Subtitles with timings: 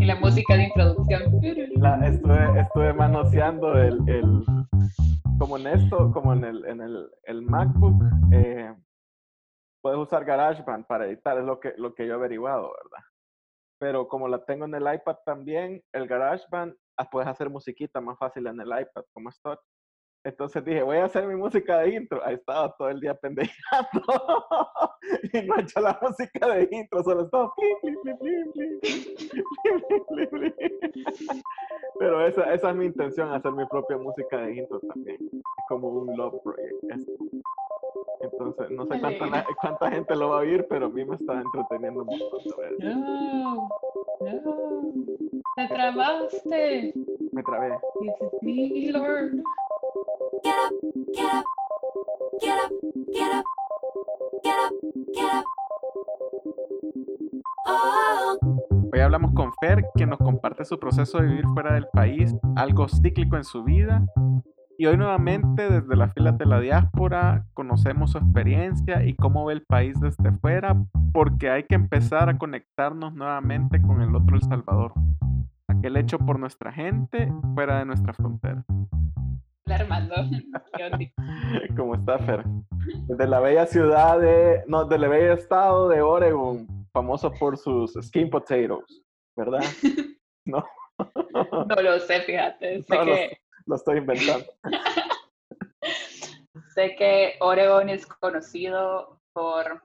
[0.00, 1.22] Y la música de introducción.
[1.76, 4.44] La- estuve, estuve manoseando el, el-
[5.38, 8.02] como en esto, como en el, en el, el MacBook,
[8.32, 8.72] eh,
[9.80, 13.04] puedes usar GarageBand para editar, es lo que, lo que yo he averiguado, ¿verdad?
[13.82, 18.16] pero como la tengo en el iPad también, el GarageBand, ah, puedes hacer musiquita más
[18.16, 19.58] fácil en el iPad, como es.
[20.24, 22.24] Entonces dije, voy a hacer mi música de intro.
[22.24, 24.00] Ahí estaba todo el día pendejando.
[25.32, 27.52] y no he la música de intro, solo estaba.
[31.98, 35.18] Pero esa, esa es mi intención, hacer mi propia música de intro también.
[35.20, 37.08] Es como un love project.
[38.22, 41.40] Entonces, no sé cuánta, cuánta gente lo va a oír, pero a mí me está
[41.40, 42.78] entreteniendo veces.
[42.78, 43.68] No,
[44.20, 44.92] no.
[45.56, 46.94] Te trabaste.
[47.32, 47.78] Me trabé.
[48.00, 49.42] Dices, mi Lord.
[50.42, 50.72] Get up,
[51.12, 51.44] get up,
[52.40, 52.72] get up,
[53.12, 53.44] get up,
[54.42, 54.72] get up,
[55.12, 55.44] get up.
[57.66, 58.38] Oh.
[58.92, 62.88] Hoy hablamos con Fer, que nos comparte su proceso de vivir fuera del país, algo
[62.88, 64.04] cíclico en su vida.
[64.82, 69.54] Y hoy nuevamente desde las filas de la diáspora conocemos su experiencia y cómo ve
[69.54, 70.74] el país desde fuera,
[71.12, 74.92] porque hay que empezar a conectarnos nuevamente con el otro El Salvador,
[75.68, 78.64] aquel hecho por nuestra gente fuera de nuestra frontera.
[79.66, 80.16] La Armando.
[81.76, 82.42] ¿Cómo está Fer?
[83.06, 88.28] Desde la bella ciudad de, no, del bello estado de Oregon, famoso por sus skin
[88.28, 89.00] potatoes,
[89.36, 89.62] ¿verdad?
[90.44, 90.64] No,
[91.68, 92.82] No lo sé, fíjate.
[92.82, 94.46] Sé No que, lo estoy inventando.
[96.74, 99.84] sé que Oregon es conocido por,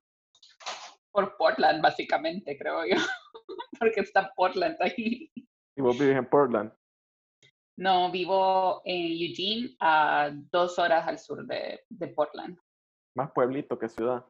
[1.12, 2.96] por Portland, básicamente, creo yo.
[3.80, 5.32] Porque está Portland ahí.
[5.76, 6.74] Y vos vives en Portland.
[7.78, 12.58] No, vivo en Eugene, a dos horas al sur de, de Portland.
[13.16, 14.26] Más pueblito que ciudad.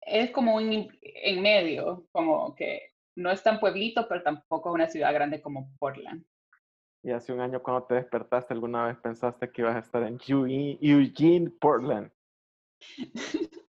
[0.00, 4.88] Es como un en medio, como que no es tan pueblito, pero tampoco es una
[4.88, 6.24] ciudad grande como Portland.
[7.04, 10.18] Y hace un año cuando te despertaste, ¿alguna vez pensaste que ibas a estar en
[10.20, 12.12] Eugene, Portland?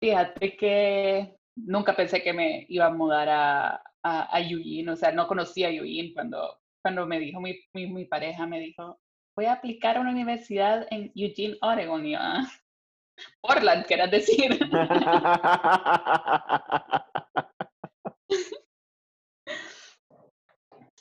[0.00, 3.68] Fíjate que nunca pensé que me iba a mudar a,
[4.02, 7.86] a, a Eugene, o sea, no conocía a Eugene cuando, cuando me dijo mi, mi,
[7.86, 8.98] mi pareja, me dijo,
[9.36, 12.46] voy a aplicar a una universidad en Eugene, Oregon, y yo, "Ah,
[13.42, 14.58] Portland, quieras decir.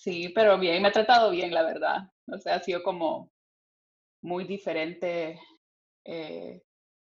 [0.06, 2.12] Sí, pero bien, me ha tratado bien, la verdad.
[2.32, 3.32] O sea, ha sido como
[4.22, 5.40] muy diferente
[6.06, 6.62] eh,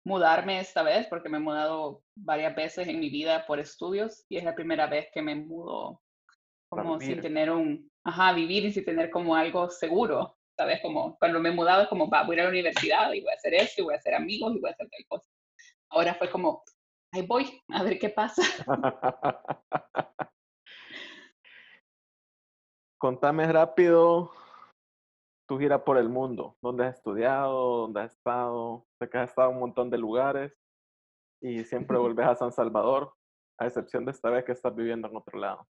[0.05, 4.39] mudarme esta vez, porque me he mudado varias veces en mi vida por estudios y
[4.39, 6.03] es la primera vez que me mudo
[6.69, 10.81] como sin tener un, ajá, vivir y sin tener como algo seguro, ¿sabes?
[10.83, 13.21] Como cuando me he mudado es como, va, voy a ir a la universidad y
[13.21, 15.29] voy a hacer esto y voy a hacer amigos y voy a hacer tal cosa.
[15.91, 16.65] Ahora fue como,
[17.13, 18.43] ahí voy, a ver qué pasa.
[23.01, 24.31] Contame rápido
[25.49, 26.57] tu gira por el mundo.
[26.63, 27.79] ¿Dónde has estudiado?
[27.79, 28.87] ¿Dónde has estado?
[29.01, 30.53] Sé que has estado en un montón de lugares
[31.43, 33.15] y siempre volvés a San Salvador,
[33.59, 35.67] a excepción de esta vez que estás viviendo en otro lado.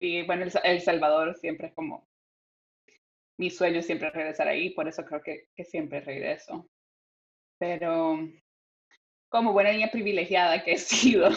[0.00, 2.06] Y bueno, El, Sa- El Salvador siempre es como
[3.40, 6.68] mi sueño es siempre regresar ahí, por eso creo que, que siempre regreso.
[7.58, 8.18] Pero
[9.30, 11.30] como buena niña privilegiada que he sido,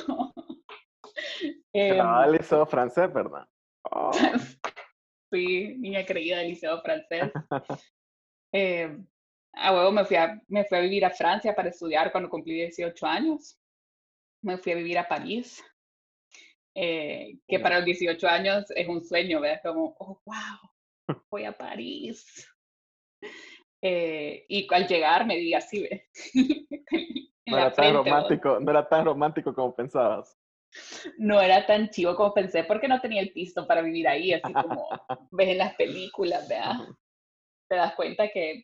[2.29, 3.47] liceo francés, ¿verdad?
[3.91, 4.11] Oh,
[5.29, 7.31] fui niña creída del liceo francés.
[8.53, 8.97] Eh,
[9.53, 12.53] a huevo me fui a, me fui a vivir a Francia para estudiar cuando cumplí
[12.53, 13.59] 18 años.
[14.41, 15.61] Me fui a vivir a París,
[16.73, 19.59] eh, que para los 18 años es un sueño, ¿ves?
[19.61, 22.47] Como, oh, wow, voy a París.
[23.81, 26.03] Eh, y al llegar me di así, ¿ves?
[27.49, 28.05] No era tan frente, vos.
[28.05, 30.37] romántico, no era tan romántico como pensabas.
[31.17, 34.53] No era tan chivo como pensé porque no tenía el pisto para vivir ahí, así
[34.53, 34.89] como
[35.31, 36.87] ves en las películas, ¿verdad?
[37.69, 38.63] Te das cuenta que,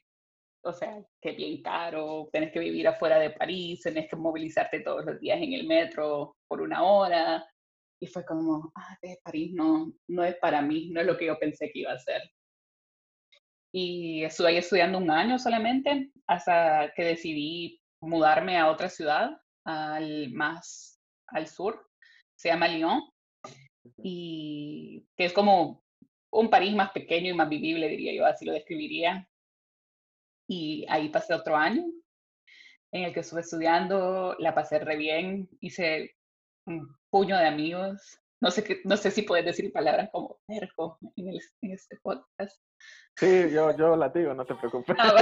[0.63, 4.81] o sea, que es bien caro, tenés que vivir afuera de París, tenés que movilizarte
[4.81, 7.45] todos los días en el metro por una hora.
[8.01, 11.25] Y fue como, ah, de París no, no es para mí, no es lo que
[11.25, 12.21] yo pensé que iba a ser.
[13.73, 19.31] Y estuve ahí estudiando un año solamente hasta que decidí mudarme a otra ciudad,
[19.65, 20.93] al más
[21.27, 21.89] al sur,
[22.43, 23.01] se llama Lyon,
[24.03, 25.81] y que es como
[26.29, 29.29] un París más pequeño y más vivible, diría yo, así lo describiría.
[30.45, 31.85] Y ahí pasé otro año
[32.91, 36.17] en el que estuve estudiando, la pasé re bien, hice
[36.65, 40.99] un puño de amigos, no sé, qué, no sé si puedes decir palabras como perco
[41.15, 42.61] en, el, en este podcast.
[43.15, 44.97] Sí, yo, yo la digo, no te preocupes.
[44.99, 45.15] Ah.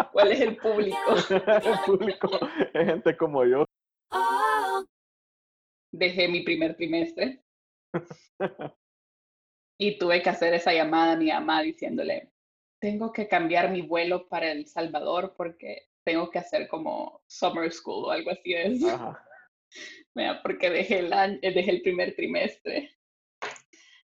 [0.12, 1.16] ¿Cuál es el público?
[1.28, 2.30] el público
[2.72, 3.66] es gente como yo.
[5.92, 7.42] Dejé mi primer trimestre
[9.78, 12.30] y tuve que hacer esa llamada a mi mamá diciéndole,
[12.80, 18.06] tengo que cambiar mi vuelo para El Salvador porque tengo que hacer como summer school
[18.06, 18.80] o algo así es.
[20.14, 22.90] Mira, porque dejé el, año- dejé el primer trimestre.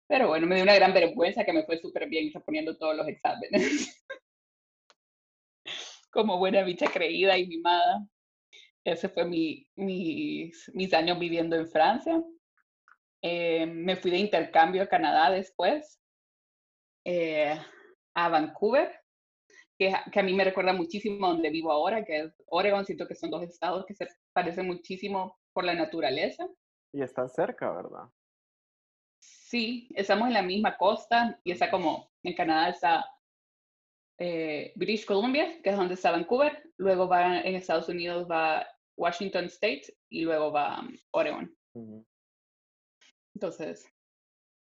[0.08, 3.08] Pero bueno, me dio una gran vergüenza que me fue súper bien reponiendo todos los
[3.08, 4.06] exámenes.
[6.12, 8.06] Como buena bicha creída y mimada.
[8.84, 12.24] Ese fue mi, mis, mis años viviendo en Francia.
[13.22, 16.02] Eh, me fui de intercambio a Canadá después,
[17.06, 17.60] eh,
[18.16, 18.92] a Vancouver,
[19.78, 22.86] que, que a mí me recuerda muchísimo a donde vivo ahora, que es Oregon.
[22.86, 26.48] Siento que son dos estados que se parecen muchísimo por la naturaleza.
[26.94, 28.10] Y están cerca, ¿verdad?
[29.20, 33.06] Sí, estamos en la misma costa y está como en Canadá está
[34.24, 39.46] eh, British Columbia, que es donde está Vancouver, luego va en Estados Unidos va Washington
[39.46, 41.52] State y luego va um, Oregon.
[43.34, 43.84] Entonces,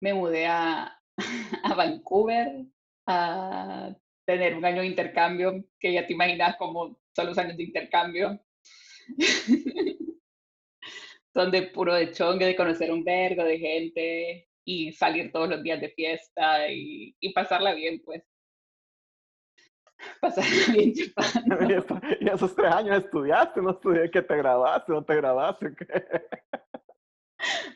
[0.03, 1.01] me mudé a,
[1.65, 2.67] a Vancouver
[3.07, 3.97] a
[4.27, 8.39] tener un año de intercambio, que ya te imaginas como son los años de intercambio.
[11.33, 15.63] Son de puro de chongue, de conocer un vergo de gente y salir todos los
[15.63, 18.28] días de fiesta y, y pasarla bien, pues.
[20.21, 21.57] Pasarla bien, chupando.
[22.21, 25.75] y esos tres años estudiaste, no estudié que te graduaste, no te graduaste.
[25.77, 26.29] ¿qué?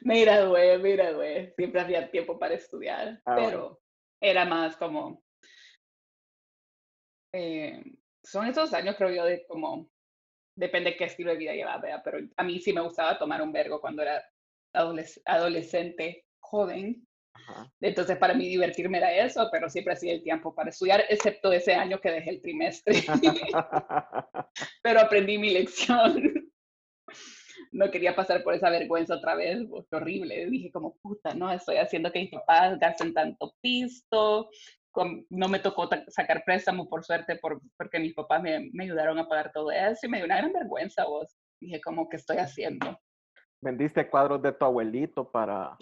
[0.02, 1.52] Me gradué, me gradué.
[1.56, 3.48] Siempre había tiempo para estudiar, Ah, bueno.
[3.48, 3.80] pero
[4.20, 5.22] era más como...
[7.32, 7.82] eh,
[8.22, 9.88] son esos años, creo yo, de como...
[10.54, 13.80] Depende qué estilo de vida llevaba, pero a mí sí me gustaba tomar un vergo
[13.80, 14.22] cuando era
[14.74, 17.06] adoles- adolescente, joven.
[17.34, 17.72] Ajá.
[17.80, 21.74] Entonces, para mí divertirme era eso, pero siempre hacía el tiempo para estudiar, excepto ese
[21.74, 22.94] año que dejé el trimestre.
[24.82, 26.50] pero aprendí mi lección.
[27.72, 30.46] No quería pasar por esa vergüenza otra vez, pues, horrible.
[30.50, 34.50] Dije como, puta, no, estoy haciendo que mis papás gasten tanto pisto.
[34.90, 39.18] con- no me tocó sacar préstamo, por suerte, por, porque mis papás me, me ayudaron
[39.18, 41.34] a pagar todo eso y me dio una gran vergüenza, vos.
[41.60, 43.00] Dije como, ¿qué estoy haciendo?
[43.62, 45.76] Vendiste cuadros de tu abuelito para,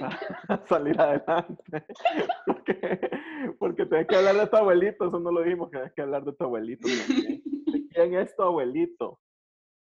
[0.00, 1.62] para salir adelante.
[2.46, 3.10] Porque,
[3.58, 6.24] porque tenés que hablar de tu abuelito, eso no lo dijimos, que tenés que hablar
[6.24, 7.42] de tu abuelito también.
[7.44, 9.20] ¿De quién es tu abuelito?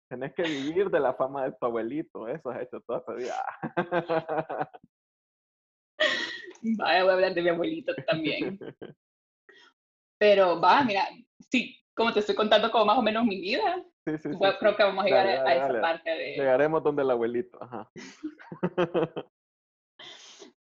[0.10, 3.36] Tenés que vivir de la fama de tu abuelito, eso has hecho toda tu vida.
[6.62, 8.60] Vaya, voy a hablar de mi abuelito también.
[10.18, 11.08] Pero va, mira,
[11.50, 13.84] sí, como te estoy contando como más o menos mi vida,
[14.18, 14.30] Sí, sí,
[14.60, 15.80] creo que vamos a llegar Dale, a, a dale, esa dale.
[15.82, 16.32] parte de...
[16.36, 17.90] Llegaremos donde el abuelito, ajá.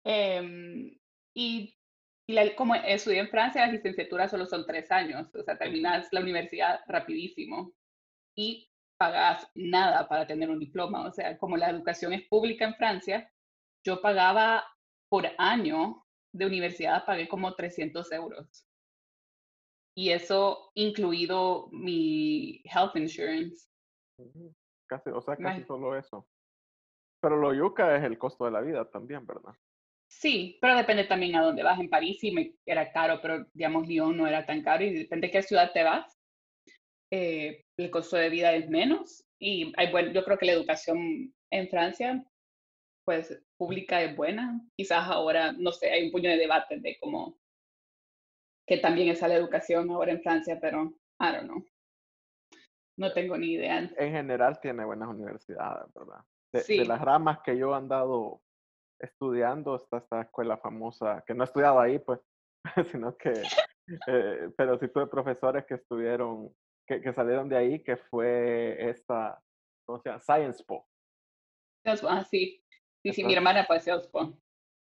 [0.05, 0.99] Em,
[1.35, 1.77] y
[2.27, 6.09] y la- como estudié en Francia, las licenciaturas solo son tres años, o sea, terminas
[6.13, 7.73] la universidad rapidísimo
[8.37, 11.05] y pagas nada para tener un diploma.
[11.07, 13.29] O sea, como la educación es pública en Francia,
[13.85, 14.65] yo pagaba
[15.09, 18.67] por año de universidad, pagué como 300 euros.
[19.95, 23.69] Y eso incluido mi health insurance.
[24.87, 26.29] Casi, o sea, casi Imagi- solo eso.
[27.21, 29.55] Pero lo yuca es el costo de la vida también, ¿verdad?
[30.09, 31.81] Sí, pero depende también a dónde vas.
[31.81, 35.29] En París sí me era caro, pero digamos Lyon no era tan caro y depende
[35.29, 36.19] de qué ciudad te vas.
[37.11, 41.35] eh, el costo de vida es menos y hay buen, yo creo que la educación
[41.51, 42.25] en Francia,
[43.05, 44.61] pues pública es buena.
[44.77, 47.39] Quizás ahora, no sé, hay un puño de debate de cómo
[48.73, 50.85] que también es la educación ahora en Francia, pero
[51.21, 51.63] I don't know.
[52.97, 53.81] No tengo ni idea.
[53.81, 56.25] En general tiene buenas universidades, ¿verdad?
[56.55, 56.85] De, de Sí.
[56.87, 58.41] las ramas que yo he andado
[58.99, 62.21] estudiando, está esta escuela famosa, que no he estudiado ahí, pues,
[62.97, 63.43] sino que,
[64.07, 66.49] eh, pero sí tuve profesores que estuvieron,
[66.87, 69.39] que, que salieron de ahí, que fue esta,
[69.85, 70.23] ¿cómo se llama?
[70.23, 70.89] Science Po.
[71.85, 72.65] Ah, sí.
[73.03, 74.39] Sí, sí, mi hermana fue a Salesforce.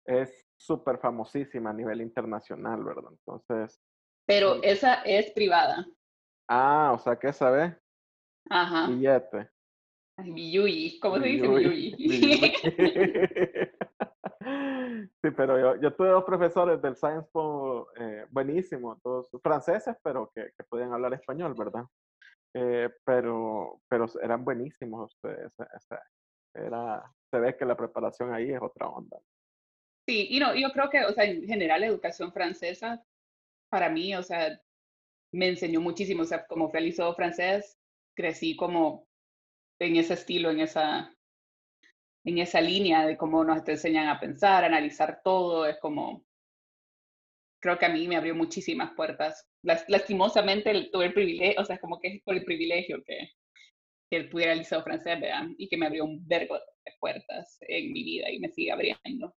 [0.07, 3.11] Es súper famosísima a nivel internacional, ¿verdad?
[3.13, 3.81] Entonces,
[4.27, 5.87] Pero esa es privada.
[6.49, 7.79] ah, o sea, que sabe,
[8.49, 8.87] Ajá.
[8.89, 9.51] billete.
[10.19, 11.97] Biyuyi, ¿cómo se dice Biyuy, Biyuyi?
[11.97, 12.53] biyuy.
[15.23, 20.31] Sí, pero yo, yo tuve dos profesores del Science Po eh, buenísimos, todos franceses, pero
[20.35, 21.85] que, que podían hablar español, ¿verdad?
[22.55, 25.17] Eh, pero, pero eran buenísimos.
[25.23, 25.99] ese-
[26.55, 29.17] era, se ve que la preparación ahí es otra onda.
[30.07, 33.05] Sí, y no, yo creo que, o sea, en general la educación francesa,
[33.71, 34.61] para mí, o sea,
[35.33, 37.79] me enseñó muchísimo, o sea, como liceo francés,
[38.17, 39.07] crecí como
[39.81, 41.15] en ese estilo, en esa,
[42.25, 46.25] en esa línea de cómo nos enseñan a pensar, analizar todo, es como,
[47.61, 49.47] creo que a mí me abrió muchísimas puertas.
[49.63, 53.31] Las- lastimosamente tuve el privilegio, o sea, como que es por el privilegio que,
[54.11, 55.49] que pudiera el liceo francés, ¿verdad?
[55.59, 59.35] Y que me abrió un vergo de puertas en mi vida y me sigue abriendo.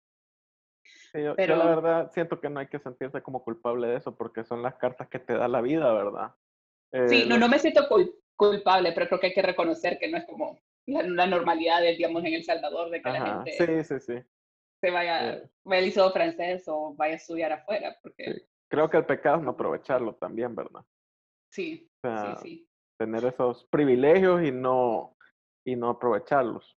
[1.15, 3.95] Sí, yo, yo Pero- la verdad siento que no hay que sentirse como culpable de
[3.97, 6.35] eso porque son las cartas que te da la vida, ¿verdad?
[7.07, 10.09] Sí, Eh, no, no me siento cul- culpable, pero creo que hay que reconocer que
[10.09, 13.51] no es como la, la normalidad, de, digamos, en El Salvador, de que la gente
[13.51, 14.23] sí, sí, sí.
[14.81, 15.49] se vaya, Eh.
[15.63, 18.41] vaya al liceo francés o vaya a estudiar afuera, porque Sí.
[18.67, 20.81] Creo que el pecado es no aprovecharlo también, ¿verdad?
[21.51, 22.69] sí, O sea, sí, sí.
[22.99, 25.15] tener esos privilegios y no,
[25.65, 26.75] y no aprovecharlos.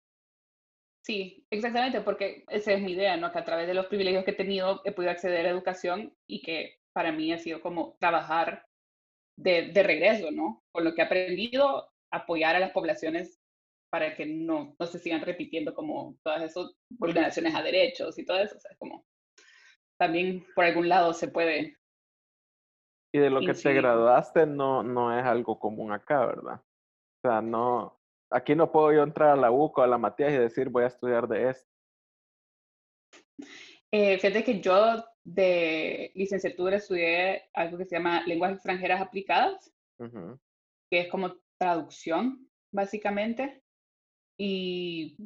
[1.08, 3.32] Sí, exactamente, porque esa es mi idea, ¿no?
[3.32, 6.42] Que a través de los privilegios que he tenido he podido acceder a educación y
[6.42, 8.66] que para mí ha sido como trabajar
[9.38, 10.62] de, de regreso, ¿no?
[10.70, 13.40] Con lo que he aprendido, apoyar a las poblaciones
[13.90, 18.38] para que no, no se sigan repitiendo como todas esas vulneraciones a derechos y todo
[18.40, 18.56] eso.
[18.58, 19.06] O sea, como
[19.98, 21.78] también por algún lado se puede.
[23.14, 23.74] Y de lo que te Incidir.
[23.74, 26.60] graduaste no, no es algo común acá, ¿verdad?
[27.24, 27.97] O sea, no,
[28.30, 30.88] aquí no puedo yo entrar a la UCO, a la Matías y decir voy a
[30.88, 31.70] estudiar de esto.
[33.90, 39.72] Eh, fíjate que yo de licenciatura estudié algo que se llama lenguas extranjeras aplicadas.
[39.98, 43.62] Que es como traducción, básicamente.
[44.38, 45.16] Y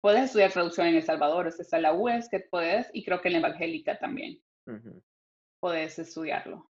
[0.00, 3.20] puedes estudiar traducción en El Salvador, o sea, está la UES que puedes, y creo
[3.20, 5.02] que en la Evangélica también ujú.
[5.60, 6.70] puedes estudiarlo.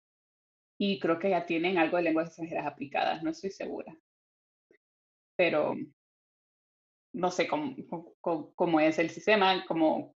[0.77, 3.95] Y creo que ya tienen algo de lenguas extranjeras aplicadas, no estoy segura.
[5.41, 5.73] Pero
[7.15, 7.75] no sé cómo,
[8.21, 10.13] cómo, cómo es el sistema, cómo,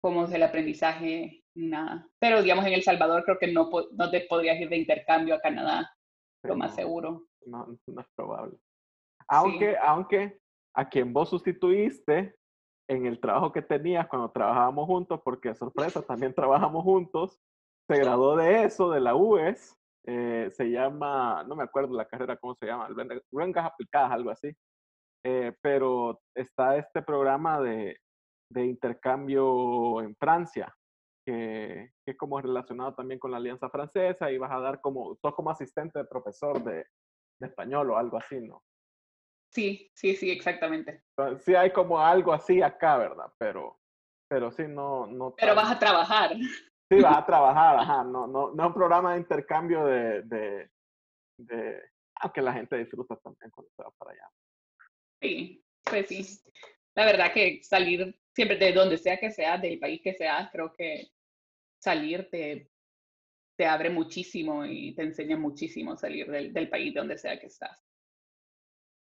[0.00, 2.08] cómo es el aprendizaje, nada.
[2.20, 5.40] Pero digamos en El Salvador creo que no, no te podrías ir de intercambio a
[5.40, 5.90] Canadá,
[6.42, 7.26] Sí, lo más no, seguro.
[7.44, 8.56] No, no es probable.
[9.26, 10.38] Aunque, aunque
[10.76, 12.36] a quien vos sustituiste
[12.88, 17.36] en el trabajo que tenías cuando trabajábamos juntos, porque sorpresa, también trabajamos juntos,
[17.88, 19.76] se graduó de eso, de la UES,
[20.06, 22.88] eh, se llama, no me acuerdo la carrera, ¿cómo se llama?
[23.32, 24.50] Lenguas aplicadas, algo así.
[25.24, 27.98] Eh, pero está este programa de,
[28.52, 30.72] de intercambio en Francia,
[31.26, 35.16] que, que es como relacionado también con la Alianza Francesa y vas a dar como,
[35.16, 36.86] sos como asistente de profesor de,
[37.40, 38.62] de español o algo así, ¿no?
[39.52, 41.02] Sí, sí, sí, exactamente.
[41.16, 43.32] Entonces, Sí hay como algo así acá, ¿verdad?
[43.38, 43.80] Pero,
[44.28, 45.34] pero sí, no, no.
[45.36, 46.32] Pero vas a trabajar.
[46.90, 48.04] Sí, vas a trabajar, ajá.
[48.04, 50.70] No, no, no es un programa de intercambio de, de,
[51.38, 51.82] de-
[52.20, 54.30] Aunque la gente disfruta también cuando se va para allá.
[55.20, 56.24] Sí, pues sí.
[56.94, 60.72] La verdad que salir siempre de donde sea que seas, del país que seas, creo
[60.74, 61.08] que
[61.78, 62.70] salir te,
[63.56, 67.46] te abre muchísimo y te enseña muchísimo salir del, del país de donde sea que
[67.46, 67.78] estás.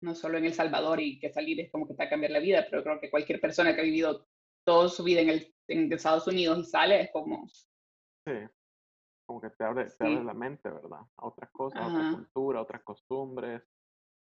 [0.01, 2.31] No solo en El Salvador y que salir es como que te va a cambiar
[2.31, 4.27] la vida, pero creo que cualquier persona que ha vivido
[4.63, 7.47] toda su vida en, el, en Estados Unidos y sale es como,
[8.25, 8.33] Sí.
[9.25, 10.99] Como que te abre, te abre la mente, ¿verdad?
[11.17, 13.63] A otras cosas, a otra cultura, a otras costumbres.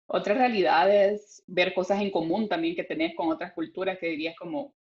[0.10, 4.76] otras realidades, ver cosas en común también que tenés con otras culturas que dirías como,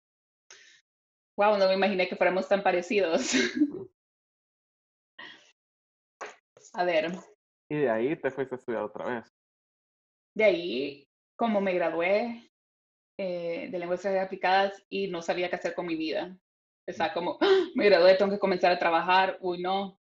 [1.37, 3.33] wow, no me imaginé que fuéramos tan parecidos.
[6.75, 7.13] A ver,
[7.69, 9.35] Y de ahí te fuiste a estudiar otra vez.
[10.35, 12.51] de ahí, como me gradué
[13.19, 16.37] eh, de lenguas aplicadas y no sabía qué hacer con mi vida.
[16.87, 20.01] Estaba como, "Ah, me gradué, tengo que comenzar a trabajar, uy, no.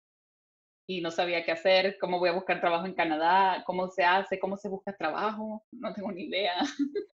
[0.88, 4.40] Y no sabía qué hacer, cómo voy a buscar trabajo en Canadá, cómo se hace,
[4.40, 6.56] cómo se busca trabajo, no tengo ni idea.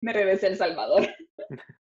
[0.00, 1.08] me regresé a El Salvador.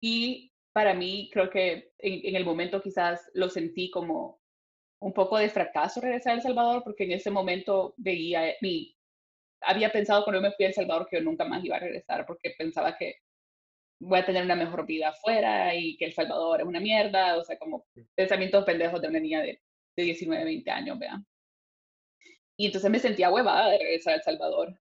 [0.00, 4.40] y para mí, creo que en, en el momento quizás lo sentí como
[5.00, 8.94] un poco de fracaso regresar a El Salvador, porque en ese momento veía mi,
[9.62, 11.80] había pensado cuando yo me fui a El Salvador que yo nunca más iba a
[11.80, 13.16] regresar, porque pensaba que
[14.00, 17.44] voy a tener una mejor vida afuera y que El Salvador es una mierda, o
[17.44, 19.62] sea, como pensamientos pendejos de una niña de,
[19.96, 21.26] de 19, 20 años, vean.
[22.56, 24.80] Y entonces me sentía huevada de regresar a El Salvador.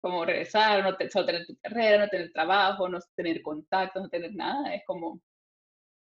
[0.00, 4.08] Como regresar, no te- solo tener tu carrera, no tener trabajo, no tener contactos, no
[4.08, 5.20] tener nada, es como,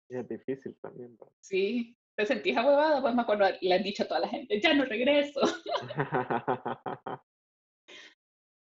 [0.09, 1.33] es difícil también, ¿verdad?
[1.41, 4.73] sí, te sentís huevada, pues más cuando le han dicho a toda la gente, ya
[4.73, 5.41] no regreso.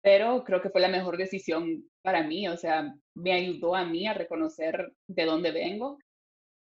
[0.08, 4.08] pero creo que fue la mejor decisión para mí, o sea, me ayudó a mí
[4.08, 6.00] a reconocer de dónde vengo,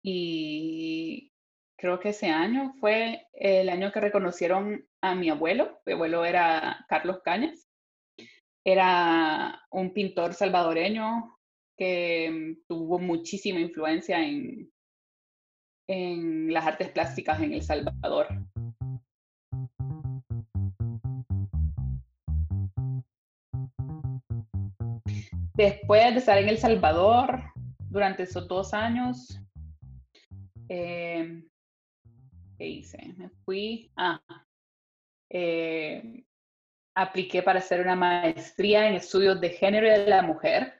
[0.03, 1.31] Y
[1.77, 5.81] creo que ese año fue el año que reconocieron a mi abuelo.
[5.85, 7.67] Mi abuelo era Carlos Cañas.
[8.63, 11.37] Era un pintor salvadoreño
[11.77, 14.71] que mm, tuvo muchísima influencia en,
[15.87, 18.27] en las artes plásticas en El Salvador.
[25.55, 27.41] Después de estar en El Salvador
[27.89, 29.39] durante esos dos años,
[30.69, 31.43] eh,
[32.57, 33.15] ¿qué hice?
[33.17, 34.21] Me fui, ah,
[35.31, 36.23] eh,
[36.95, 40.76] apliqué para hacer una maestría en estudios de género de la mujer.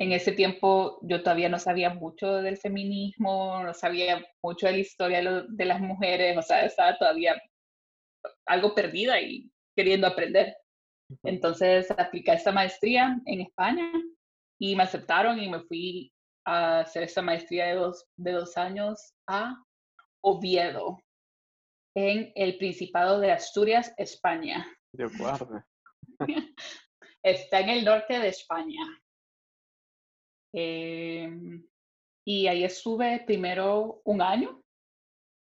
[0.00, 4.78] En ese tiempo yo todavía no sabía mucho del feminismo, no sabía mucho de la
[4.78, 7.34] historia de, de las mujeres, o sea, estaba todavía
[8.46, 10.56] algo perdida y queriendo aprender.
[11.24, 13.90] Entonces apliqué esta maestría en España
[14.60, 16.12] y me aceptaron y me fui
[16.46, 19.60] a hacer esta maestría de dos, de dos años a
[20.22, 21.00] Oviedo,
[21.96, 24.64] en el Principado de Asturias, España.
[24.92, 25.64] Dios guarde.
[27.24, 28.80] Está en el norte de España.
[30.52, 31.64] Em,
[32.24, 34.62] y ahí estuve primero un año,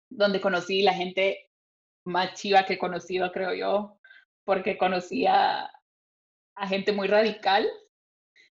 [0.10, 1.50] donde conocí la gente
[2.06, 4.00] más chiva que he conocido, creo yo,
[4.46, 5.72] porque conocí a,
[6.70, 7.68] gente muy radical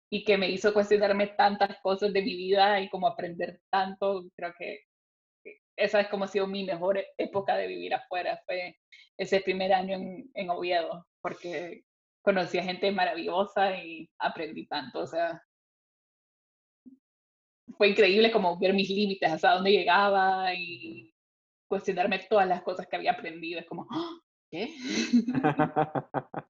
[0.10, 4.26] y que me hizo cuestionarme tantas cosas de mi vida y como aprender tanto.
[4.36, 4.82] Creo que
[5.44, 8.78] que esa es como ha sido mi mejor e- época de vivir afuera, fue
[9.18, 11.84] ese primer año en, en Oviedo, porque
[12.24, 15.42] conocí a gente maravillosa y aprendí tanto, o sea,
[17.78, 21.14] fue increíble como ver mis límites, hasta dónde llegaba y
[21.70, 24.20] cuestionarme todas las cosas que había aprendido, es como, "Ah,
[24.52, 24.74] ¿qué?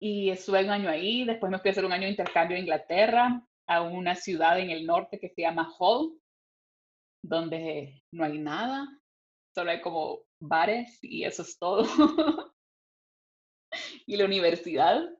[0.00, 2.60] y estuve un año ahí, después me fui a hacer un año de intercambio a
[2.60, 6.20] Inglaterra, a una ciudad en el norte que se llama Hull,
[7.22, 8.86] donde no hay nada,
[9.54, 11.84] solo hay como bares y eso es todo.
[14.06, 15.15] y la universidad.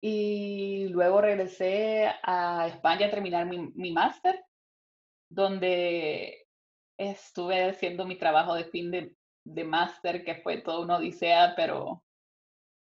[0.00, 4.44] Y luego regresé a España a terminar mi, máster,
[5.28, 6.46] donde
[6.96, 12.04] estuve haciendo mi trabajo de fin de, de máster, que fue toda una odisea, pero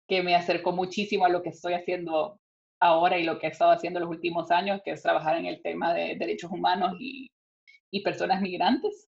[0.08, 2.40] que me acercó muchísimo a lo que estoy haciendo
[2.80, 5.62] ahora y lo que he estado haciendo los últimos años, que es trabajar en el
[5.62, 7.30] tema de derechos humanos y,
[7.90, 9.08] y personas migrantes.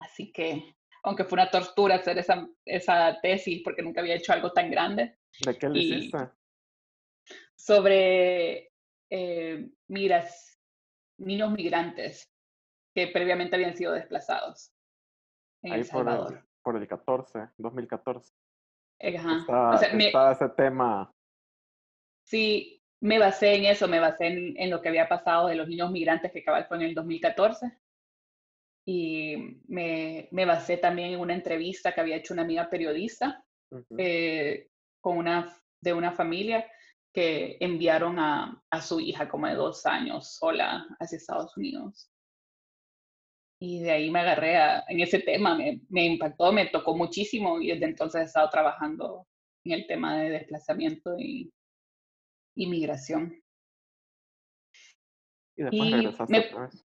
[0.00, 4.52] Así que, aunque fue una tortura hacer esa, esa tesis porque nunca había hecho algo
[4.52, 6.18] tan grande, ¿De qué le hiciste?
[7.64, 8.70] Sobre
[9.10, 10.60] eh, miras,
[11.18, 12.30] niños migrantes
[12.94, 14.70] que previamente habían sido desplazados
[15.62, 16.34] en Ahí El por Salvador.
[16.36, 18.34] el, por el 14, 2014.
[19.16, 19.38] Ajá.
[19.40, 21.10] Está, O sea, me- está ese tema.
[22.26, 25.66] Sí, me basé en eso, me basé en, en lo que había pasado de los
[25.66, 27.78] niños migrantes que cabal fue en el 2014.
[28.86, 33.96] Y me, me basé también en una entrevista que había hecho una amiga periodista Ujú.
[33.96, 34.68] eh,
[35.00, 36.70] con una, de una familia
[37.14, 42.10] que enviaron a, a su hija como de dos años sola hacia Estados Unidos.
[43.60, 47.60] Y de ahí me agarré a- en ese tema, me, me impactó, me tocó muchísimo
[47.60, 49.26] y desde entonces he estado trabajando
[49.64, 51.52] en el tema de desplazamiento y
[52.56, 53.40] inmigración.
[55.56, 56.84] Y después y regresaste me- otra vez.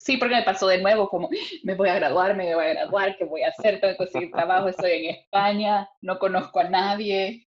[0.00, 1.30] Sí, porque me pasó de nuevo, como
[1.64, 3.80] me voy a graduar, me voy a graduar, ¿qué voy a hacer?
[3.80, 7.47] Tengo que conseguir trabajo, estoy en España, no conozco a nadie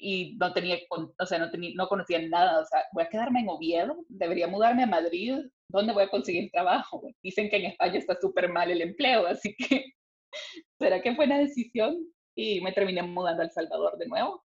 [0.00, 3.40] y no tenía, o sea, no, tenía, no conocía nada, o sea, voy a quedarme
[3.40, 5.34] en Oviedo, debería mudarme a Madrid,
[5.68, 7.02] ¿dónde voy a conseguir trabajo?
[7.22, 9.84] Dicen que en España está súper mal el empleo, así que,
[10.80, 11.98] ¿será que fue una decisión?
[12.34, 14.42] Y me terminé mudando a El Salvador de nuevo.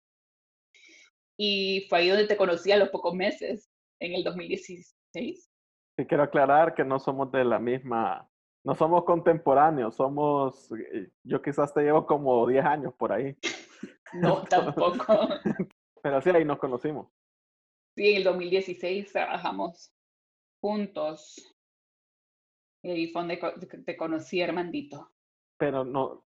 [1.38, 5.50] Y fue ahí donde te conocí a los pocos meses, en el 2016.
[5.98, 8.30] Sí, quiero aclarar que no somos de la misma,
[8.64, 13.36] no somos contemporáneos, somos, eh, yo quizás te llevo como 10 años por ahí,
[14.14, 15.28] No, tampoco.
[16.02, 17.08] pero sí, ahí nos conocimos.
[17.96, 19.94] Sí, en el 2016 trabajamos
[20.62, 21.56] juntos.
[22.84, 23.38] Y ahí fue donde
[23.86, 25.12] te conocí, Armandito.
[25.58, 26.26] pero no,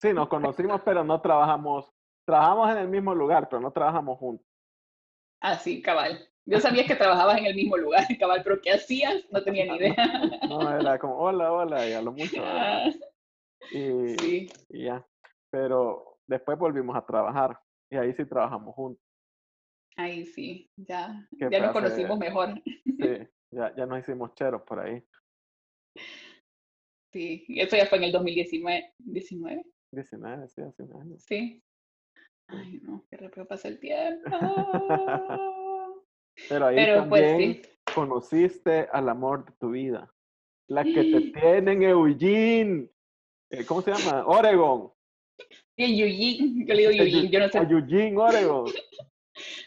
[0.00, 1.92] sí, nos conocimos, pero no trabajamos,
[2.24, 4.46] trabajamos en el mismo lugar, pero no trabajamos juntos.
[5.40, 6.28] Ah, sí, cabal.
[6.46, 9.24] Yo sabía que trabajabas en el mismo lugar, cabal, pero ¿qué hacías?
[9.30, 9.94] No tenía ni idea.
[10.48, 12.42] No, era como, hola, hola, y a lo mucho.
[12.44, 12.84] Ah,
[13.72, 15.04] Y, sí, y ya.
[15.50, 17.58] Pero después volvimos a trabajar
[17.90, 19.02] y ahí sí trabajamos juntos.
[19.96, 22.62] ahí sí, ya, ya nos hace- conocimos mejor.
[22.64, 22.64] Sí,
[23.50, 25.02] ya, ya nos hicimos cheros por ahí.
[27.12, 31.16] Sí, eso ya fue en el 2019, 19, 19, sí, hace un año.
[31.18, 31.62] sí.
[32.50, 34.28] Ay, no, qué rápido pasa el tiempo.
[36.48, 40.14] Pero ahí Pero pues también sí, conociste al amor de tu vida.
[40.68, 42.88] La que te tiene en Eugene.
[43.50, 44.24] Eh, ¿Cómo se llama?
[44.26, 44.92] Oregon.
[45.78, 48.72] Y en Eugene, yo le digo Eugene, yo no sé, A Eugene, Oregon.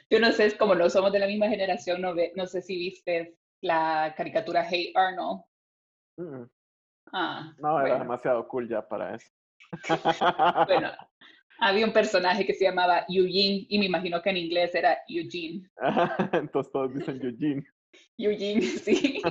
[0.10, 2.62] yo no sé, es como no somos de la misma generación, no, ve, no sé
[2.62, 5.42] si viste la caricatura Hey Arnold.
[6.18, 6.44] Mm,
[7.14, 9.28] Ah, No, era demasiado cool ya para eso.
[10.68, 10.92] Bueno,
[11.60, 15.70] había un personaje que se llamaba Eugene y me imagino que en inglés era Eugene.
[16.34, 17.64] Entonces todos dicen Eugene.
[18.18, 19.22] Eugene, sí.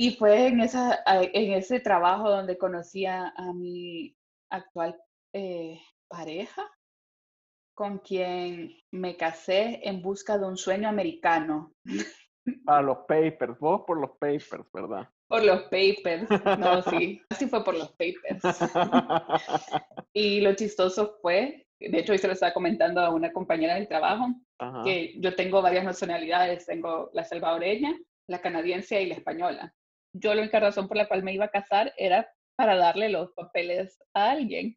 [0.00, 4.16] Y fue en, esa, en ese trabajo donde conocí a, a mi
[4.48, 4.96] actual
[5.32, 6.62] eh, pareja,
[7.74, 11.74] con quien me casé en busca de un sueño americano.
[12.64, 15.08] Para los papers, vos por los papers, ¿verdad?
[15.26, 16.28] Por los papers.
[16.60, 18.40] No, sí, así fue por los papers.
[20.12, 23.88] Y lo chistoso fue, de hecho hoy se lo estaba comentando a una compañera del
[23.88, 24.84] trabajo, Ajá.
[24.84, 29.74] que yo tengo varias nacionalidades, tengo la salvadoreña, la canadiense y la española.
[30.12, 33.32] Yo la única razón por la cual me iba a casar era para darle los
[33.32, 34.76] papeles a alguien.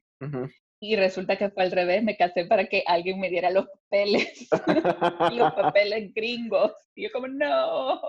[0.79, 4.49] Y resulta que fue al revés, me casé para que alguien me diera los papeles,
[5.33, 6.73] los papeles gringos.
[6.95, 8.01] Y yo como, no.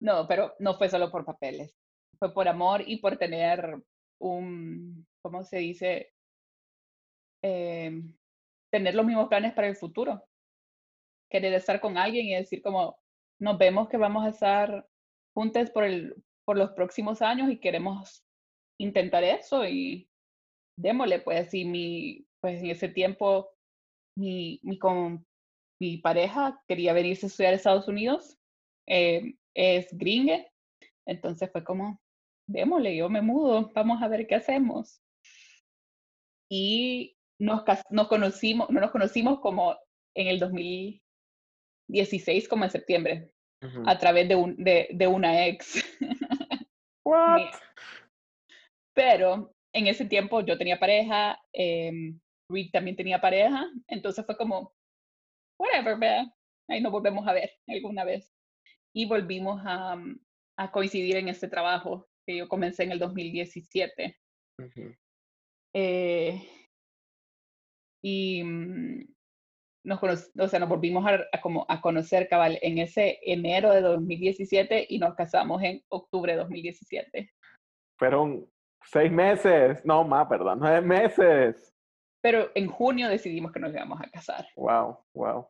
[0.00, 1.74] No, pero no fue solo por papeles,
[2.18, 3.82] fue por amor y por tener
[4.20, 6.12] un, ¿cómo se dice?
[7.42, 8.14] Em,
[8.70, 10.22] tener los mismos planes para el futuro.
[11.30, 12.98] Querer estar con alguien y decir como,
[13.40, 14.88] nos vemos que vamos a estar
[15.34, 18.24] juntos por, el, por los próximos años y queremos
[18.78, 20.08] intentar eso y
[20.78, 23.50] démosle, pues, y mi, pues en ese tiempo
[24.16, 25.26] mi, mi, con,
[25.80, 28.36] mi pareja quería venirse a estudiar a Estados Unidos,
[28.88, 30.50] eh, es gringue,
[31.06, 32.00] entonces fue como,
[32.48, 35.00] démosle, yo me mudo, vamos a ver qué hacemos.
[36.50, 39.76] Y nos, nos conocimos, no nos conocimos como
[40.14, 40.38] en el
[41.88, 43.30] 2016, como en septiembre,
[43.62, 43.82] Ujú.
[43.86, 45.82] a través de, un, de, de una ex.
[47.04, 47.50] What?
[48.94, 52.18] Pero en ese tiempo yo tenía pareja, em,
[52.50, 54.74] Reed también tenía pareja, entonces fue como,
[55.60, 56.32] whatever, vea,
[56.68, 58.32] ahí nos volvemos a ver alguna vez.
[58.94, 60.18] Y volvimos a, mm,
[60.58, 64.18] a coincidir en este trabajo que yo comencé en el 2017.
[64.58, 64.94] Ujú.
[65.74, 66.48] Eh,
[68.02, 69.15] y mm,
[69.86, 73.80] nos, o sea, nos volvimos a, a como a conocer cabal en ese enero de
[73.80, 77.30] 2017 y nos casamos en octubre de 2017.
[77.96, 78.50] Fueron
[78.84, 80.56] seis meses, no más, ¿verdad?
[80.56, 81.72] Nueve meses.
[82.20, 84.48] Pero en junio decidimos que nos íbamos a casar.
[84.56, 85.46] Wow, wow.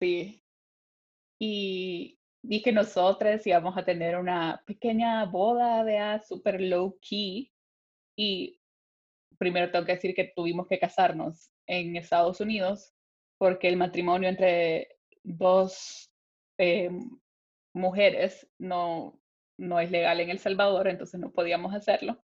[0.00, 0.40] Sí.
[1.40, 2.16] Y
[2.62, 7.50] que nosotras íbamos a tener una pequeña boda, vea, super low key.
[8.16, 8.60] Y
[9.38, 12.94] primero tengo que decir que tuvimos que casarnos en Estados Unidos
[13.40, 16.12] porque el matrimonio entre dos
[16.58, 16.90] eh,
[17.72, 19.18] mujeres no,
[19.58, 22.22] no es legal en El Salvador, entonces no podíamos hacerlo.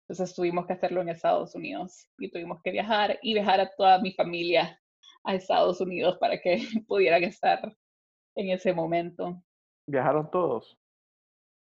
[0.00, 4.00] Entonces tuvimos que hacerlo en Estados Unidos y tuvimos que viajar y dejar a toda
[4.00, 4.76] mi familia
[5.22, 6.58] a Estados Unidos para que
[6.88, 7.72] pudieran estar
[8.34, 9.40] en ese momento.
[9.86, 10.76] ¿Viajaron todos?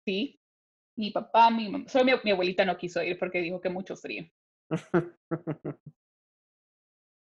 [0.06, 0.40] Sí,
[0.96, 3.96] mi papá, mi mamá, solo mi, mi abuelita no quiso ir porque dijo que mucho
[3.96, 4.30] frío,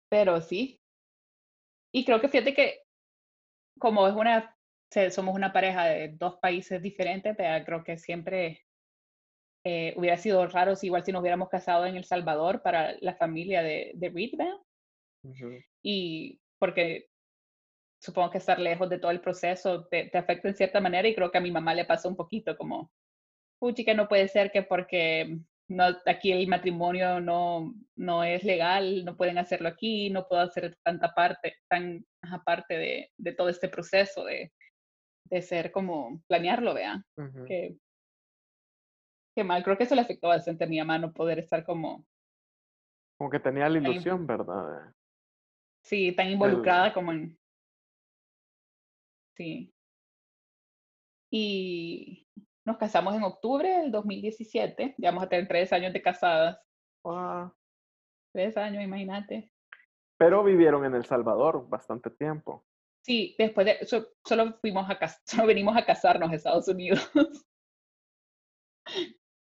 [0.09, 0.81] pero sí.
[1.93, 2.81] Y creo que fíjate que
[3.79, 4.57] como es una,
[5.11, 8.67] somos una pareja de dos países diferentes, pero creo que siempre
[9.65, 13.15] eh, hubiera sido raro si igual si nos hubiéramos casado en El Salvador para la
[13.15, 14.55] familia de, de Reed, ¿verdad?
[15.25, 15.59] Ujú.
[15.83, 17.09] y porque
[18.01, 21.15] supongo que estar lejos de todo el proceso te, te afecta en cierta manera y
[21.15, 22.93] creo que a mi mamá le pasó un poquito como,
[23.59, 29.05] puchi, que no puede ser que porque no, aquí el matrimonio no, no es legal,
[29.05, 33.49] no pueden hacerlo aquí, no puedo hacer tanta parte, tan ajá, parte de, de todo
[33.49, 34.53] este proceso de,
[35.25, 37.45] de ser como planearlo, vean, Ujú.
[37.47, 37.77] que,
[39.35, 42.07] que mal, creo que eso le afectó bastante a mi mamá no poder estar como,
[43.19, 43.95] Como que tenía la Ahí.
[43.95, 44.93] ilusión, ¿verdad?
[45.83, 47.39] sí, tan involucrada como en,
[49.37, 49.73] sí.
[51.31, 52.27] Y
[52.69, 56.61] nos casamos en octubre del 2017, ya vamos a tener tres años de casadas,
[57.05, 57.53] Ah,
[58.33, 59.51] tres años, imagínate.
[60.19, 62.65] Pero vivieron en El Salvador bastante tiempo.
[63.05, 67.11] Sí, después de so- solo fuimos a solo venimos a casarnos a Estados Unidos.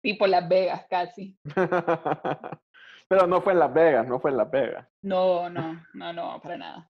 [0.02, 1.36] tipo Las Vegas casi.
[3.08, 4.88] Pero no fue en Las Vegas, no fue en Las Vegas.
[5.02, 6.90] No, no, no, no, para nada.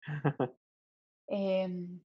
[1.27, 2.01] Em,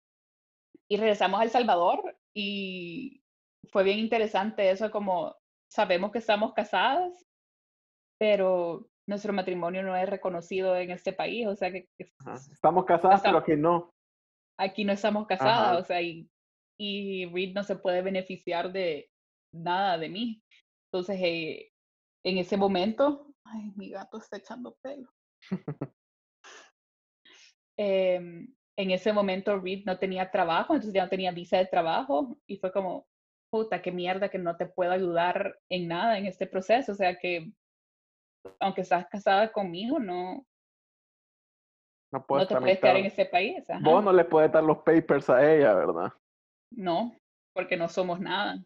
[0.88, 3.21] y regresamos a El Salvador y
[3.70, 5.36] fue bien interesante eso, como
[5.70, 7.24] sabemos que estamos casadas,
[8.18, 12.34] pero nuestro matrimonio no es reconocido en este país, o sea que, que Ajá.
[12.34, 13.90] Estamos casadas, pero aquí no.
[14.58, 15.78] aquí no estamos casadas, Ajá.
[15.78, 16.28] o sea, y,
[16.78, 19.08] y Reed no se puede beneficiar de
[19.54, 20.42] nada de mí.
[20.92, 21.70] Entonces, eh,
[22.24, 25.08] en ese momento, ay, mi gato está echando pelo.
[27.78, 32.38] Em, en ese momento, Reed no tenía trabajo, entonces ya no tenía visa de trabajo
[32.46, 33.06] y fue como,
[33.52, 36.92] puta, qué mierda que no te puedo ayudar en nada en este proceso.
[36.92, 37.52] O sea, que
[38.58, 40.46] aunque estás casada conmigo, no,
[42.12, 43.68] No no puedes te puedes quedar en ese país.
[43.68, 43.80] ajá.
[43.84, 46.12] Vos no le puedes dar los papers a ella, ¿verdad?
[46.72, 47.14] No,
[47.54, 48.64] porque no somos nada.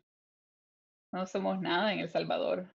[1.12, 2.72] No somos nada en El Salvador.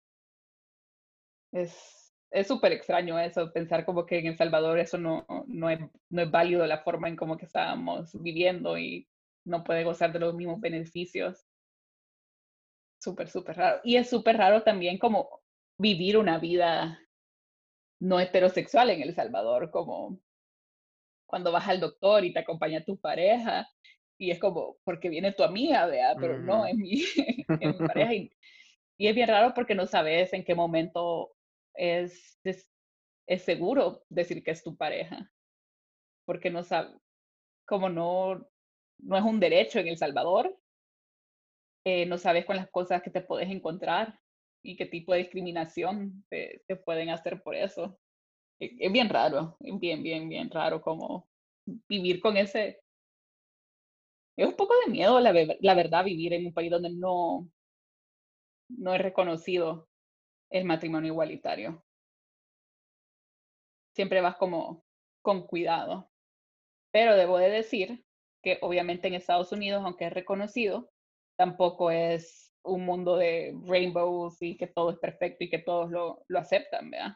[1.54, 1.98] Es
[2.32, 6.22] es súper extraño eso, pensar como que en El Salvador eso no, no, es, no
[6.22, 9.08] es válido la forma en como que estábamos viviendo y
[9.46, 11.47] no puede gozar de los mismos beneficios.
[13.00, 13.82] Súper, súper raro.
[13.84, 15.42] Y es súper raro también como
[15.80, 17.00] vivir una vida
[18.00, 20.20] no heterosexual en El Salvador, como
[21.26, 23.68] cuando vas al doctor y te acompaña tu pareja
[24.18, 26.66] y es como, porque viene tu amiga, vea, pero no, Ujú.
[26.66, 27.02] es mi,
[27.60, 28.14] es mi pareja.
[28.16, 28.32] Y,
[28.98, 31.36] y es bien raro porque no sabes en qué momento
[31.76, 32.70] es, es,
[33.28, 35.32] es seguro decir que es tu pareja.
[36.26, 36.94] Porque no sabes,
[37.66, 38.48] como no,
[39.00, 40.58] no es un derecho en El Salvador,
[41.90, 44.20] eh, no sabes con las cosas que te puedes encontrar
[44.62, 47.98] y qué tipo de discriminación te, pueden hacer por eso.
[48.60, 51.30] Es, bien raro, es bien, bien, bien raro como
[51.88, 52.82] vivir con ese...
[54.36, 57.50] Es un poco de miedo, la, la verdad, vivir en un país donde no,
[58.68, 59.88] no es reconocido
[60.52, 61.86] el matrimonio igualitario.
[63.96, 64.84] Siempre vas como
[65.22, 66.12] con cuidado.
[66.92, 68.04] Pero debo de decir
[68.44, 70.92] que obviamente en Estados Unidos, aunque es reconocido,
[71.38, 76.24] tampoco es un mundo de rainbows y que todo es perfecto y que todos lo,
[76.28, 77.14] lo aceptan, ¿verdad?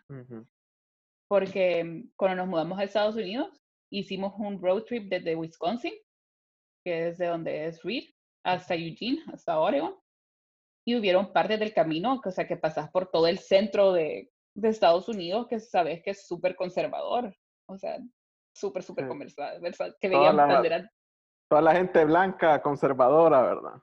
[1.30, 5.94] Porque mm, cuando nos mudamos a Estados Unidos, hicimos un road trip desde Wisconsin,
[6.86, 8.06] que es de donde es Reed,
[8.46, 9.96] hasta Eugene, hasta Oregon.
[10.86, 14.70] Y hubieron partes del camino, o sea, que pasas por todo el centro de, de
[14.70, 17.36] Estados Unidos, que sabes que es súper conservador.
[17.70, 18.00] O sea,
[18.56, 19.10] súper, súper Sí.
[19.10, 19.98] conservador.
[20.00, 20.90] Que Toda veían la- banderas
[21.50, 23.82] Toda la gente blanca, conservadora, ¿verdad?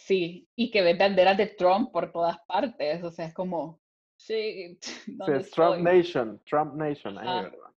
[0.00, 3.80] Sí, y que ves banderas de Trump por todas partes, o sea, es como,
[4.16, 5.78] sí, ¿dónde es Trump?
[5.78, 7.42] Nation, Trump Nation, ahí.
[7.42, 7.70] ¿verdad?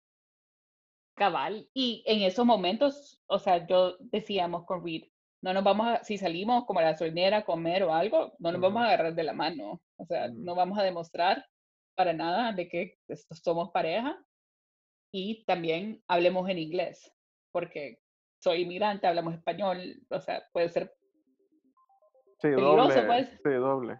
[1.15, 1.67] Cabal.
[1.73, 5.05] Y en esos momentos, o sea, yo decíamos con Reed,
[5.43, 8.51] no nos vamos a, si salimos como a la gasolinera a comer o algo, no
[8.51, 10.35] nos vamos a agarrar de la mano, o sea, Ujú.
[10.43, 11.43] no vamos a demostrar
[11.95, 14.23] para nada de que pues, somos pareja
[15.11, 17.11] y también hablemos en inglés,
[17.51, 17.99] porque
[18.41, 20.95] soy inmigrante, hablamos español, o sea, puede ser
[22.41, 23.03] Sí, Peligroso, doble.
[23.05, 23.29] pues.
[23.43, 23.99] Sí, doble.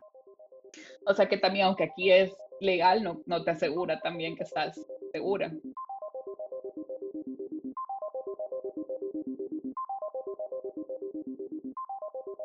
[1.05, 4.79] O sea que también, aunque aquí es legal, no, no te asegura también que estás
[5.11, 5.51] segura.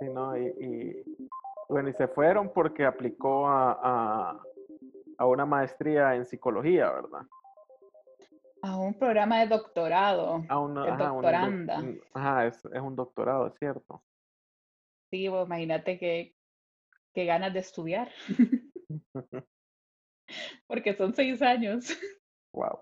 [0.00, 0.36] Sí, ¿no?
[0.36, 1.18] Y, y,
[1.68, 4.40] bueno, y se fueron porque aplicó a, a,
[5.18, 7.22] a una maestría en psicología, ¿verdad?
[8.62, 10.42] A un programa de doctorado.
[10.48, 11.78] A una, ajá, doctoranda.
[11.78, 14.02] un- ajá, es, es un doctorado, es cierto.
[15.10, 16.34] Sí, imagínate que,
[17.14, 18.10] que ganas de estudiar.
[20.66, 21.96] Porque son seis años.
[22.52, 22.80] Wow.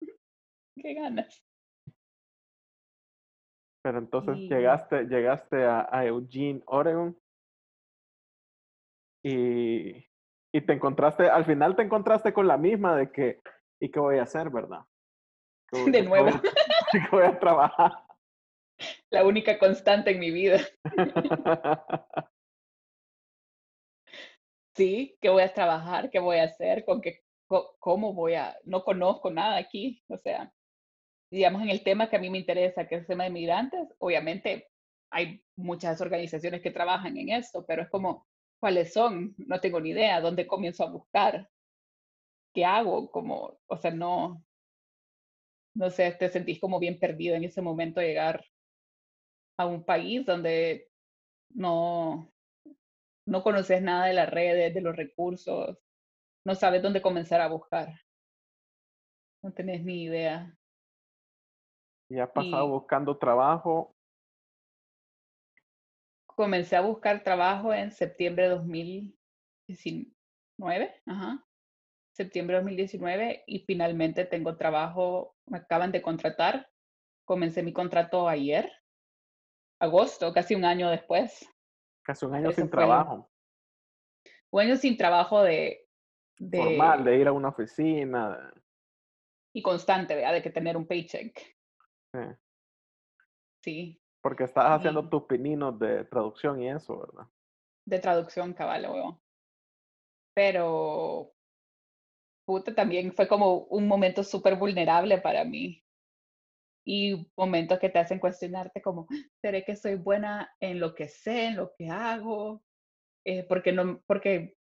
[0.76, 1.44] ¿Qué ganas?
[3.84, 7.18] Pero entonces Y- llegaste, llegaste a, a Eugene, Oregon.
[9.24, 10.04] Y,
[10.52, 13.40] y te encontraste, al final te encontraste con la misma de que,
[13.80, 14.84] ¿y qué voy a hacer, verdad?
[15.70, 16.28] ¿Qué voy- De nuevo.
[16.92, 17.92] ¿Qué voy a trabajar?
[19.12, 20.58] La única constante en mi vida.
[24.74, 26.10] Sí, ¿qué voy a trabajar?
[26.10, 26.84] ¿Qué voy a hacer?
[26.84, 27.20] ¿Con qué,
[27.78, 28.56] cómo voy a...?
[28.64, 30.02] No conozco nada aquí.
[30.08, 30.52] O sea,
[31.30, 33.88] digamos en el tema que a mí me interesa, que es el tema de migrantes,
[33.98, 34.68] obviamente
[35.10, 38.26] hay muchas organizaciones que trabajan en esto, pero es como,
[38.60, 39.34] ¿cuáles son?
[39.38, 40.20] No tengo ni idea.
[40.20, 41.48] ¿Dónde comienzo a buscar?
[42.54, 43.10] ¿Qué hago?
[43.10, 44.42] Como, o sea, no,
[45.74, 48.44] no sé, te sentís como bien perdido en ese momento de llegar
[49.62, 50.90] a un país donde
[51.50, 52.32] no,
[53.26, 55.76] no conoces nada de las redes, de los recursos,
[56.44, 57.88] no sabes dónde comenzar a buscar.
[59.42, 60.56] No tenés ni idea.
[62.08, 63.94] Y ha pasado Y- buscando trabajo.
[66.26, 71.46] Comencé a buscar trabajo en septiembre de 2019, ajá.
[72.14, 76.68] Septiembre de 2019 y finalmente tengo trabajo, me acaban de contratar.
[77.24, 78.70] Comencé mi contrato ayer,
[79.82, 81.46] agosto, casi un año después.
[82.04, 83.28] Casi un año sin trabajo.
[84.50, 85.88] Un año sin trabajo de,
[86.38, 88.52] de Formal, de ir a una oficina.
[89.54, 90.34] y constante, ¿verdad?
[90.34, 91.38] De que tener un paycheck.
[92.14, 92.20] sí.
[93.64, 97.28] Sí, Porque estás haciendo tus pininos de traducción y eso, ¿verdad?
[97.84, 99.20] de traducción cabal, weón.
[100.34, 101.32] Pero,
[102.44, 105.81] puta, también fue como un momento súper vulnerable para mí.
[106.84, 109.06] Y momentos que te hacen cuestionarte como,
[109.40, 112.64] ¿seré que soy buena en lo que sé, en lo que hago?
[113.24, 114.56] Eh, porque no, porque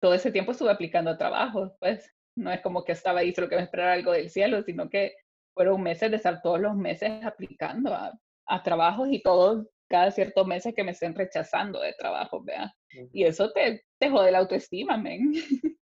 [0.00, 2.12] todo ese tiempo estuve aplicando a trabajos, pues.
[2.38, 5.14] No es como que estaba ahí solo que me esperara algo del cielo, sino que
[5.54, 8.12] fueron meses de estar todos los meses aplicando a,
[8.46, 12.74] a trabajos y todos, cada ciertos meses que me estén rechazando de trabajo, ¿vea?
[12.94, 13.08] Ujú.
[13.12, 15.32] Y eso te, te jode la autoestima, men.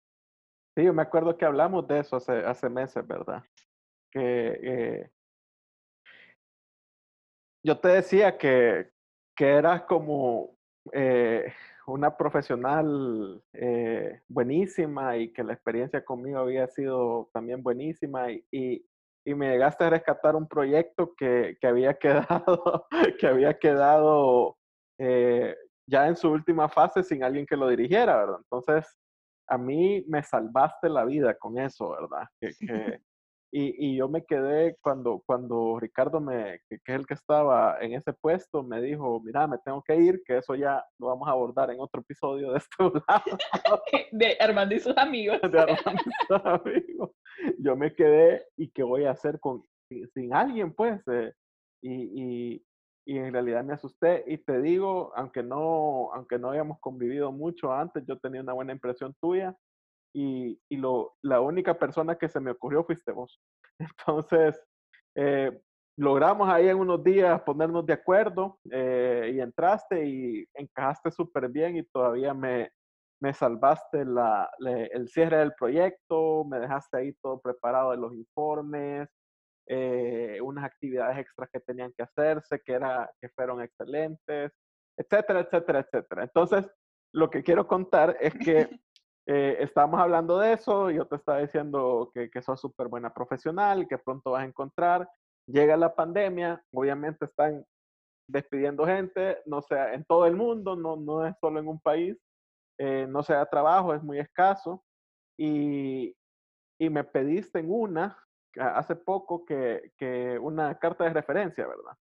[0.79, 3.43] Sí, yo me acuerdo que hablamos de eso hace, hace meses, ¿verdad?
[4.13, 5.11] Que eh,
[7.67, 8.91] yo te decía que,
[9.37, 10.57] que eras como
[10.93, 11.53] eh,
[11.89, 18.87] una profesional eh, buenísima y que la experiencia conmigo había sido también buenísima y, y,
[19.25, 22.87] y me llegaste a rescatar un proyecto que, que había quedado,
[23.19, 24.57] que había quedado
[25.01, 25.57] eh,
[25.89, 28.39] ya en su última fase sin alguien que lo dirigiera, ¿verdad?
[28.39, 28.97] Entonces,
[29.49, 32.29] a mí me salvaste la vida con eso, ¿verdad?
[32.41, 33.01] Que, que-
[33.59, 37.79] y, y yo me quedé cuando, cuando Ricardo, me, que, que es el que estaba
[37.81, 41.27] en ese puesto, me dijo, mira, me tengo que ir, que eso ya lo vamos
[41.27, 42.77] a abordar en otro episodio de este
[43.09, 43.39] lado
[44.13, 45.41] De Armando y sus amigos.
[45.41, 47.11] de Armando y sus amigos.
[47.59, 49.63] Yo me quedé y qué voy a hacer con,
[50.13, 51.01] sin, alguien, pues.
[51.09, 51.33] eh,
[51.83, 51.95] y,
[52.55, 52.67] y,
[53.07, 57.73] y en realidad me asusté y te digo, aunque no, aunque no hayamos convivido mucho
[57.73, 59.57] antes, yo tenía una buena impresión tuya
[60.15, 63.41] y, y lo, la única persona que se me ocurrió fuiste vos.
[63.79, 64.63] Entonces,
[65.15, 65.61] eh,
[65.99, 71.77] logramos ahí en unos días ponernos de acuerdo eh, y entraste y encajaste súper bien
[71.77, 72.71] y todavía me,
[73.21, 79.09] me salvaste la, el cierre del proyecto, me dejaste ahí todo preparado de los informes,
[79.69, 84.53] eh, unas actividades extras que tenían que hacerse, que, era, que fueron excelentes,
[84.99, 86.23] etcétera, etcétera, etcétera.
[86.25, 86.71] Entonces,
[87.13, 88.69] lo que quiero contar es que
[89.27, 93.89] eh, estábamos hablando de eso, yo te estaba diciendo que, que sos súper buena profesional
[93.89, 95.09] que pronto vas a encontrar.
[95.49, 97.65] Llega la pandemia, obviamente están
[98.29, 102.17] despidiendo gente, no sea en todo el mundo, no, no es solo en un país,
[102.79, 104.85] eh, no sea trabajo, es muy escaso.
[105.39, 106.17] Y,
[106.81, 108.17] y me pediste en una,
[108.59, 111.97] hace poco, que, que una carta de referencia, ¿verdad?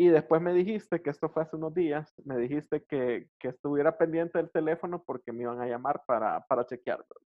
[0.00, 3.98] Y después me dijiste, que esto fue hace unos días, me dijiste que, que estuviera
[3.98, 7.26] pendiente del teléfono porque me iban a llamar para, para chequear, ¿verdad?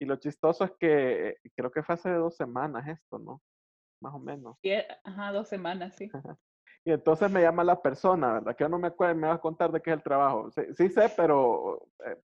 [0.00, 3.40] Y lo chistoso es que eh, creo que fue hace dos semanas esto, ¿no?
[4.02, 4.58] Más o menos.
[4.64, 4.72] Sí,
[5.04, 6.10] Ajá, dos semanas, sí.
[6.84, 8.56] Y entonces me llama la persona, ¿verdad?
[8.56, 10.50] Que yo no me acuerdo, me va a contar de qué es el trabajo.
[10.50, 12.20] Sí, sí sé, pero eh,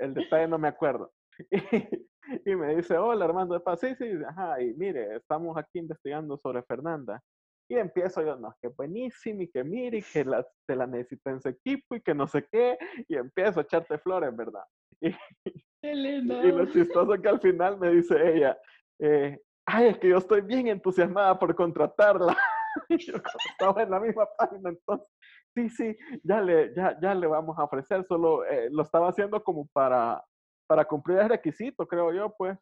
[0.00, 1.12] el detalle no me acuerdo.
[2.44, 3.78] Y, y me dice, hola Armando, de Paz.
[3.78, 7.22] Sí, sí, ajá, y mire, estamos aquí investigando sobre Fernanda.
[7.68, 11.30] Y empiezo yo, no, que buenísimo, y que mire, y que la, te la necesita
[11.30, 14.64] en su equipo, y que no sé qué, y empiezo a echarte flores, ¿verdad?
[15.82, 18.58] Y, y lo chistoso que al final me dice ella,
[18.98, 22.36] eh, ay, es que yo estoy bien entusiasmada por contratarla.
[22.90, 23.14] Y yo
[23.50, 25.08] estaba en la misma página, entonces,
[25.54, 29.42] sí, sí, ya le, ya, ya le vamos a ofrecer, solo eh, lo estaba haciendo
[29.42, 30.22] como para,
[30.68, 32.58] para cumplir el requisito, creo yo, pues.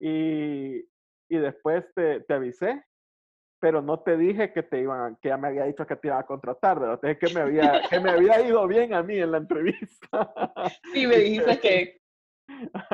[0.00, 0.78] Y,
[1.28, 2.82] y después te, te avisé,
[3.60, 6.20] pero no te dije que te iban, que ya me había dicho que te iban
[6.20, 6.98] a contratar, ¿verdad?
[6.98, 10.32] Te dije que me había, que me había ido bien a mí en la entrevista.
[10.92, 12.00] Sí, me dijiste que,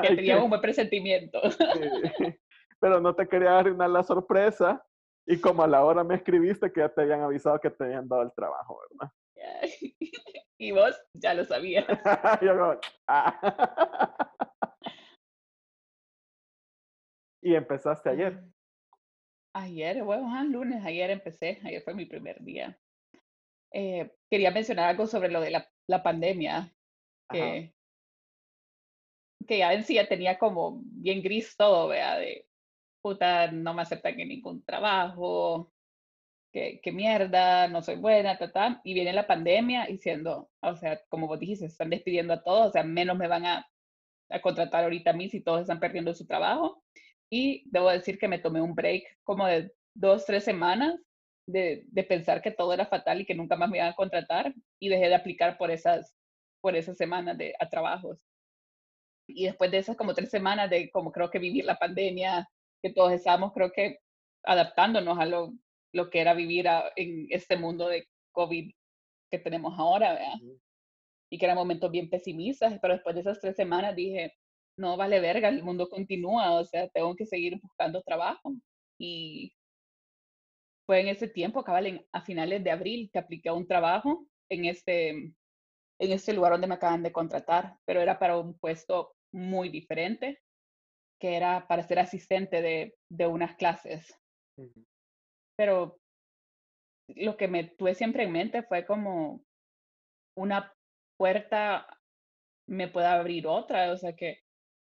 [0.03, 1.41] que un buen presentimiento.
[1.51, 2.37] Sí,
[2.81, 4.85] pero no te quería arruinar la sorpresa.
[5.29, 8.07] Y como a la hora me escribiste que ya te habían avisado que te habían
[8.07, 9.13] dado el trabajo, ¿verdad?
[10.59, 11.85] Y vos ya lo sabías.
[12.41, 13.41] Yo como, "Ah".
[17.43, 18.43] Y empezaste ayer.
[19.59, 22.79] Ayer, bueno, ajá, lunes, ayer empecé, ayer fue mi primer día.
[23.73, 26.75] Eh, quería mencionar algo sobre lo de la, la pandemia,
[27.31, 27.73] que,
[29.47, 32.47] que ya en sí ya tenía como bien gris todo, vea, de
[33.01, 35.73] puta, no me aceptan en ningún trabajo,
[36.53, 41.01] que, que mierda, no soy buena, ta, ta, y viene la pandemia diciendo, o sea,
[41.09, 43.67] como vos dijiste, se están despidiendo a todos, o sea, menos me van a,
[44.29, 46.83] a contratar ahorita a mí si todos están perdiendo su trabajo.
[47.31, 50.95] Y debo decir que me tomé un break como de dos, tres semanas
[51.47, 54.55] de, de, pensar que todo era fatal y que nunca más me iban a contratar
[54.81, 56.15] y dejé de aplicar por esas,
[56.61, 58.19] por esas semanas de, a trabajos.
[59.29, 62.49] Y después de esas como tres semanas de como creo que vivir la pandemia,
[62.83, 63.99] que todos estábamos creo que
[64.45, 65.53] adaptándonos a lo,
[65.93, 68.71] lo que era vivir a, en este mundo de COVID
[69.31, 70.59] que tenemos ahora, ¿verdad?
[71.31, 74.35] Y que eran momentos bien pesimistas, pero después de esas tres semanas dije,
[74.77, 78.55] no vale verga, el mundo continúa, o sea, tengo que seguir buscando trabajo.
[78.99, 79.53] Y
[80.87, 84.67] fue en ese tiempo, cabal, a finales de abril, que apliqué a un trabajo en
[84.67, 85.35] este, en
[85.99, 90.39] este lugar donde me acaban de contratar, pero era para un puesto muy diferente,
[91.21, 94.15] que era para ser asistente de, de unas clases.
[94.59, 94.87] Uh -huh.
[95.57, 95.99] Pero
[97.09, 99.43] lo que me tuve siempre en mente fue como
[100.37, 100.73] una
[101.19, 101.87] puerta
[102.69, 104.41] me puede abrir otra, o sea que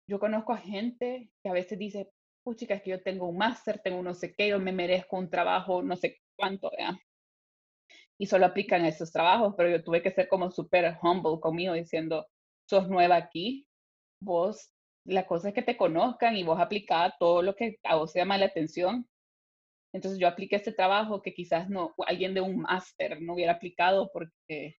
[0.09, 2.09] yo conozco a gente que a veces dice,
[2.43, 5.29] puchica, es que yo tengo un máster, tengo no sé qué, yo me merezco un
[5.29, 6.95] trabajo, no sé cuánto, ¿verdad?
[8.17, 12.25] Y solo aplican esos trabajos, pero yo tuve que ser como súper humble conmigo, diciendo,
[12.67, 13.67] sos nueva aquí,
[14.19, 14.73] vos,
[15.05, 18.19] la cosa es que te conozcan y vos aplicás todo lo que a vos se
[18.19, 19.07] llama la atención.
[19.93, 24.09] Entonces yo apliqué este trabajo que quizás no, alguien de un máster no hubiera aplicado
[24.11, 24.75] porque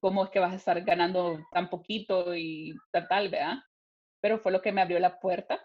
[0.00, 3.58] cómo es que vas a estar ganando tan poquito y tal, tal, ¿verdad?
[4.24, 5.60] Pero fue lo que me abrió la puerta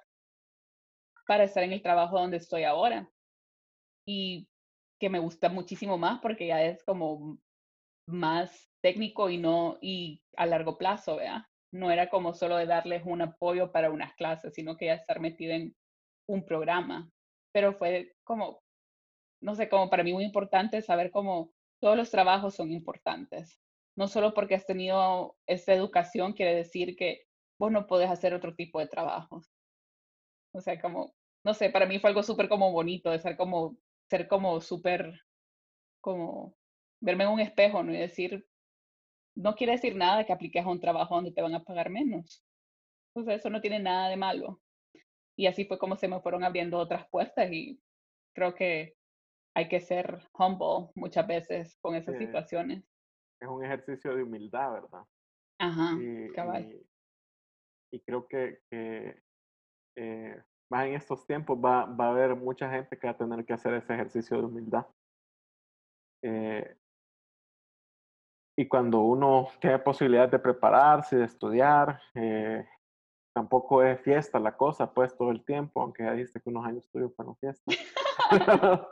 [1.25, 3.09] para estar en el trabajo donde estoy ahora.
[4.05, 4.49] Y
[4.99, 7.39] que me gusta muchísimo más porque ya es como
[8.05, 11.43] más técnico y no, y a largo plazo, ¿verdad?
[11.71, 15.21] No era como solo de darles un apoyo para unas clases, sino que ya estar
[15.21, 15.73] metido en
[16.27, 17.09] un programa.
[17.53, 18.61] Pero fue como,
[19.41, 23.57] no sé, como para mí muy importante saber cómo todos los trabajos son importantes.
[23.95, 27.28] No solo porque has tenido esa educación quiere decir que
[27.59, 29.51] vos no podés hacer otro tipo de trabajos.
[30.53, 33.77] O sea, como, no sé, para mí fue algo súper como bonito de ser como,
[34.09, 35.21] ser como súper,
[36.01, 36.55] como,
[37.01, 37.93] verme en un espejo, ¿no?
[37.93, 38.47] Y decir,
[39.35, 42.43] no quiere decir nada que apliques a un trabajo donde te van a pagar menos.
[43.13, 44.61] O sea, eso no tiene nada de malo.
[45.37, 47.81] Y así fue como se me fueron abriendo otras puertas y
[48.33, 48.95] creo que
[49.55, 52.25] hay que ser humble muchas veces con esas Sí.
[52.25, 52.83] situaciones.
[53.39, 55.03] Es un ejercicio de humildad, ¿verdad?
[55.59, 56.63] Ajá, Y, cabal.
[56.65, 56.89] y-
[57.91, 59.21] y creo que, que,
[59.95, 63.45] eh, más en estos tiempos va, va a haber mucha gente que va a tener
[63.45, 64.85] que hacer ese ejercicio de humildad.
[66.23, 66.75] Eh,
[68.57, 72.67] y cuando uno tiene posibilidad de prepararse, de estudiar, eh,
[73.33, 76.89] tampoco es fiesta la cosa, pues todo el tiempo, aunque ya dijiste que unos años
[76.91, 77.71] tuyos fueron fiesta.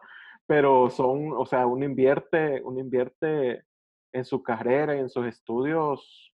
[0.47, 3.65] Pero son, o sea, uno invierte, uno invierte
[4.13, 6.33] en su carrera y en sus estudios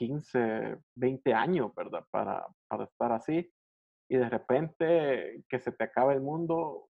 [0.00, 2.04] 15, 20 años, ¿verdad?
[2.10, 3.52] Para, para estar así.
[4.08, 6.90] Y de repente que se te acabe el mundo, o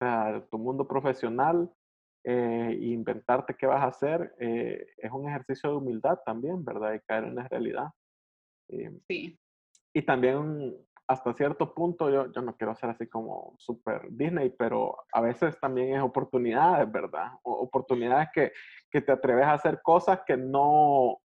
[0.00, 1.70] sea, tu mundo profesional,
[2.24, 6.94] eh, e inventarte qué vas a hacer, eh, es un ejercicio de humildad también, ¿verdad?
[6.94, 7.88] Y caer en la realidad.
[8.68, 9.38] Eh, Sí,
[9.92, 10.76] y también
[11.08, 15.58] hasta cierto punto, yo, yo no quiero ser así como super Disney, pero a veces
[15.60, 17.32] también es oportunidades, ¿verdad?
[17.42, 18.52] O- oportunidades que,
[18.90, 21.18] que te atreves a hacer cosas que no,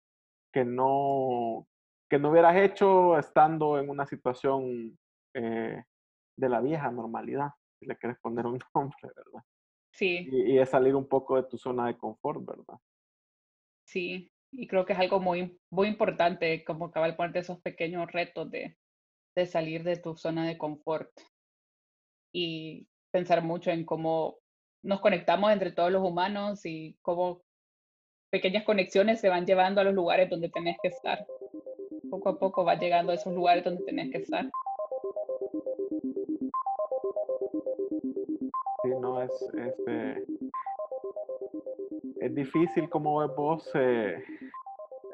[0.53, 1.67] que no,
[2.11, 4.99] que no hubieras hecho estando en una situación
[5.35, 5.85] eh,
[6.37, 9.43] de la vieja normalidad, si le quieres poner un nombre, ¿verdad?
[9.93, 12.79] sí, Y, y es salir un poco de tu zona de confort, ¿verdad?
[13.87, 14.29] sí.
[14.55, 18.77] Y creo que es algo muy, muy importante como acabar ponerte esos pequeños retos de,
[19.35, 21.11] de salir de tu zona de confort
[22.35, 24.39] y pensar mucho en cómo
[24.85, 27.43] nos conectamos entre todos los humanos y cómo
[28.33, 31.27] pequeñas conexiones se van llevando a los lugares donde tenés que estar.
[32.11, 34.51] Poco a poco vas llegando a esos lugares donde tenés que estar.
[38.83, 40.25] Sí, no, es, este,
[42.21, 44.25] es difícil como ves vos, eh,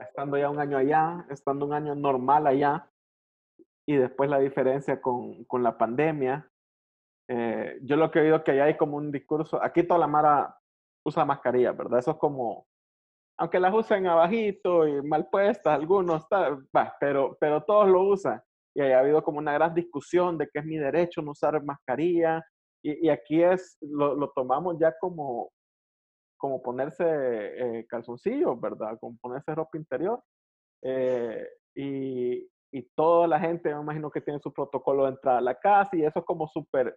[0.01, 2.89] estando ya un año allá, estando un año normal allá,
[3.85, 6.49] y después la diferencia con, con la pandemia.
[7.27, 10.07] Eh, yo lo que he oído que allá hay como un discurso, aquí toda la
[10.07, 10.57] mara
[11.05, 11.99] usa mascarilla, ¿verdad?
[11.99, 12.68] Eso es como,
[13.39, 18.41] aunque las usen abajito y mal puestas, algunos, ta- va, pero, pero todos lo usan.
[18.75, 22.45] Y ha habido como una gran discusión de que es mi derecho no usar mascarilla.
[22.83, 25.51] Y, y aquí es, lo, lo tomamos ya como,
[26.37, 28.97] como ponerse eh, calzoncillos, ¿verdad?
[29.01, 30.23] Como ponerse ropa interior.
[30.83, 35.43] Eh, y, y toda la gente, me imagino que tiene su protocolo de entrada a
[35.43, 36.97] la casa y eso es como súper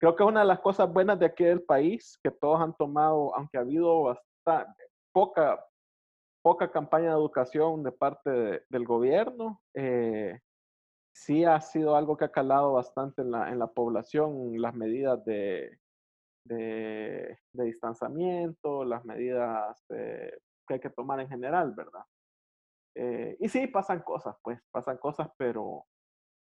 [0.00, 2.74] creo que es una de las cosas buenas de aquí del país, que todos han
[2.76, 5.64] tomado, aunque ha habido bastante, poca,
[6.42, 10.40] poca campaña de educación de parte de- del gobierno, eh,
[11.12, 15.24] sí ha sido algo que ha calado bastante en la, en la población, las medidas
[15.24, 15.78] de,
[16.44, 22.04] de, de distanciamiento, las medidas eh, que hay que tomar en general, ¿verdad?
[22.94, 25.84] Eh, y sí, pasan cosas, pues, pasan cosas, pero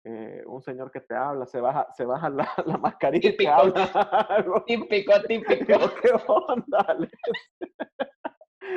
[0.05, 3.47] eh, un señor que te habla, se baja, se baja la, la mascarilla y te
[3.47, 3.89] habla.
[4.65, 5.55] Típico, típico.
[6.01, 6.97] ¿Qué onda?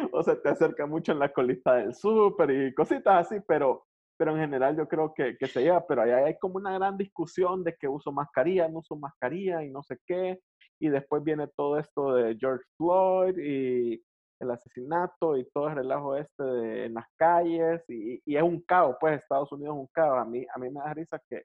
[0.13, 3.87] O se te acerca mucho en la colita del súper y cositas así, pero,
[4.17, 6.97] pero en general yo creo que, que se lleva, pero ahí hay como una gran
[6.97, 10.41] discusión de que uso mascarilla, no uso mascarilla y no sé qué,
[10.81, 14.03] y después viene todo esto de George Floyd y
[14.41, 18.97] el asesinato y todo el relajo este de, en las calles y, es un caos,
[18.99, 20.19] pues Estados Unidos es un caos.
[20.19, 21.45] A mí, a mí me da risa que,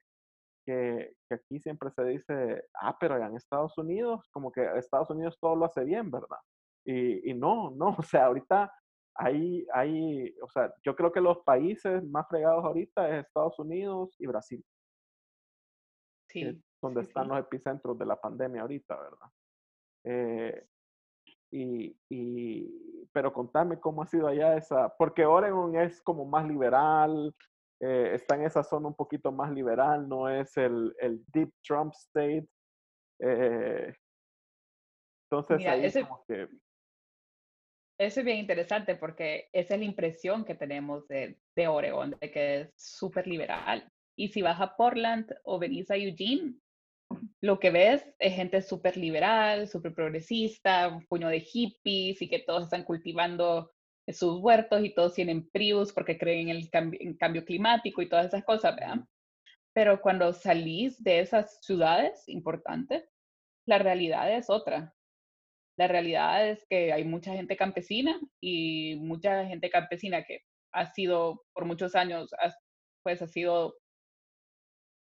[0.65, 5.09] que, que aquí siempre se dice, ah, pero allá en Estados Unidos, como que Estados
[5.09, 6.37] Unidos todo lo hace bien, ¿verdad?
[6.85, 8.71] Y, y no, no, o sea, ahorita
[9.15, 14.15] hay, hay, o sea, yo creo que los países más fregados ahorita es Estados Unidos
[14.19, 14.63] y Brasil,
[16.27, 17.29] Sí, que es donde sí, están sí.
[17.29, 19.27] los epicentros de la pandemia ahorita, ¿verdad?
[20.03, 20.67] Eh,
[21.51, 27.33] y, y, pero contame cómo ha sido allá esa, porque Oregon es como más liberal,
[27.79, 31.93] eh, está en esa zona un poquito más liberal, no es el, el deep Trump
[31.95, 32.47] state.
[33.19, 33.95] eh,
[35.31, 36.49] entonces Mira, ahí ese- como que,
[37.97, 42.31] Eso es bien interesante porque esa es la impresión que tenemos de, de Oregon, de
[42.31, 43.89] que es súper liberal.
[44.17, 46.55] Y si vas a Portland o venís a Eugene,
[47.41, 52.39] lo que ves es gente súper liberal, súper progresista, un puño de hippies y que
[52.39, 53.71] todos están cultivando
[54.07, 58.09] sus huertos y todos tienen Prius porque creen en el cambio, en cambio climático y
[58.09, 59.05] todas esas cosas, ¿verdad?
[59.73, 63.05] Pero cuando salís de esas ciudades importantes,
[63.67, 64.94] la realidad es otra.
[65.77, 70.41] La realidad es que hay mucha gente campesina y mucha gente campesina que
[70.73, 72.31] ha sido por muchos años,
[73.03, 73.75] pues ha sido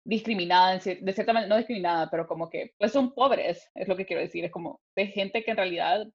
[0.06, 4.06] discriminada, de cierta manera, no discriminada, pero como que, pues son pobres, es lo que
[4.06, 6.06] quiero decir, es como de gente que en realidad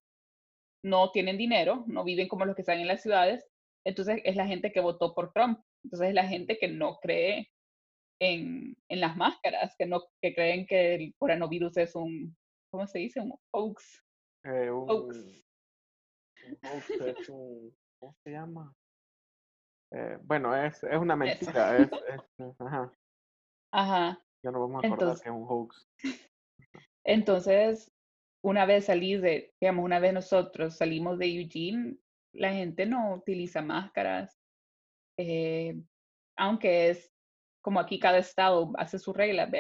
[0.85, 3.45] no tienen dinero, no viven como los que están en las ciudades,
[3.85, 7.51] entonces es la gente que votó por Trump, entonces es la gente que no cree
[8.21, 12.37] en, en las máscaras, que no que creen que el coronavirus es un,
[12.71, 13.21] ¿cómo se dice?
[13.21, 14.05] Un hoax.
[14.45, 15.17] Eh, un, Hoax.
[16.47, 18.75] un hoax es un, ¿cómo se llama?
[19.93, 21.89] Eh, bueno, es, es una mentira, es,
[22.39, 22.93] es- ajá,
[23.73, 24.23] Ajá.
[24.45, 25.89] ya no vamos a acordar Entonces- que es un hoax.
[27.05, 27.93] Entonces,
[28.45, 31.97] una vez salí de, digamos, una vez nosotros salimos de Eugene,
[32.35, 34.39] la gente no utiliza máscaras,
[35.19, 35.81] eh,
[36.39, 37.11] aunque es
[37.63, 39.51] como aquí cada estado hace sus reglas,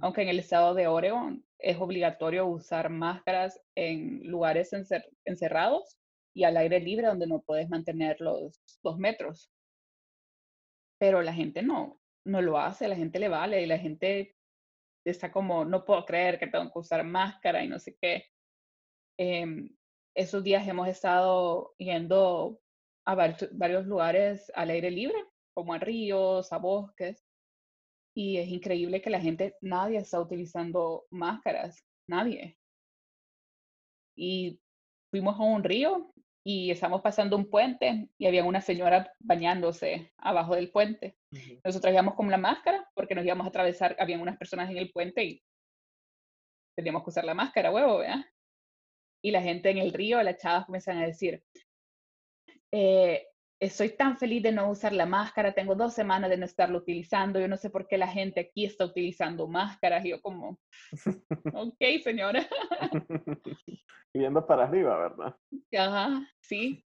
[0.00, 5.98] Aunque en el estado de Oregon es obligatorio usar máscaras en lugares encer- encerrados
[6.34, 9.50] y al aire libre donde no puedes mantener los dos metros.
[10.98, 14.36] Pero la gente no, no lo hace, la gente le vale y la gente
[15.04, 18.24] está como, no puedo creer que tengo que usar máscara y no sé qué.
[19.18, 19.76] Em,
[20.16, 22.60] esos días hemos estado yendo
[23.06, 25.16] a var- varios lugares al aire libre,
[25.54, 27.23] como a ríos, a bosques,
[28.14, 32.56] y es increíble que la gente, nadie está utilizando máscaras, nadie.
[34.16, 34.60] Y
[35.10, 40.54] fuimos a un río y estamos pasando un puente y había una señora bañándose abajo
[40.54, 41.16] del puente.
[41.64, 44.92] Nosotros íbamos con la máscara porque nos íbamos a atravesar, habían unas personas en el
[44.92, 45.42] puente y
[46.76, 48.24] teníamos que usar la máscara, huevo, ¿verdad?
[49.22, 51.42] Y la gente en el río, las chavas comienzan a decir,
[52.70, 53.26] eh,
[53.60, 57.40] estoy tan feliz de no usar la máscara, tengo dos semanas de no estarlo utilizando,
[57.40, 60.58] yo no sé por qué la gente aquí está utilizando máscaras, y yo como,
[61.54, 62.46] ok, señora,
[64.12, 65.36] y viendo para arriba, ¿verdad?
[65.76, 66.84] ajá, sí,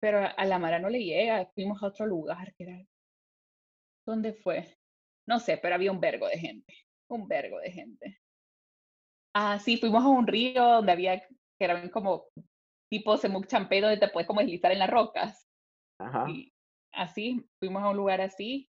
[0.00, 2.84] pero a- la Mara no le llega, fuimos a otro lugar, que era,
[4.06, 4.76] ¿dónde fue?
[5.26, 6.74] No sé, pero había un vergo de gente,
[7.08, 8.18] un vergo de gente.
[9.34, 11.26] Ah, sí, fuimos a un río donde había, que
[11.60, 12.26] eran como
[12.90, 15.49] tipo Semuc Champey, donde te puedes como deslizar en las rocas.
[16.00, 16.28] Ajá.
[16.30, 16.52] Y
[16.92, 18.68] así, fuimos a un lugar así.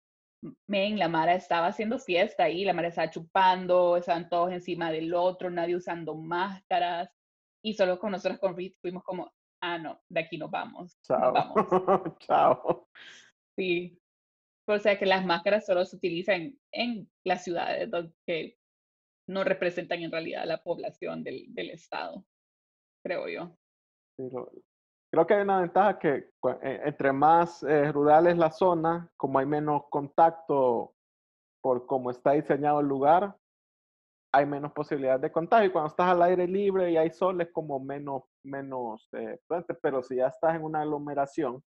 [0.68, 5.14] Men, la Mara estaba haciendo fiesta ahí, la Mara estaba chupando, estaban todos encima del
[5.14, 7.08] otro, nadie usando máscaras.
[7.64, 10.98] Y solo con nosotros con Reed fuimos como, ah, no, de aquí nos vamos.
[11.08, 11.32] Nos Chao.
[11.32, 11.56] vamos.
[12.20, 12.88] Chao.
[13.58, 13.98] Sí.
[14.68, 17.88] O sea que las máscaras solo se utilizan en las ciudades
[18.26, 18.56] que
[19.28, 22.24] no representan en realidad la población del, del estado,
[23.02, 23.56] creo yo.
[24.18, 24.50] Sí, lo-
[25.14, 26.30] creo que hay una ventaja que
[26.62, 30.92] eh, entre más eh, rural es la zona, como hay menos contacto
[31.62, 33.36] por cómo está diseñado el lugar,
[34.32, 35.68] hay menos posibilidad de contagio.
[35.68, 39.38] Y cuando estás al aire libre y hay sol es como menos, menos eh,
[39.80, 41.62] pero si ya estás en una aglomeración,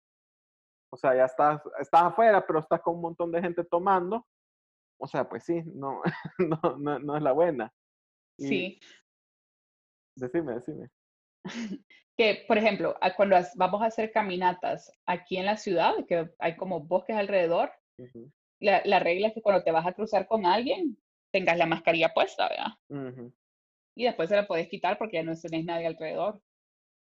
[0.92, 4.24] o sea, ya estás, estás afuera, pero estás con un montón de gente tomando,
[5.00, 6.00] o sea, pues sí, no,
[6.38, 7.72] no, no, no es la buena.
[8.38, 8.80] Y Sí,
[10.14, 10.90] Decime, decime.
[12.16, 16.80] que por ejemplo, cuando vamos a hacer caminatas aquí en la ciudad, que hay como
[16.80, 20.98] bosques alrededor, Ujú, la, la regla es que cuando te vas a cruzar con alguien,
[21.32, 22.72] tengas la mascarilla puesta, ¿verdad?
[23.94, 26.42] Y después se la puedes quitar porque ya no tenés nadie alrededor.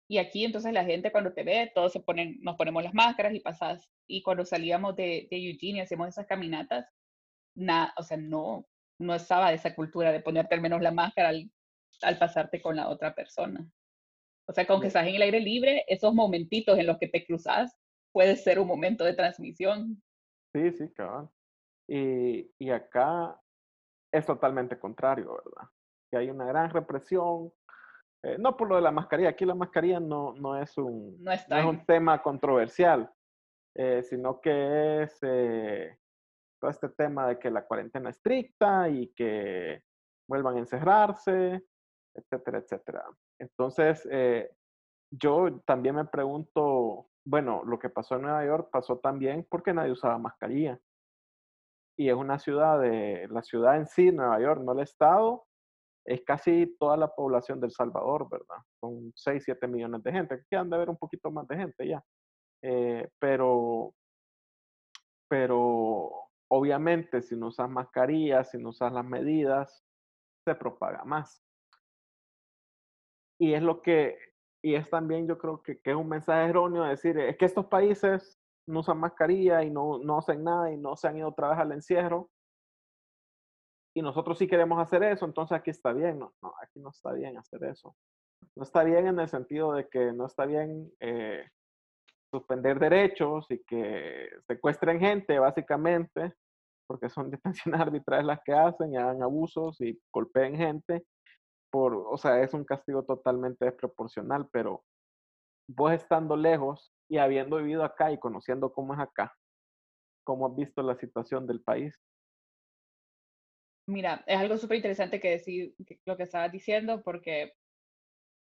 [0.10, 3.34] Y aquí entonces la gente cuando te ve, todos se ponen, nos ponemos las máscaras
[3.36, 3.90] y pasas.
[4.08, 6.88] Y cuando salíamos de, de Eugene y hacíamos esas caminatas,
[7.56, 8.68] na, o sea, no,
[9.00, 11.52] no estaba esa cultura de ponerte al menos la máscara al,
[12.04, 13.70] al pasarte con la otra persona.
[14.50, 14.90] O sea, que aunque Ya.
[14.90, 17.76] estás en el aire libre, esos momentitos en los que te cruzas
[18.14, 20.02] puede ser un momento de transmisión.
[20.54, 21.30] Sí, sí, cabal.
[21.90, 23.40] Y, y acá
[24.12, 25.70] es totalmente contrario, ¿verdad?
[26.10, 27.52] Que hay una gran represión,
[28.24, 31.32] eh, no por lo de la mascarilla, aquí la mascarilla no, no es un, No
[31.32, 33.10] es un tema controversial,
[33.76, 35.98] eh, sino que es eh,
[36.60, 39.84] todo este tema de que la cuarentena estricta y que
[40.28, 41.64] vuelvan a encerrarse,
[42.18, 43.06] etcétera, etcétera.
[43.40, 44.50] Entonces, eh,
[45.12, 49.92] yo también me pregunto, bueno, lo que pasó en Nueva York pasó también porque nadie
[49.92, 50.80] usaba mascarilla.
[51.98, 55.46] Y es una ciudad de, la ciudad en sí, Nueva York, no el estado,
[56.06, 58.64] es casi toda la población del Salvador, ¿verdad?
[58.80, 60.36] Con 6, 7 millones de gente.
[60.36, 62.04] Aquí han de haber un poquito más de gente ya.
[62.62, 63.94] Eh, pero,
[65.28, 66.12] pero
[66.50, 69.84] obviamente si no usas mascarilla, si no usas las medidas,
[70.46, 71.44] se propaga más.
[73.40, 74.18] Y es lo que,
[74.64, 77.68] y es también yo creo que, que es un mensaje erróneo decir, es que estos
[77.68, 81.50] países no usan mascarilla y no, no hacen nada y no se han ido otra
[81.50, 82.30] vez al encierro.
[83.96, 86.20] Y nosotros sí queremos hacer eso, entonces aquí está bien.
[86.20, 87.96] No, no, aquí no está bien hacer eso.
[88.56, 91.44] No está bien en el sentido de que no está bien eh,
[92.32, 96.34] suspender derechos y que secuestren gente, básicamente,
[96.88, 101.06] porque son detenciones arbitrarias las que hacen y hagan abusos y golpeen gente.
[101.70, 104.86] Por, o sea, es un castigo totalmente desproporcional, pero
[105.70, 109.34] vos estando lejos y habiendo vivido acá y conociendo cómo es acá,
[110.26, 112.00] cómo has visto la situación del país.
[113.90, 117.54] Mira, es algo súper interesante que decir que- lo que estabas diciendo, porque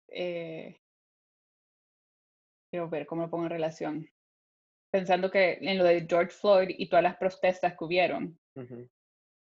[0.08, 0.80] eh,
[2.70, 4.08] quiero ver cómo lo pongo en relación.
[4.92, 8.38] Pensando que en lo de George Floyd y todas las protestas que hubieron,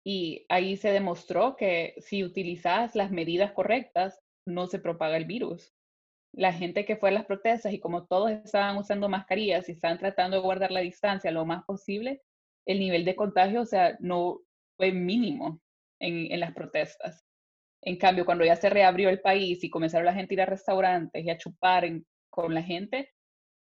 [0.05, 5.75] y ahí se demostró que si utilizas las medidas correctas, no se propaga el virus.
[6.35, 9.99] La gente que fue a las protestas y como todos estaban usando mascarillas y estaban
[9.99, 12.23] tratando de guardar la distancia lo más posible,
[12.67, 14.41] el nivel de contagio, o sea, no
[14.77, 15.61] fue mínimo
[16.01, 17.25] en, en las protestas.
[17.83, 20.47] En cambio, cuando ya se reabrió el país y comenzaron la gente a ir a
[20.47, 23.11] restaurantes y a chupar en- con la gente,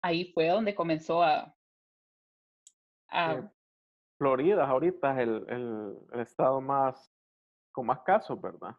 [0.02, 1.54] ahí fue donde comenzó a...
[3.08, 3.50] a
[4.18, 7.10] Florida ahorita es el, el- el estado más
[7.72, 8.76] con más casos, ¿verdad?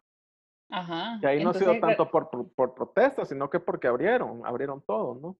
[0.70, 1.18] ajá.
[1.20, 4.44] Que ahí no ha sido Entonces, tanto por, por, por protestas, sino que porque abrieron,
[4.46, 5.36] abrieron todo, ¿no?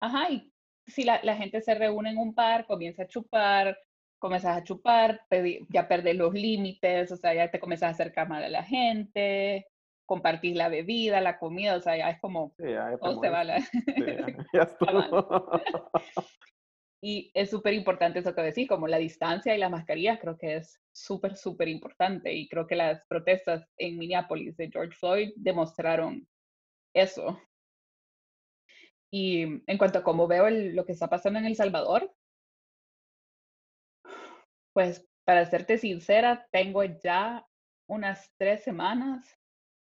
[0.00, 0.52] Ajá, y
[0.86, 3.76] si la, la gente se reúne en un bar, comienza a chupar,
[4.18, 8.28] comienzas a chupar, pedi- ya perdés los límites, o sea, ya te comienzas a acercar
[8.28, 9.66] más a la gente,
[10.06, 13.28] compartís la bebida, la comida, o sea, ya es como, Sí, ya, ya todo se
[13.28, 13.60] va la...
[13.60, 15.50] Sí, ya, ya estuvo.
[17.00, 20.56] Y es súper importante eso que decís, como la distancia y las mascarillas, creo que
[20.56, 22.32] es súper, súper importante.
[22.32, 26.26] Y creo que las protestas en Minneapolis de George Floyd demostraron
[26.94, 27.40] eso.
[29.10, 32.12] Y en cuanto a cómo veo el- lo que está pasando en El Salvador,
[34.72, 37.46] pues para serte sincera, tengo ya
[37.88, 39.38] unas tres semanas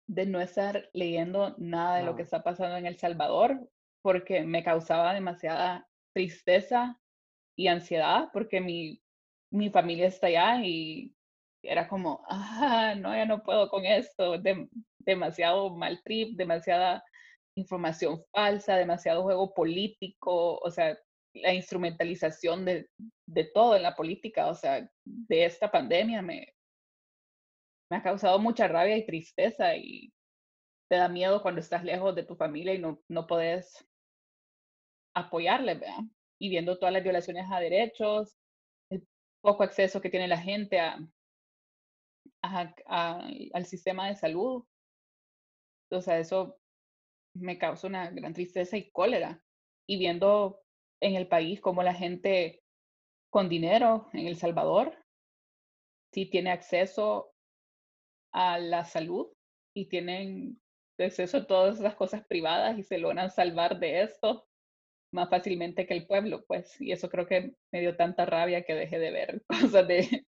[0.07, 3.71] de no estar leyendo nada de lo que está pasando en El Salvador,
[4.03, 7.01] porque me causaba demasiada tristeza
[7.57, 9.03] y ansiedad, porque mi,
[9.51, 11.15] mi familia está allá y
[11.63, 17.05] era como, ah, no, ya no puedo con esto, dem- demasiado mal trip, demasiada
[17.57, 20.99] información falsa, demasiado juego político, o sea,
[21.35, 22.89] la instrumentalización de,
[23.27, 26.55] de todo en la política, o sea, de esta pandemia me,
[27.91, 30.13] me ha causado mucha rabia y tristeza y
[30.91, 33.87] te da miedo cuando estás lejos de tu familia y no, no puedes
[35.15, 36.05] apoyarles, ¿verdad?
[36.39, 38.37] Y viendo todas las violaciones a derechos,
[38.91, 39.07] el
[39.43, 40.81] poco acceso que tiene la gente
[42.43, 44.65] al sistema de salud.
[45.91, 46.59] O sea, eso
[47.35, 49.43] me causa una gran tristeza y cólera.
[49.89, 50.63] Y viendo
[51.01, 52.63] en el país cómo la gente
[53.31, 54.97] con dinero en El Salvador
[56.13, 57.33] sí tiene acceso
[58.33, 59.29] a la salud
[59.75, 60.61] y tienen
[60.99, 64.50] acceso a todas esas cosas privadas y se logran salvar de esto
[65.13, 68.75] más fácilmente que el pueblo, pues, y eso creo que me dio tanta rabia que
[68.75, 70.27] dejé de ver cosas de,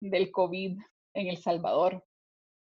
[0.00, 0.78] del COVID
[1.14, 2.04] en El Salvador,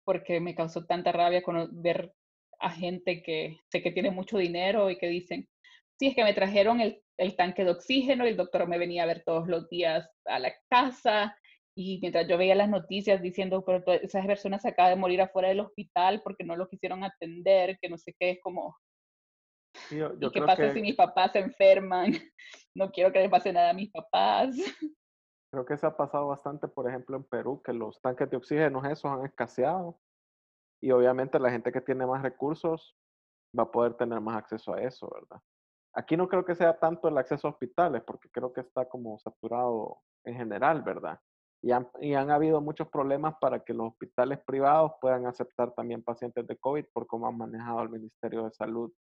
[0.04, 2.12] porque me causó tanta rabia con ver
[2.60, 5.48] a gente que sé que tiene mucho dinero y que dicen,
[5.98, 9.02] sí, es que me trajeron el, el tanque de oxígeno y el doctor me venía
[9.02, 11.36] a ver todos los días a la casa
[11.78, 15.48] y mientras yo veía las noticias diciendo, pero esas personas se acaban de morir afuera
[15.48, 18.74] del hospital porque no lo quisieron atender, que no sé qué, es como,
[19.90, 22.12] ¿y qué pasa si mis papás se enferman?
[22.74, 24.54] No quiero que les pase nada a mis papás.
[25.50, 28.84] Creo que se ha pasado bastante, por ejemplo, en Perú, que los tanques de oxígeno
[28.84, 29.98] esos han escaseado.
[30.82, 32.94] Y obviamente la gente que tiene más recursos
[33.58, 35.42] va a poder tener más acceso a eso, ¿verdad?
[35.94, 39.18] Aquí no creo que sea tanto el acceso a hospitales, porque creo que está como
[39.18, 41.18] saturado en general, ¿verdad?
[41.62, 46.02] Y han, y han habido muchos problemas para que los hospitales privados puedan aceptar también
[46.02, 48.92] pacientes de COVID por cómo han manejado el Ministerio de Salud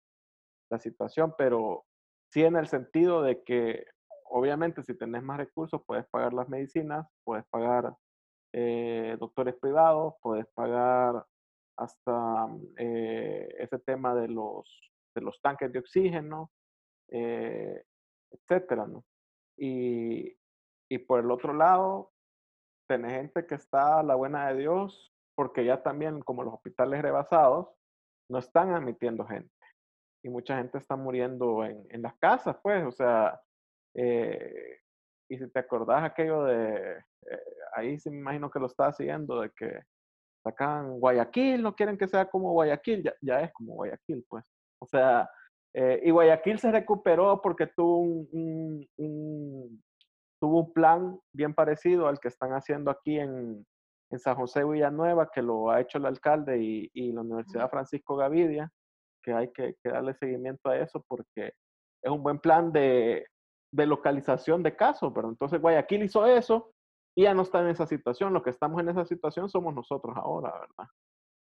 [0.69, 1.85] la situación, pero
[2.31, 3.85] sí en el sentido de que
[4.25, 7.95] obviamente si tenés más recursos puedes pagar las medicinas, puedes pagar
[8.53, 11.25] eh, doctores privados, puedes pagar
[11.77, 12.47] hasta
[12.77, 16.51] eh, ese tema de los, de los tanques de oxígeno,
[17.09, 17.83] eh,
[18.31, 19.03] etcétera, ¿no?
[19.57, 20.37] Y,
[20.89, 22.11] y por el otro lado,
[22.87, 27.01] tenés gente que está a la buena de Dios, porque ya también, como los hospitales
[27.01, 27.67] rebasados,
[28.29, 29.54] no están admitiendo gente.
[30.25, 33.39] Y mucha gente está muriendo en, en las casas, pues, o sea,
[33.93, 34.79] eh,
[35.29, 37.39] y si te acordás aquello de, eh,
[37.75, 39.83] ahí sí me imagino que lo estás siguiendo, de que
[40.43, 44.43] sacan Guayaquil, no quieren que sea como Guayaquil, ya, ya es como Guayaquil, pues.
[44.81, 45.29] O sea,
[45.75, 49.83] eh, y Guayaquil se recuperó porque tuvo un, un,
[50.41, 53.63] tuvo un plan bien parecido al que están haciendo aquí en,
[54.09, 58.15] en San José Villanueva, que lo ha hecho el alcalde y, y la Universidad Francisco
[58.15, 58.71] Gavidia,
[59.25, 61.53] que hay que, darle seguimiento a eso porque
[62.03, 63.25] es un buen plan de,
[63.71, 66.71] localización de casos, pero entonces Guayaquil hizo eso
[67.17, 68.31] y ya no está en esa situación.
[68.33, 70.91] Lo que estamos en esa situación somos nosotros ahora, ¿verdad?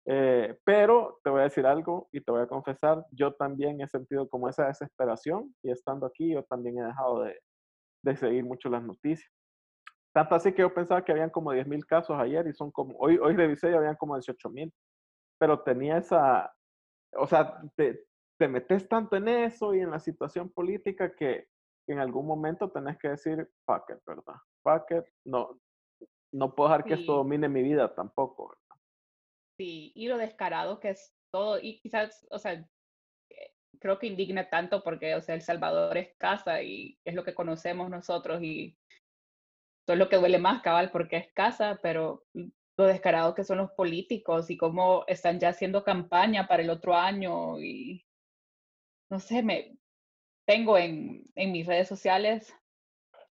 [0.07, 3.89] Eh, pero te voy a decir algo y te voy a confesar, yo también he
[3.89, 7.39] sentido como esa desesperación y estando aquí yo también he dejado de,
[8.05, 9.31] de seguir mucho las noticias.
[10.15, 12.97] Tanto así que yo pensaba que habían como 10 mil casos ayer y son como,
[12.99, 14.73] hoy, hoy revisé y habían como 18 mil,
[15.39, 16.55] pero tenía esa,
[17.17, 18.07] o sea, te,
[18.39, 21.49] te metes tanto en eso y en la situación política que
[21.87, 24.41] en algún momento tenés que decir, fuck it, ¿verdad?
[24.63, 25.61] Fuck it, no,
[26.33, 28.83] no puedo dejar que esto domine mi vida tampoco, ¿verdad?
[29.57, 34.49] Sí, y lo descarado que es todo, y quizás, o sea, eh, creo que indigna
[34.49, 38.77] tanto porque, o sea, El Salvador es casa y es lo que conocemos nosotros y
[39.87, 42.25] todo es lo que duele más, cabal, porque es casa, pero
[42.77, 46.95] lo descarado que son los políticos y cómo están ya haciendo campaña para el otro
[46.95, 48.05] año y
[49.11, 49.79] no sé, me
[50.47, 52.53] tengo en, en mis redes sociales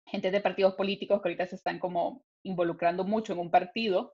[0.06, 4.14] gente de partidos políticos que ahorita se están como involucrando mucho en un partido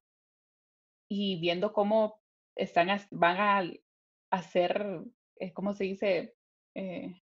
[1.09, 2.21] y viendo cómo
[2.55, 3.71] están, van a
[4.31, 5.01] hacer,
[5.37, 6.35] eh, ¿cómo se dice?
[6.75, 7.13] Eh,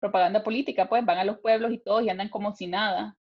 [0.00, 3.16] propaganda política, pues van a los pueblos y todos y andan como si nada.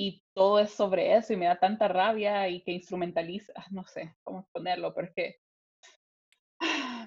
[0.00, 3.84] Y todo es sobre eso y me da tanta rabia y que instrumentaliza, ah, no
[3.84, 5.36] sé cómo ponerlo, pero es que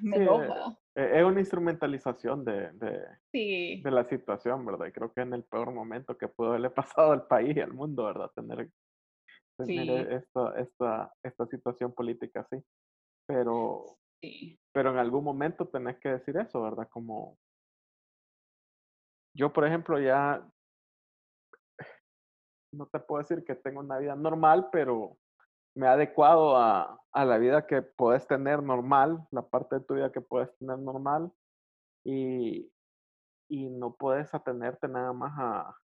[0.01, 0.77] me Sí, enoja.
[0.95, 4.87] eh, es una instrumentalización de, de, Sí, de la situación, ¿verdad?
[4.87, 6.69] Y creo que en el peor momento que pudo haberle
[7.05, 8.29] pasado al país y al mundo, ¿verdad?
[8.35, 8.69] Tener,
[9.55, 12.61] tener sí, e- esta, esta, esta situación política así.
[13.25, 13.85] Pero,
[14.21, 16.89] sí, pero en algún momento tenés que decir eso, ¿verdad?
[16.89, 17.37] Como
[19.33, 20.45] yo, por ejemplo, ya
[22.71, 25.17] no te puedo decir que tengo una vida normal, pero
[25.75, 29.95] me he adecuado a, a la vida que puedes tener normal, la parte de tu
[29.95, 31.31] vida que puedes tener normal,
[32.05, 32.71] y,
[33.49, 35.77] y no puedes atenerte nada más a,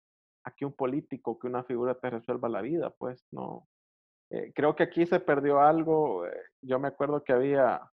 [0.43, 3.67] a que un político, que una figura te resuelva la vida, pues no.
[4.29, 6.25] Eh, creo que aquí se perdió algo.
[6.25, 6.31] eh,
[6.61, 7.89] yo me acuerdo que había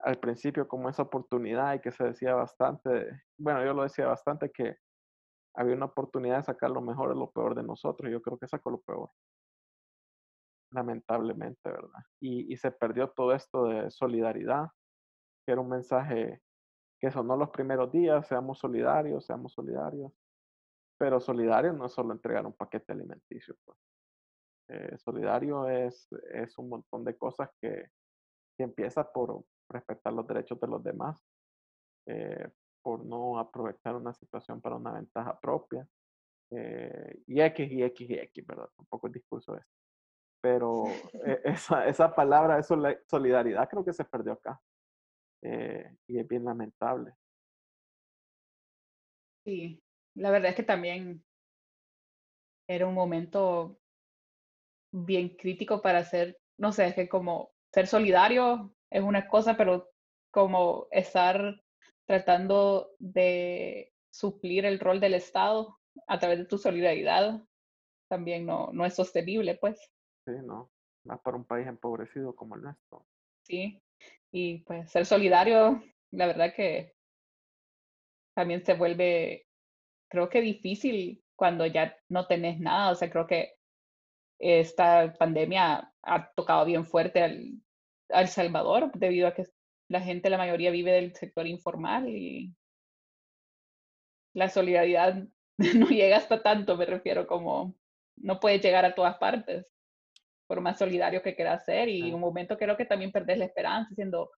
[0.00, 4.50] al principio como esa oportunidad y que se decía bastante, bueno, yo lo decía bastante
[4.50, 4.76] que
[5.56, 8.10] había una oportunidad de sacar lo mejor de lo peor de nosotros.
[8.10, 9.10] Yo creo que sacó lo peor,
[10.72, 12.04] lamentablemente, ¿verdad?
[12.20, 14.68] Y, y se perdió todo esto de solidaridad,
[15.44, 16.42] que era un mensaje
[17.00, 20.12] que sonó los primeros días, seamos solidarios, seamos solidarios.
[20.98, 23.54] Pero solidario no es solo entregar un paquete alimenticio.
[23.64, 23.78] Pues.
[24.68, 27.90] Eh, solidario es, es un montón de cosas que,
[28.56, 31.22] que empieza por respetar los derechos de los demás,
[32.06, 32.48] eh,
[32.86, 35.84] por no aprovechar una situación para una ventaja propia,
[36.52, 38.68] eh, y X y X y X, ¿verdad?
[38.76, 39.64] Tampoco el discurso es.
[40.40, 40.84] pero
[41.24, 42.62] eh, esa, esa palabra de
[43.08, 44.60] solidaridad creo que se perdió acá.
[45.42, 47.12] Eh, y es bien lamentable.
[49.44, 49.82] Sí,
[50.14, 51.24] la verdad es que también
[52.68, 53.80] era un momento
[54.92, 59.90] bien crítico para ser, no sé, es que como ser solidario es una cosa, pero
[60.30, 61.60] como estar
[62.06, 67.42] tratando de suplir el rol del Estado a través de tu solidaridad
[68.08, 69.78] también no, no es sostenible, pues.
[70.24, 70.70] Sí, no,
[71.04, 73.06] más para un país empobrecido como el nuestro.
[73.42, 73.80] Sí,
[74.32, 75.82] y pues ser solidario,
[76.12, 76.94] la verdad que
[78.34, 79.46] también se vuelve,
[80.08, 83.56] creo que difícil cuando ya no tenés nada, o sea, creo que
[84.38, 87.62] esta pandemia ha tocado bien fuerte al,
[88.10, 89.44] al Salvador debido a que
[89.88, 92.54] la gente, la mayoría vive del sector informal y
[94.34, 95.26] la solidaridad
[95.76, 97.74] no llega hasta tanto, me refiero como
[98.16, 99.66] no puedes llegar a todas partes
[100.48, 103.94] por más solidario que quieras ser y un momento creo que también perdés la esperanza
[103.94, 104.30] siendo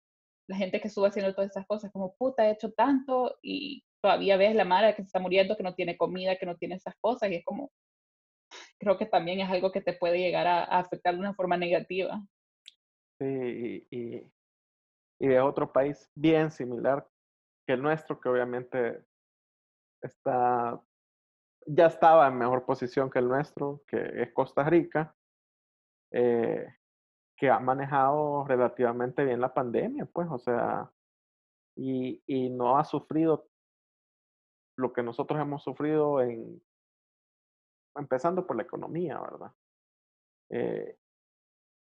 [0.49, 4.37] la gente que sube haciendo todas esas cosas como puta he hecho tanto y todavía
[4.37, 6.95] ves la madre que se está muriendo que no tiene comida que no tiene esas
[7.01, 7.71] cosas y es como
[8.79, 12.21] creo que también es algo que te puede llegar a, afectar de una forma negativa.
[13.19, 14.31] Sí y, y
[15.20, 17.07] de otro país bien similar
[17.65, 19.03] que el nuestro que obviamente
[20.01, 20.82] está
[21.68, 25.13] ya estaba en mejor posición que el nuestro, que es Costa Rica,
[26.11, 26.65] eh,
[27.36, 30.89] que ha manejado relativamente bien la pandemia, pues, o sea,
[31.76, 33.49] y, y, no ha sufrido
[34.78, 36.61] lo que nosotros hemos sufrido en,
[37.95, 39.51] empezando por la economía, ¿verdad?
[40.49, 40.97] Eh,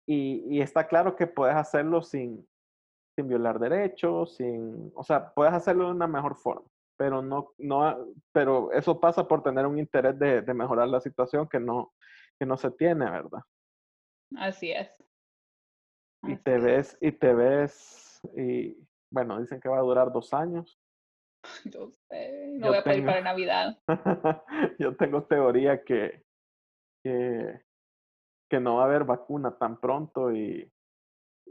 [0.08, 2.48] y, y, está claro que puedes hacerlo sin,
[3.16, 6.68] sin violar derechos, sin, o sea, puedes hacerlo de una mejor forma
[7.02, 11.50] pero no, no, pero eso pasa por tener un interés de, de mejorar la situación
[11.50, 11.94] que no,
[12.38, 13.40] que no se tiene, ¿verdad?
[14.38, 15.04] Así es.
[16.22, 18.78] y te ves, y te ves, y
[19.12, 20.80] bueno, dicen que va a durar dos años.
[21.66, 23.82] Yo sé, no voy a pedir para Navidad.
[24.78, 26.24] yo tengo teoría que,
[27.04, 27.62] que,
[28.48, 30.72] que no va a haber vacuna tan pronto y,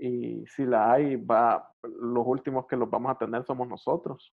[0.01, 4.35] y si la hay, va, los últimos que los vamos a tener somos nosotros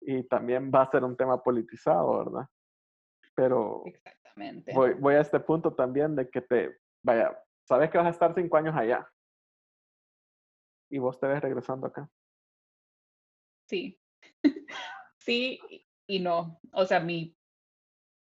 [0.00, 2.46] y también va a ser un tema politizado, ¿verdad?
[3.34, 4.74] Pero Exactamente.
[4.74, 7.36] Voy, voy a este punto también de que te, vaya,
[7.66, 9.08] sabes que vas a estar cinco años allá
[10.90, 12.08] y vos te ves regresando acá.
[13.66, 13.98] Sí,
[15.18, 15.60] sí
[16.06, 16.60] y no.
[16.72, 17.36] O sea, mi,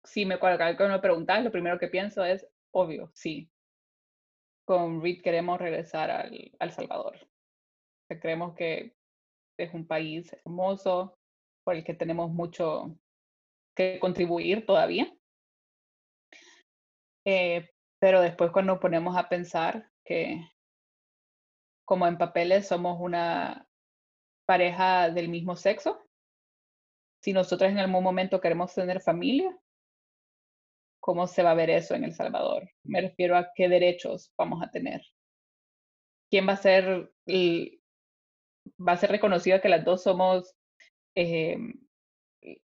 [0.04, 3.50] si me cuando me preguntas, lo primero que pienso es, obvio, sí.
[4.68, 7.16] Con Reed queremos regresar al, al Salvador.
[8.10, 8.98] creemos que
[9.58, 11.18] es un país hermoso,
[11.64, 12.98] por el que tenemos mucho
[13.76, 15.14] que contribuir todavía.
[17.26, 20.42] Eh, pero después cuando ponemos a pensar que
[21.86, 23.68] como en papeles somos una
[24.46, 26.06] pareja del mismo sexo,
[27.24, 29.58] si nosotros en algún momento queremos tener familia,
[31.08, 32.70] ¿cómo se va a ver eso en El Salvador?
[32.84, 35.02] Me refiero a qué derechos vamos a tener.
[36.30, 37.10] ¿Quién va a ser,
[38.78, 40.54] va a ser reconocido que las dos somos
[41.16, 41.58] eh,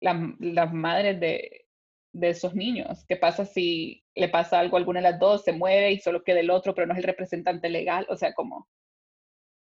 [0.00, 1.66] las madres de,
[2.12, 3.04] de esos niños.
[3.06, 6.24] ¿Qué pasa si le pasa algo a alguna de las dos, se mueve y solo
[6.24, 8.04] queda el otro, pero no es el representante legal?
[8.08, 8.68] O sea, como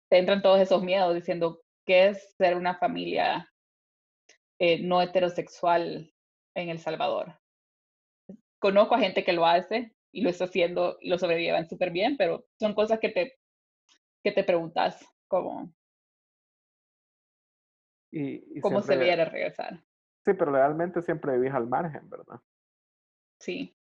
[0.09, 3.53] te entran todos esos miedos diciendo, ¿qué es ser una familia
[4.61, 6.15] eh, no heterosexual
[6.55, 7.40] en El Salvador?
[8.61, 12.17] Conozco a gente que lo hace y lo está haciendo y lo sobrellevan súper bien,
[12.17, 13.41] pero son cosas que te,
[14.23, 15.73] que te preguntas como,
[18.13, 19.75] y, ¿Cómo se viera regresar?
[20.25, 22.41] Sí, pero realmente siempre vivís al margen, ¿verdad?
[23.39, 23.75] Sí.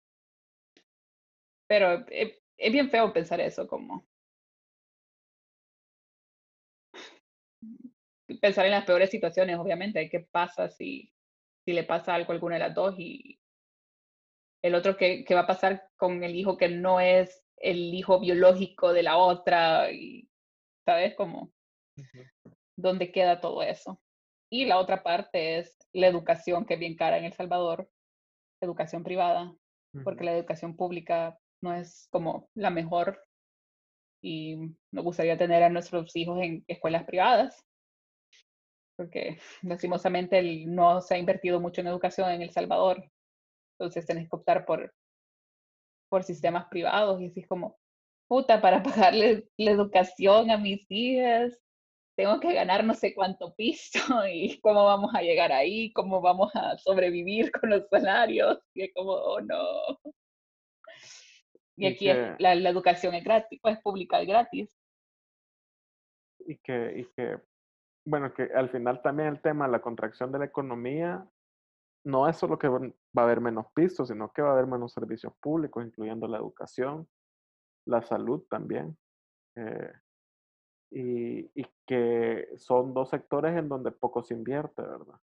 [1.68, 4.06] Pero es, es bien feo pensar eso, como
[8.42, 11.14] pensar en las peores situaciones, obviamente, qué pasa si,
[11.66, 13.40] si le pasa algo a alguna de las dos y
[14.64, 18.20] el otro qué, qué va a pasar con el hijo que no es el hijo
[18.20, 20.30] biológico de la otra y,
[20.86, 21.16] ¿sabes?
[21.16, 21.52] Como,
[22.76, 24.00] ¿dónde queda todo eso?
[24.50, 27.90] Y la otra parte es la educación, que es bien cara en El Salvador,
[28.62, 29.54] educación privada,
[30.04, 33.24] porque la educación pública no es como la mejor
[34.22, 34.56] y
[34.92, 37.66] nos gustaría tener a nuestros hijos en escuelas privadas,
[38.96, 43.10] porque lastimosamente no se ha invertido mucho en educación en El Salvador,
[43.80, 44.94] entonces tenés que optar por,
[46.10, 47.78] por sistemas privados y así es como,
[48.28, 51.58] puta, para pagarle la educación a mis hijas,
[52.18, 54.00] tengo que ganar no sé cuánto piso
[54.32, 58.60] y cómo vamos a llegar ahí, cómo vamos a sobrevivir con los salarios.
[58.74, 59.56] Y es como, oh no.
[61.76, 64.76] Y Y aquí es- que- la, la educación es gratis, pues pública es gratis.
[66.40, 67.38] y que, y que,
[68.06, 71.28] bueno, que al final también el tema de la contracción de la economía
[72.08, 72.80] no es solo que va
[73.18, 77.08] a haber menos pisos, sino que va a haber menos servicios públicos, incluyendo la educación,
[77.86, 78.98] la salud también.
[79.56, 79.94] eh,
[80.92, 85.20] y, y que son dos sectores en donde poco se invierte, ¿verdad?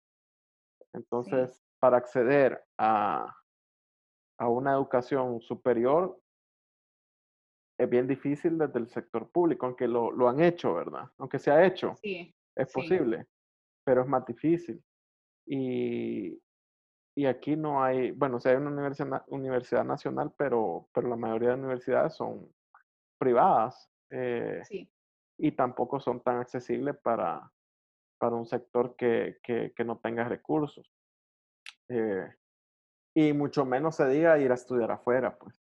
[0.93, 3.35] Entonces, para acceder a,
[4.39, 6.19] a una educación superior,
[7.77, 11.09] es bien difícil desde el sector público, aunque lo, lo han hecho, ¿verdad?
[11.17, 12.73] Aunque se ha hecho, Sí, es sí.
[12.73, 13.27] posible,
[13.85, 14.83] pero es más difícil.
[15.45, 16.41] Y,
[17.19, 21.49] y aquí no hay, bueno, sí hay una universidad, universidad nacional, pero, pero la mayoría
[21.49, 22.49] de universidades son
[23.17, 24.89] privadas eh, sí,
[25.37, 27.51] y tampoco son tan accesibles para,
[28.17, 30.89] para un sector que, que, que no tenga recursos.
[31.89, 32.33] Eh,
[33.13, 35.61] y mucho menos se diga ir a estudiar afuera, pues.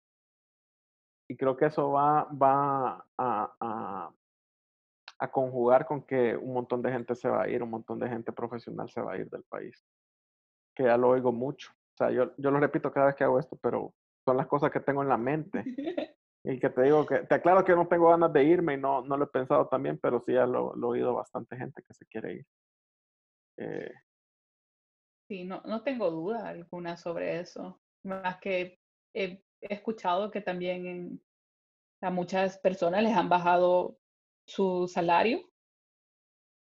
[1.29, 4.13] Y creo que eso va, va a, a,
[5.19, 8.09] a conjugar con que un montón de gente se va a ir, un montón de
[8.09, 9.81] gente profesional se va a ir del país.
[10.75, 11.71] Que ya lo oigo mucho.
[11.71, 13.93] O sea, yo, yo lo repito cada vez que hago esto, pero
[14.25, 15.63] son las cosas que tengo en la mente.
[16.47, 19.01] Y que te digo que, te aclaro que no tengo ganas de irme y no,
[19.01, 21.91] no lo he pensado también, pero sí ya lo, lo he oído bastante gente que
[21.95, 22.45] se quiere ir.
[23.57, 23.91] Eh,
[25.27, 27.81] Sí, no, no tengo duda alguna sobre eso.
[28.03, 28.79] Más que
[29.13, 31.21] he, he escuchado que también en-
[32.01, 33.97] a muchas personas les han bajado
[34.47, 35.49] su salario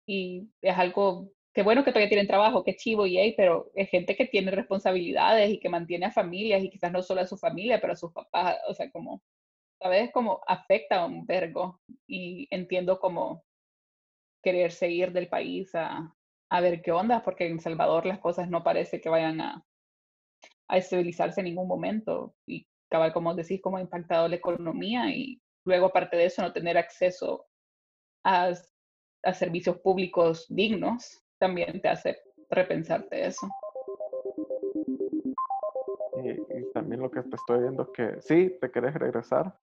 [0.06, 3.88] y es algo que bueno que todavía tienen trabajo, que chivo y hey, pero es
[3.88, 7.38] gente que tiene responsabilidades y que mantiene a familias y quizás no solo a su
[7.38, 9.22] familia, pero a sus papás, o sea, como,
[9.80, 10.12] ¿sabes?
[10.12, 13.42] Como afecta a un vergo y entiendo como
[14.42, 16.14] querer seguir del país a,
[16.60, 19.64] ver qué onda, porque en Salvador las cosas no parece que vayan a,
[20.68, 22.34] a estabilizarse en ningún momento.
[22.46, 26.52] Y cabal, como decís, cómo ha impactado la economía y luego, aparte de eso, no
[26.52, 27.46] tener acceso
[28.24, 28.52] a,
[29.22, 33.48] a servicios públicos dignos, también te hace repensarte eso.
[36.22, 39.58] y, y también lo que te estoy viendo es que sí, te querés regresar.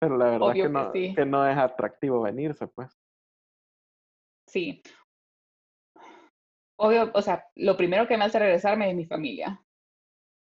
[0.00, 1.14] Pero la verdad Obvio que que no, sí.
[1.14, 2.90] que no es atractivo venirse, pues.
[4.46, 4.82] Sí.
[6.78, 9.62] Obvio, o sea, lo primero que me hace regresarme es mi familia.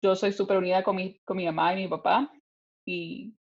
[0.03, 2.31] Yo soy súper unida con mi, con mi mamá y mi papá
[2.85, 3.35] y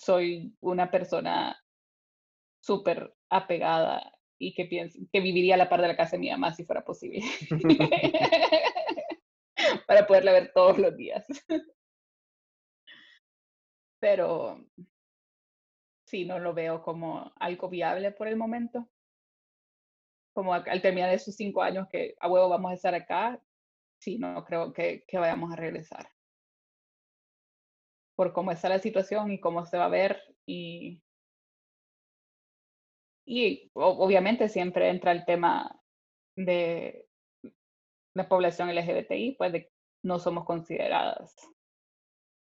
[0.00, 1.54] soy una persona
[2.62, 6.30] súper apegada y que pienso que viviría a la par de la casa de mi
[6.30, 7.22] mamá si fuera posible.
[9.86, 11.26] Para poderla ver todos los días.
[14.00, 14.64] Pero
[16.06, 18.88] sí, no lo veo como algo viable por el momento.
[20.34, 23.40] Como al al terminar esos cinco años que a huevo vamos a estar acá,
[24.00, 26.08] sí, no creo que, que vayamos a regresar.
[28.16, 31.03] Por cómo está la situación y cómo se va a ver y,
[33.26, 35.80] y obviamente siempre entra el tema
[36.36, 37.08] de
[38.14, 39.72] la población LGBTI, pues de que
[40.02, 41.34] no somos consideradas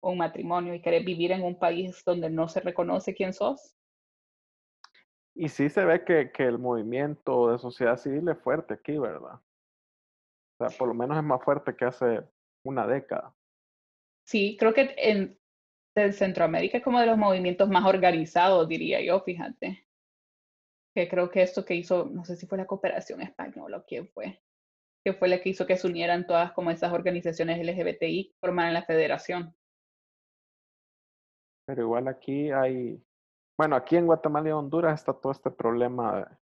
[0.02, 3.74] un matrimonio y querer vivir en un país donde no se reconoce quién sos.
[5.34, 9.34] Y sí se ve que, que el movimiento de sociedad civil es fuerte aquí, ¿verdad?
[9.34, 12.22] O sea, por lo menos es más fuerte que hace
[12.64, 13.34] una década.
[14.26, 15.38] Sí, creo que en,
[15.96, 19.83] en Centroamérica es como de los movimientos más organizados, diría yo, fíjate.
[20.94, 24.08] Que creo que esto que hizo, no sé si fue la cooperación española o quién
[24.08, 24.40] fue,
[25.04, 28.84] que fue la que hizo que se unieran todas como esas organizaciones LGBTI, formaran la
[28.84, 29.54] federación.
[31.66, 33.02] Pero igual aquí hay,
[33.58, 36.38] bueno, aquí en Guatemala y Honduras está todo este problema,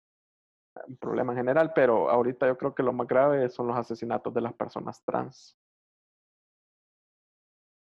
[0.87, 4.33] un problema en general, pero ahorita yo creo que lo más grave son los asesinatos
[4.33, 5.59] de las personas trans.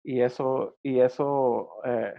[0.04, 2.14] Y eso, y eso eh,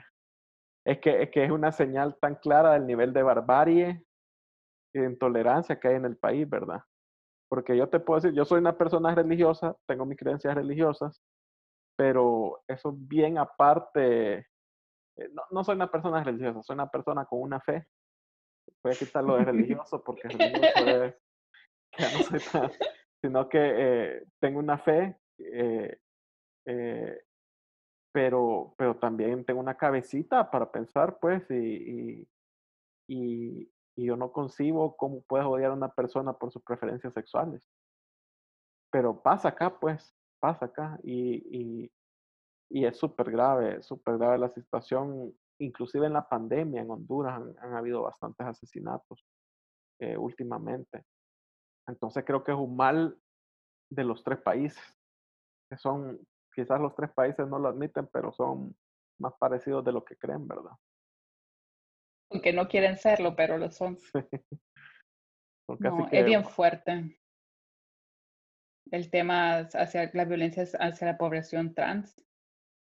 [0.86, 4.04] es, que, es que es una señal tan clara del nivel de barbarie
[4.94, 6.82] intolerancia que hay en el país, ¿verdad?
[7.48, 11.22] Porque yo te puedo decir, yo soy una persona religiosa, tengo mis creencias religiosas,
[11.96, 14.38] pero eso es bien aparte.
[14.38, 17.86] eh, No, no soy una persona religiosa, soy una persona con una fe.
[18.82, 21.14] Voy a quitar lo de religioso porque religioso es
[21.92, 22.70] que ya no soy tan,
[23.22, 25.98] sino que eh, tengo una fe, eh,
[26.66, 27.20] eh,
[28.12, 32.28] pero, pero también tengo una cabecita para pensar, pues, y, y,
[33.08, 37.68] y, y yo no concibo cómo puedes odiar a una persona por sus preferencias sexuales.
[38.90, 41.90] Pero pasa acá, pues, pasa acá, y,
[42.70, 47.54] y, es súper grave, súper grave la situación, inclusive en la pandemia en Honduras han,
[47.60, 49.24] han habido bastantes asesinatos
[50.00, 51.04] eh, últimamente.
[51.86, 53.16] Entonces creo que es un mal
[53.90, 54.82] de los tres países,
[55.70, 56.18] que son
[56.54, 58.74] quizás los tres países no lo admiten, pero son
[59.18, 60.72] más parecidos de lo que creen, ¿verdad?
[62.32, 63.98] Aunque no quieren serlo, pero lo son.
[65.78, 67.18] No, que- es bien fuerte.
[68.90, 72.14] El tema hacia la violencia hacia la población trans.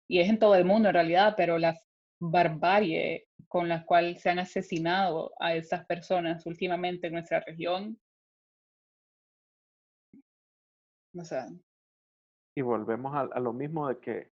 [0.09, 1.79] Y es en todo el mundo en realidad, pero la
[2.19, 7.97] barbarie con la cual se han asesinado a esas personas últimamente en nuestra región.
[11.17, 11.47] O sea,
[12.57, 14.31] Y volvemos a, a lo mismo de que,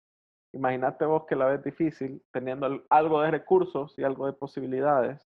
[0.54, 5.28] imagínate vos que la ves difícil, teniendo al- algo de recursos y algo de posibilidades,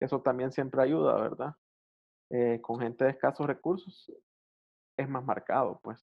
[0.00, 1.54] eso también siempre ayuda, ¿verdad?
[2.30, 4.12] Eh, con gente de escasos recursos
[4.98, 6.06] es más marcado, pues.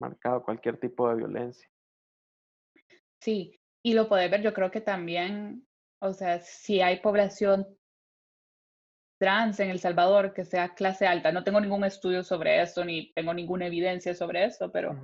[0.00, 1.68] Marcado cualquier tipo de violencia.
[3.20, 5.66] sí, y lo puedes ver, yo creo que también,
[6.00, 7.66] o sea, si hay población
[9.18, 13.12] trans en El Salvador que sea clase alta, no tengo ningún estudio sobre eso, ni
[13.14, 15.02] tengo ninguna evidencia sobre eso, pero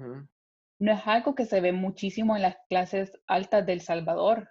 [0.81, 4.49] no es algo que se ve muchísimo en las clases altas del Salvador.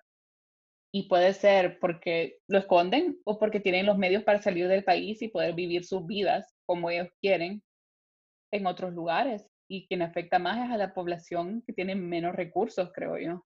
[0.94, 5.22] Y puede ser porque lo esconden o porque tienen los medios para salir del país
[5.22, 7.64] y poder vivir sus vidas como ellos quieren
[8.52, 9.48] en otros lugares.
[9.68, 13.46] Y quien afecta más es a la población que tiene menos recursos, creo yo.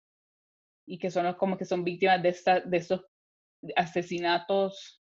[0.86, 3.06] Y que son como que son víctimas de, esta, de estos
[3.78, 5.02] asesinatos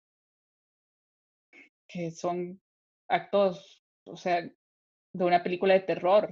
[1.89, 2.61] que son
[3.09, 6.31] actos, o sea, de una película de terror,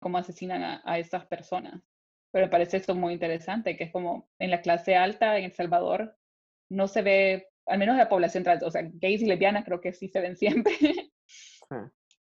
[0.00, 1.82] cómo asesinan a, a estas personas.
[2.32, 5.52] Pero me parece esto muy interesante, que es como en la clase alta en El
[5.52, 6.16] Salvador
[6.70, 9.92] no se ve, al menos la población trans, o sea, gays y lesbianas creo que
[9.92, 10.72] sí se ven siempre,
[11.68, 11.76] sí.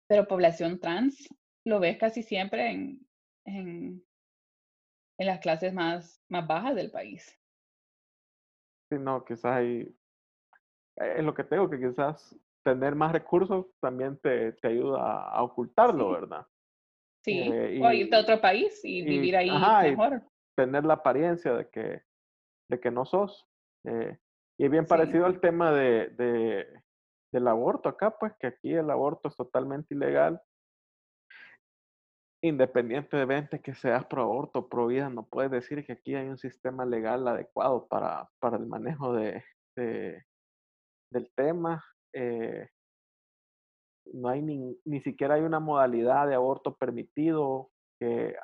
[0.08, 1.28] pero población trans
[1.64, 3.06] lo ves casi siempre en,
[3.46, 4.04] en,
[5.18, 7.38] en las clases más, más bajas del país.
[8.90, 9.96] Sí, no, quizás hay,
[10.96, 15.30] eh, es lo que tengo, que quizás tener más recursos también te, te ayuda a,
[15.38, 16.14] a ocultarlo, Sí.
[16.14, 16.46] ¿verdad?
[17.24, 20.22] Sí, Eh, o irte a otro país y, y- vivir ahí ajá, mejor.
[20.56, 22.02] tener la apariencia de que,
[22.68, 23.46] de que no sos.
[23.84, 24.18] eh,
[24.58, 24.88] y es bien Sí.
[24.90, 26.66] parecido al tema de, de-
[27.32, 30.40] del aborto acá, pues que aquí el aborto es totalmente ilegal.
[32.44, 36.38] Independientemente que seas pro aborto o pro vida, no puedes decir que aquí hay un
[36.38, 39.44] sistema legal adecuado para, para el manejo de,
[39.76, 40.24] de-
[41.12, 41.84] del tema.
[42.14, 42.68] eh,
[44.12, 48.36] no hay ni, ni siquiera hay una modalidad de aborto permitido, que,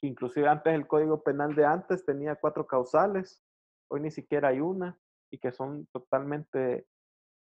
[0.00, 3.42] que inclusive antes el Código Penal de antes tenía cuatro causales,
[3.90, 4.98] hoy ni siquiera hay una,
[5.32, 6.86] y que son totalmente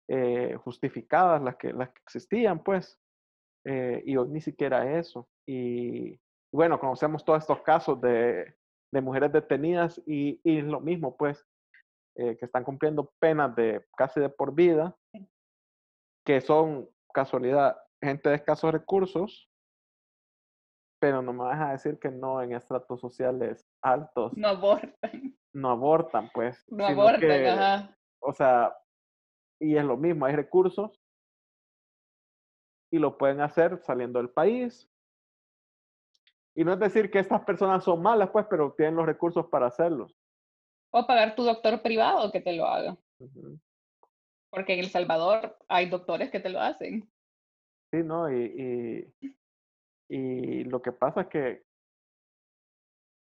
[0.09, 2.99] eh, justificadas las que, las que existían, pues,
[3.65, 5.29] eh, y hoy ni siquiera eso.
[5.47, 6.21] Y
[6.53, 8.57] bueno, conocemos todos estos casos de,
[8.93, 11.45] de mujeres detenidas y, y lo mismo, pues,
[12.17, 14.97] eh, que están cumpliendo penas de casi de por vida,
[16.25, 19.51] que son casualidad gente de escasos recursos,
[21.01, 24.93] pero no me vas a decir que no en estratos sociales altos No abortan,
[25.55, 26.63] no abortan, pues.
[26.69, 27.97] no abortan, que, ajá.
[28.21, 28.77] O sea,
[29.59, 31.01] y es lo mismo, hay recursos
[32.93, 34.87] y lo pueden hacer saliendo del país.
[36.55, 39.67] Y no es decir que estas personas son malas, pues, pero tienen los recursos para
[39.67, 40.15] hacerlos.
[40.93, 42.97] O pagar tu doctor privado que te lo haga.
[43.19, 43.59] Ujú.
[44.57, 47.07] Porque en El Salvador hay doctores que te lo hacen.
[47.93, 48.33] Sí, ¿no?
[48.33, 49.37] Y, y,
[50.09, 51.67] y lo que pasa es que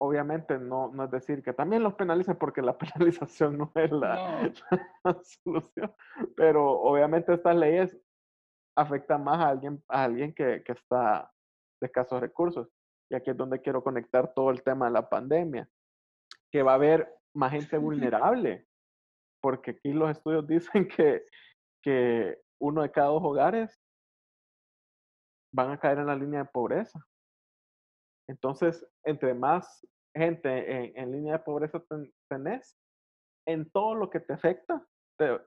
[0.00, 4.14] obviamente no, no es decir que también los penalicen porque la penalización no es la,
[4.14, 4.52] No,
[5.04, 5.94] la solución,
[6.34, 7.94] pero obviamente estas leyes
[8.74, 11.30] afectan más a alguien, a alguien que, que está
[11.82, 12.66] de escasos recursos.
[13.10, 15.68] Y aquí es donde quiero conectar todo el tema de la pandemia,
[16.50, 18.69] que va a haber más gente vulnerable,
[19.40, 21.24] porque aquí los estudios dicen que,
[21.82, 23.80] que uno de cada dos hogares
[25.52, 27.00] van a caer en la línea de pobreza.
[28.28, 32.76] Entonces, entre más gente en, línea de pobreza ten- tenés,
[33.46, 34.86] en todo lo que te afecta,
[35.18, 35.40] te,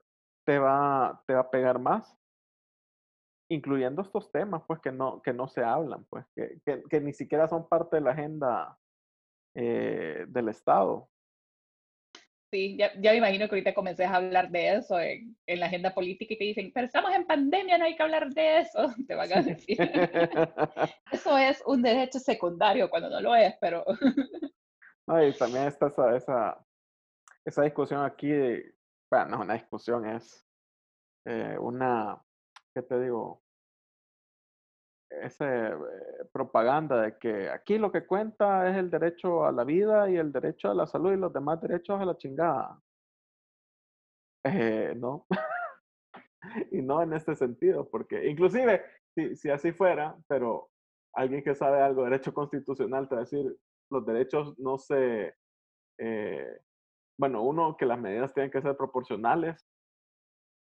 [0.44, 2.18] te va, te va a pegar más,
[3.48, 7.12] incluyendo estos temas, pues, que no, que no se hablan, pues, que, que, que ni
[7.12, 8.78] siquiera son parte de la agenda
[9.54, 11.08] eh, del Estado.
[12.54, 15.66] Sí, ya, ya me imagino que ahorita comencé a hablar de eso en, en la
[15.66, 18.94] agenda política y te dicen, pero estamos en pandemia, no hay que hablar de eso.
[19.08, 19.76] Te van a decir.
[21.10, 23.84] Eso es un derecho secundario cuando no lo es, pero
[25.06, 26.66] No, y también está esa, esa,
[27.44, 28.74] esa discusión aquí, de,
[29.10, 30.46] bueno, no es una discusión, es
[31.26, 32.22] eh, una,
[32.72, 33.42] ¿qué te digo?
[35.22, 35.76] Esa eh,
[36.32, 40.32] propaganda de que aquí lo que cuenta es el derecho a la vida y el
[40.32, 42.80] derecho a la salud y los demás derechos a la chingada.
[44.44, 45.26] Eh, no.
[46.70, 48.84] y no en este sentido, porque inclusive,
[49.14, 50.70] si, si así fuera, pero
[51.14, 53.56] alguien que sabe algo de derecho constitucional te va a decir,
[53.90, 55.34] los derechos no se,
[55.98, 56.60] eh,
[57.18, 59.66] bueno, uno, que las medidas tienen que ser proporcionales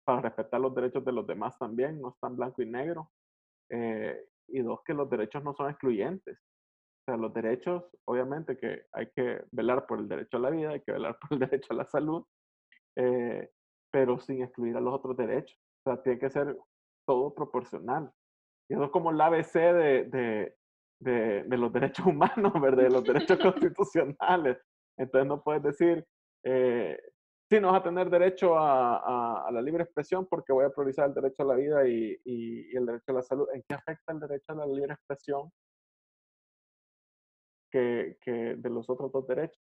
[0.05, 3.11] para respetar los derechos de los demás también, no están blanco y negro.
[3.69, 6.37] Eh, y dos, que los derechos no son excluyentes.
[6.37, 10.69] O sea, los derechos, obviamente que hay que velar por el derecho a la vida,
[10.71, 12.25] hay que velar por el derecho a la salud,
[12.97, 13.49] eh,
[13.91, 15.57] pero sin excluir a los otros derechos.
[15.85, 16.57] O sea, tiene que ser
[17.07, 18.11] todo proporcional.
[18.69, 20.55] Y eso es como el ABC de, de,
[21.01, 22.83] de, de los derechos humanos, ¿verdad?
[22.83, 24.57] De los derechos constitucionales.
[24.97, 26.05] Entonces no puedes decir,
[26.45, 26.99] eh,
[27.49, 31.07] sí, no vas a tener derecho a, a, la libre expresión porque voy a priorizar
[31.07, 33.47] el derecho a la vida y, y, y, el derecho a la salud.
[33.53, 35.51] ¿En qué afecta el derecho a la libre expresión
[37.71, 39.59] que, que de los otros dos derechos?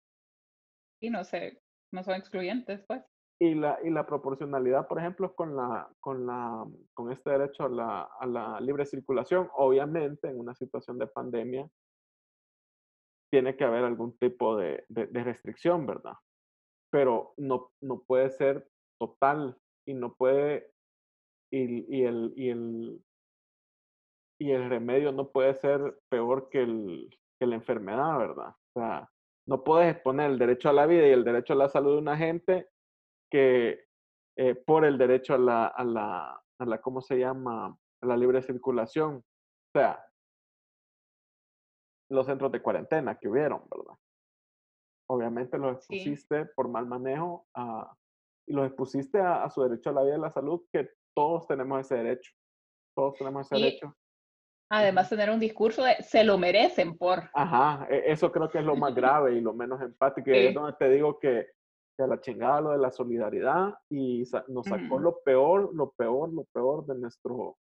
[1.01, 3.03] Y no sé, no son excluyentes, pues.
[3.39, 6.63] Y la, y la proporcionalidad, por ejemplo, con, la, con, la,
[6.93, 11.67] con este derecho a la, a la libre circulación, obviamente en una situación de pandemia,
[13.31, 16.13] tiene que haber algún tipo de, de, de restricción, ¿verdad?
[16.91, 18.67] Pero no, no puede ser
[18.99, 19.57] total
[19.87, 20.71] y no puede,
[21.51, 23.03] y, y, el, y, el,
[24.39, 27.09] y el remedio no puede ser peor que, el,
[27.39, 28.49] que la enfermedad, ¿verdad?
[28.49, 29.09] O sea,
[29.47, 31.97] no puedes exponer el derecho a la vida y el derecho a la salud de
[31.99, 32.69] una gente
[33.31, 33.85] que
[34.37, 37.77] eh, por el derecho a la, a la, a la, ¿cómo se llama?
[38.01, 39.17] A la libre circulación.
[39.17, 40.03] O sea,
[42.09, 43.97] los centros de cuarentena que hubieron, ¿verdad?
[45.11, 46.49] Obviamente los expusiste sí.
[46.55, 47.93] por mal manejo a,
[48.47, 51.45] y los expusiste a, a, su derecho a la vida y la salud, que todos
[51.47, 52.31] tenemos ese derecho.
[52.95, 53.95] Todos tenemos ese y derecho.
[54.69, 57.29] Además, tener un discurso de se lo merecen por.
[57.33, 60.31] Ajá, e, eso creo que es lo más grave y lo menos empático.
[60.31, 60.37] Sí.
[60.37, 61.47] es donde te digo que,
[61.97, 65.01] que, a la chingada lo de la solidaridad y sa nos sacó uh -huh.
[65.01, 67.57] lo peor, lo peor, lo peor de nuestro,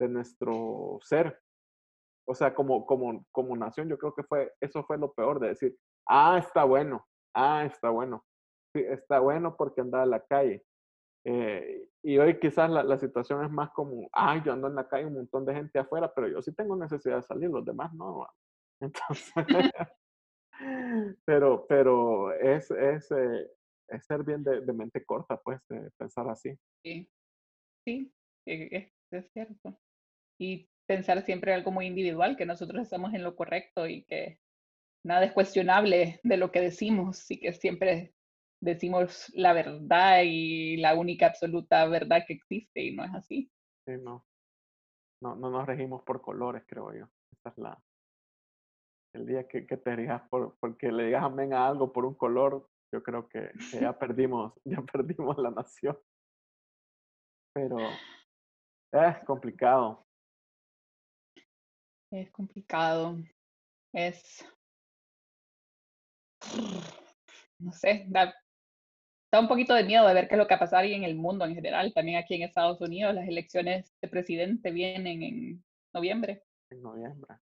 [0.00, 1.38] de nuestro ser
[2.30, 5.48] o sea, como, como, como nación, yo creo que fue, eso fue lo peor de
[5.48, 5.74] decir,
[6.08, 8.24] ah, está bueno, ah, está bueno,
[8.74, 10.64] sí, está bueno porque anda en la calle.
[11.24, 14.88] Eh, y hoy quizás la, la, situación es más como, ah, yo ando en la
[14.88, 17.92] calle, un montón de gente afuera, pero yo sí tengo necesidad de salir, los demás
[17.94, 18.26] no.
[18.80, 19.32] Entonces,
[21.24, 23.50] pero, pero es, es, eh,
[23.88, 25.60] es ser bien de, mente corta, pues,
[25.98, 26.56] pensar así.
[26.82, 27.10] Sí,
[27.84, 28.12] sí,
[28.46, 29.78] es, es cierto.
[30.40, 34.38] Y pensar siempre algo muy individual, que nosotros estamos en lo correcto y que
[35.04, 38.14] nada es cuestionable de lo que decimos y que siempre
[38.60, 43.50] decimos la verdad y la única absoluta verdad que existe y no es así.
[43.86, 44.24] Sí, no.
[45.20, 47.08] No, no nos regimos por colores, creo yo.
[47.32, 47.82] Esa es la...
[49.14, 52.14] El día que, que te digas por, porque le digas amén a algo por un
[52.14, 55.98] color, yo creo que, que ya perdimos, ya perdimos la nación.
[57.54, 57.78] Pero
[58.92, 60.08] es complicado
[62.10, 63.16] es complicado.
[63.92, 64.44] Es.
[67.58, 68.34] No sé, da,
[69.32, 71.02] da, un poquito de miedo de ver qué es lo que va a pasar en
[71.04, 71.92] el mundo en general.
[71.92, 76.44] También aquí en Estados Unidos, las elecciones de presidente vienen en noviembre.
[76.70, 77.36] En noviembre.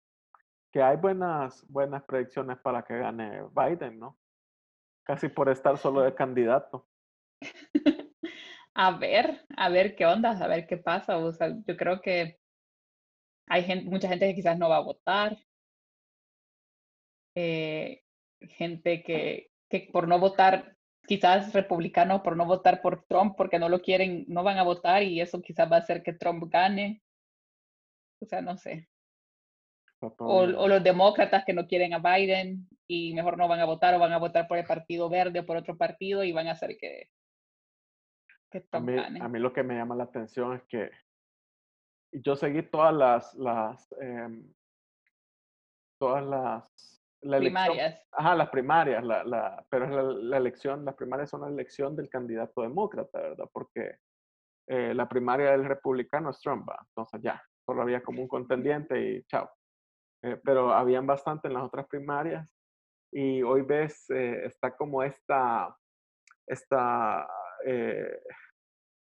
[0.73, 4.19] Que hay buenas, buenas predicciones para que gane Biden, ¿no?
[5.05, 6.89] Casi por estar solo de candidato.
[8.75, 11.19] a ver, a ver qué onda, a ver qué pasa.
[11.19, 12.39] O sea, yo creo que
[13.49, 15.37] hay gente, mucha gente que quizás no va a votar.
[17.37, 18.04] Eh,
[18.49, 20.77] gente que, que por no votar,
[21.07, 25.03] quizás republicanos por no votar por Trump porque no lo quieren, no van a votar
[25.03, 27.03] y eso quizás va a hacer que Trump gane.
[28.21, 28.89] O sea, no sé.
[30.01, 33.95] O, o, los demócratas que no quieren a Biden y mejor no van a votar
[33.95, 36.53] o van a votar por el Partido Verde o por otro partido y van a
[36.53, 37.09] hacer que,
[38.51, 39.21] que Trump a mí, gane.
[39.23, 40.91] A mí lo que me llama la atención es que
[42.13, 44.29] yo seguí todas las, las eh,
[45.99, 47.93] todas las la primarias.
[47.93, 51.97] Elección, ajá, las primarias, la, la, pero la, la, elección, las primarias son la elección
[51.97, 53.49] del candidato demócrata, ¿verdad?
[53.53, 53.97] Porque
[54.69, 56.79] eh, la primaria del republicano es Trump, ¿va?
[56.89, 59.51] entonces ya, solo había como un contendiente y chao.
[60.23, 62.49] Eh, pero habían bastante en las otras primarias
[63.13, 65.77] y hoy ves, eh, está como esta,
[66.47, 67.29] esta
[67.67, 68.21] eh,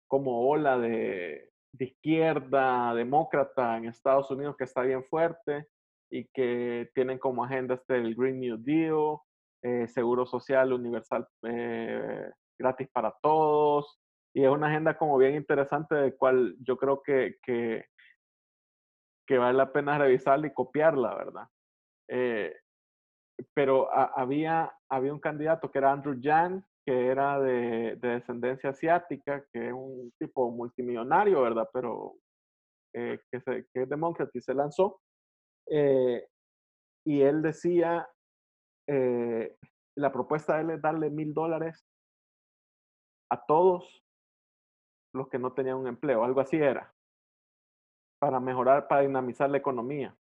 [0.06, 5.66] como ola de, de izquierda, demócrata en Estados Unidos que está bien fuerte
[6.10, 9.18] y que tienen como agenda este el Green New Deal,
[9.62, 14.01] eh, seguro social universal eh, gratis para todos.
[14.35, 17.86] Y es una agenda como bien interesante de cual yo creo que, que,
[19.26, 21.47] que vale la pena revisarla y copiarla, ¿verdad?
[22.09, 22.55] Eh,
[23.55, 28.70] pero a, había, había un candidato que era Andrew Yang, que era de, de, descendencia
[28.70, 31.68] asiática, que es un tipo multimillonario, ¿verdad?
[31.72, 32.14] Pero
[32.94, 35.01] eh, que, se, que, es demócrata y se lanzó.
[35.70, 36.28] Eh,
[37.06, 38.08] y él decía,
[38.86, 39.56] eh,
[39.96, 41.86] la propuesta de él es darle mil dólares
[43.30, 44.04] a todos
[45.14, 46.94] los que no tenían un empleo, algo así era,
[48.20, 50.16] para mejorar, para dinamizar la economía.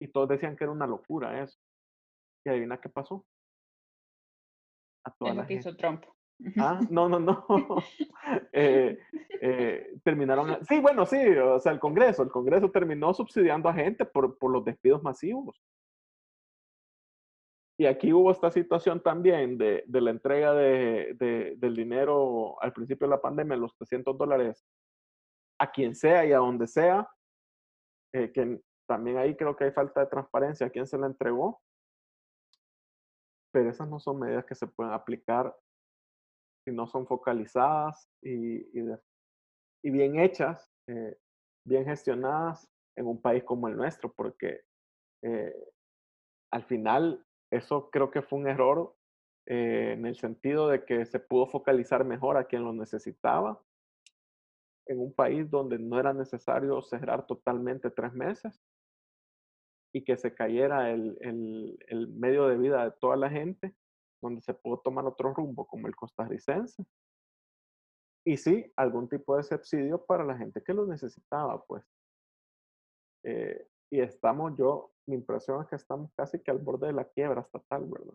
[0.00, 1.58] Y todos decían que era una locura eso.
[2.44, 3.26] Y adivina qué pasó.
[5.04, 6.04] A toda la que hizo Trump.
[6.56, 7.46] Ah, no, no, no.
[8.52, 8.98] Eh,
[9.40, 10.64] eh, terminaron.
[10.66, 12.22] Sí, bueno, sí, o sea, el Congreso.
[12.22, 15.60] El Congreso terminó subsidiando a gente por, por los despidos masivos.
[17.80, 22.72] Y aquí hubo esta situación también de, de la entrega de, de, del dinero al
[22.72, 24.66] principio de la pandemia, los 300 dólares,
[25.60, 27.08] a quien sea y a donde sea,
[28.12, 31.60] eh, que también ahí creo que hay falta de transparencia a quién se la entregó.
[33.52, 35.54] Pero esas no son medidas que se pueden aplicar
[36.68, 41.16] si no son focalizadas y, y, bien hechas, eh,
[41.64, 44.60] bien gestionadas en un país como el nuestro, porque
[45.22, 45.54] eh,
[46.52, 48.94] al final eso creo que fue un error
[49.46, 53.62] eh, en el sentido de que se pudo focalizar mejor a quien lo necesitaba
[54.86, 58.62] en un país donde no era necesario cerrar totalmente tres meses
[59.94, 63.74] y que se cayera el, el, el medio de vida de toda la gente
[64.20, 66.84] donde se pudo tomar otro rumbo, como el costarricense.
[68.24, 71.84] Y sí, algún tipo de subsidio para la gente que lo necesitaba, pues.
[73.24, 77.04] Eh, y estamos, yo, mi impresión es que estamos casi que al borde de la
[77.04, 78.14] quiebra estatal, ¿verdad?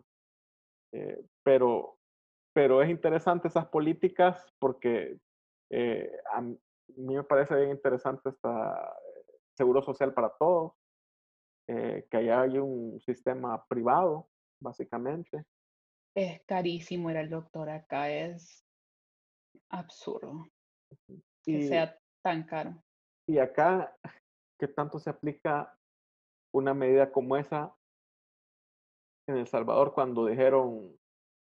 [0.92, 1.98] Eh, pero,
[2.54, 5.18] pero es interesante esas políticas porque
[5.70, 6.56] eh, a mí
[6.96, 8.96] me parece bien interesante esta
[9.56, 10.72] seguro social para todos,
[11.66, 14.28] que haya hay un sistema privado,
[14.60, 15.44] básicamente,
[16.14, 18.64] es carísimo ir al doctor acá, es
[19.68, 20.46] absurdo
[21.42, 22.82] que sea tan caro.
[23.26, 23.96] Y acá,
[24.58, 25.76] ¿qué tanto se aplica
[26.52, 27.74] una medida como esa
[29.26, 30.96] en El Salvador cuando dijeron,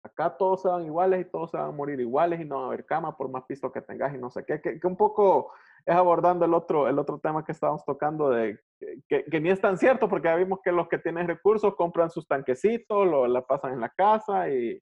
[0.04, 2.64] acá todos se van iguales y todos se van a morir iguales y no va
[2.64, 4.96] a haber cama por más piso que tengas y no sé qué, que, que un
[4.96, 5.52] poco
[5.86, 8.60] es abordando el otro, el otro tema que estábamos tocando de
[9.08, 12.10] que, que, ni es tan cierto porque ya vimos que los que tienen recursos compran
[12.10, 14.82] sus tanquecitos, lo, la pasan en la casa y,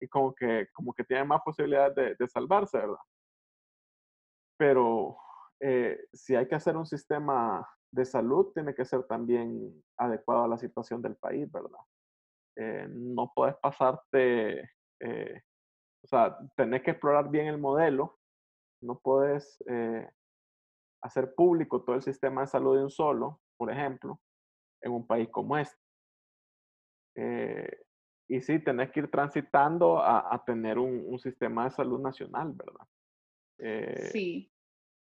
[0.00, 2.96] y como, que, como que tienen más posibilidades de, salvarse, ¿verdad?
[4.58, 5.16] Pero
[5.60, 10.48] eh, si hay que hacer un sistema de salud, tiene que ser también adecuado a
[10.48, 11.80] la situación del país, ¿verdad?
[12.56, 14.70] Eh, no puedes pasarte,
[15.00, 15.42] eh,
[16.04, 18.18] o sea, tenés que explorar bien el modelo,
[18.82, 19.62] no puedes
[21.02, 24.20] hacer público todo el sistema de salud de un solo, por ejemplo,
[24.80, 25.76] en un país como este.
[27.16, 27.68] Eh,
[28.28, 32.86] y sí, tenés que ir transitando a, tener un, sistema de salud nacional, ¿verdad?
[33.58, 34.50] Eh, sí.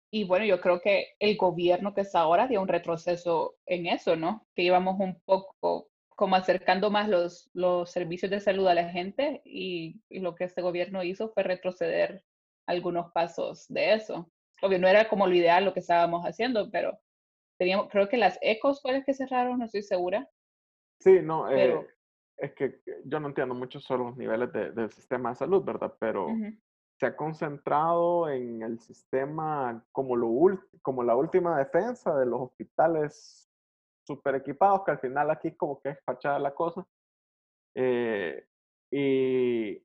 [0.10, 4.16] Y bueno, yo creo que el gobierno que está ahora dio un retroceso en eso,
[4.16, 4.48] ¿no?
[4.56, 9.42] Que íbamos un poco como acercando más los, los servicios de salud a la gente
[9.44, 12.24] y lo que este gobierno hizo fue retroceder
[12.66, 14.32] algunos pasos de eso
[14.62, 16.98] obvio, no era como lo ideal lo que estábamos haciendo, pero
[17.58, 20.30] teníamos, creo que las ecos fueron las que cerraron, no estoy segura.
[21.00, 21.88] Sí, no, eh,
[22.38, 25.94] es que yo no entiendo mucho sobre los niveles del sistema de salud, ¿verdad?
[26.00, 26.30] Pero
[27.00, 30.30] se ha concentrado en el sistema como, lo
[30.82, 33.50] como la última defensa de los hospitales
[34.06, 36.88] super equipados, que al final aquí como que es fachada la cosa.
[37.76, 38.48] Eh,
[38.92, 39.84] y,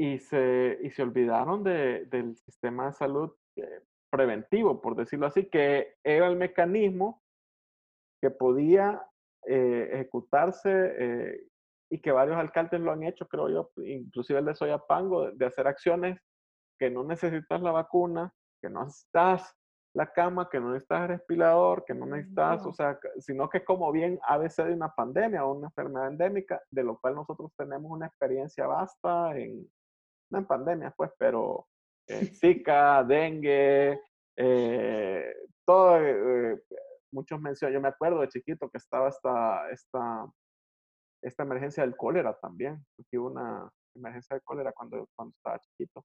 [0.00, 5.50] y se, y se olvidaron de, del sistema de salud eh, preventivo, por decirlo así,
[5.50, 7.22] que era el mecanismo
[8.22, 9.06] que podía
[9.46, 11.42] eh, ejecutarse eh,
[11.90, 15.68] y que varios alcaldes lo han hecho, creo yo, inclusive el de Soyapango, de, hacer
[15.68, 16.18] acciones
[16.78, 18.32] que no necesitas la vacuna,
[18.62, 19.54] que no necesitas
[19.94, 23.92] la cama, que no necesitas el respirador, que no necesitas, o sea, sino que como
[23.92, 28.06] bien ABC de una pandemia o una enfermedad endémica, de lo cual nosotros tenemos una
[28.06, 29.68] experiencia vasta en,
[30.30, 31.66] no en pandemia, pues, pero
[32.06, 34.00] eh, Zika, dengue,
[34.36, 35.34] eh,
[35.64, 36.62] todo, eh,
[37.12, 40.26] muchos mencionan, yo me acuerdo de chiquito que estaba esta, esta,
[41.22, 46.04] esta emergencia del cólera también, aquí hubo una emergencia de cólera cuando, cuando estaba chiquito.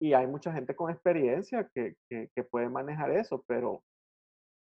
[0.00, 3.82] y hay mucha gente con experiencia que, que, puede manejar eso, pero,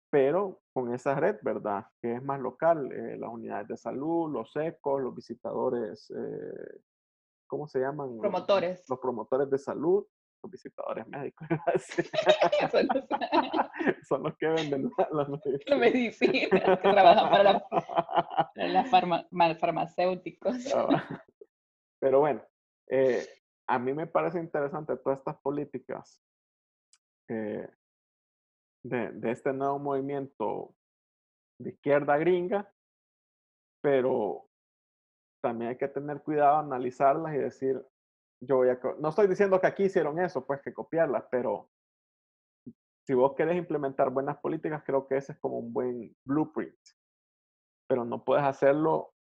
[0.09, 1.85] pero con esa red, ¿verdad?
[2.01, 2.89] Que es más local,
[3.19, 6.11] las unidades de salud, los ecos, los visitadores
[7.47, 8.19] ¿cómo se llaman?
[8.19, 8.87] Promotores.
[8.89, 10.05] Los, promotores de salud,
[10.43, 11.47] los visitadores médicos.
[14.07, 15.27] Son los que venden las
[15.65, 17.67] la medicina, que trabajan para,
[18.55, 20.73] los farmacéuticos.
[20.75, 21.23] Ah,
[21.99, 22.43] pero bueno,
[22.89, 23.25] eh,
[23.67, 26.21] a mí me parece interesante todas estas políticas
[27.27, 27.69] de,
[28.83, 30.75] de este nuevo movimiento
[31.59, 32.71] de izquierda gringa,
[33.81, 34.46] pero
[35.47, 37.81] también hay que tener cuidado, analizarlas y decir,
[38.41, 38.77] yo voy a...
[38.99, 41.69] No estoy diciendo que aquí hicieron eso, pues que copiarlas, pero
[43.05, 46.77] si vos querés implementar buenas políticas, creo que ese es como un buen blueprint.
[47.87, 49.13] Pero no puedes hacerlo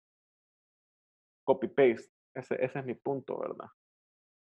[1.46, 2.12] copy-paste.
[2.34, 3.70] Ese, ese, es mi punto, ¿verdad?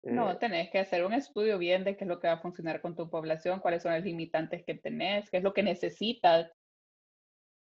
[0.03, 2.41] No, eh tenés que hacer un estudio bien de qué es lo que va a
[2.41, 6.51] funcionar con tu población, cuáles son los limitantes que tenés, qué es lo que necesita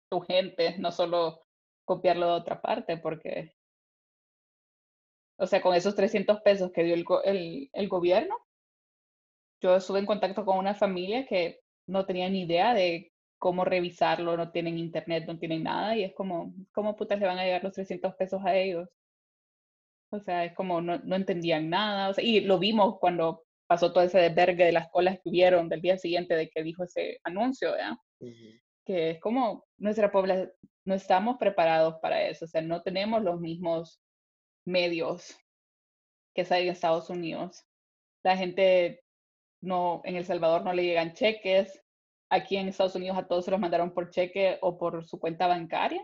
[0.09, 1.45] tu gente, no solo
[1.85, 3.58] copiarlo de otra parte, porque
[5.39, 8.35] o sea, con esos 300 pesos que dio el, el, el gobierno,
[9.61, 14.35] yo estuve en contacto con una familia que no tenía ni idea de cómo revisarlo,
[14.35, 17.63] no tienen internet, no tienen nada, y es como, ¿cómo putas le van a llegar
[17.63, 18.89] los 300 pesos a ellos?
[20.11, 23.93] O sea, es como no, no entendían nada, o sea, y lo vimos cuando pasó
[23.93, 27.19] todo ese desvergue de las colas que hubieron del día siguiente de que dijo ese
[27.23, 27.93] anuncio, ¿verdad?
[28.85, 30.51] Que es como nuestra población,
[30.85, 34.01] no estamos preparados para eso, o sea, no tenemos los mismos
[34.69, 35.37] medios
[36.33, 37.65] que hay en Estados Unidos.
[38.23, 39.03] La gente
[39.61, 41.81] no, en El Salvador no le llegan cheques.
[42.29, 45.47] Aquí en Estados Unidos a todos se los mandaron por cheque o por su cuenta
[45.47, 46.01] bancaria.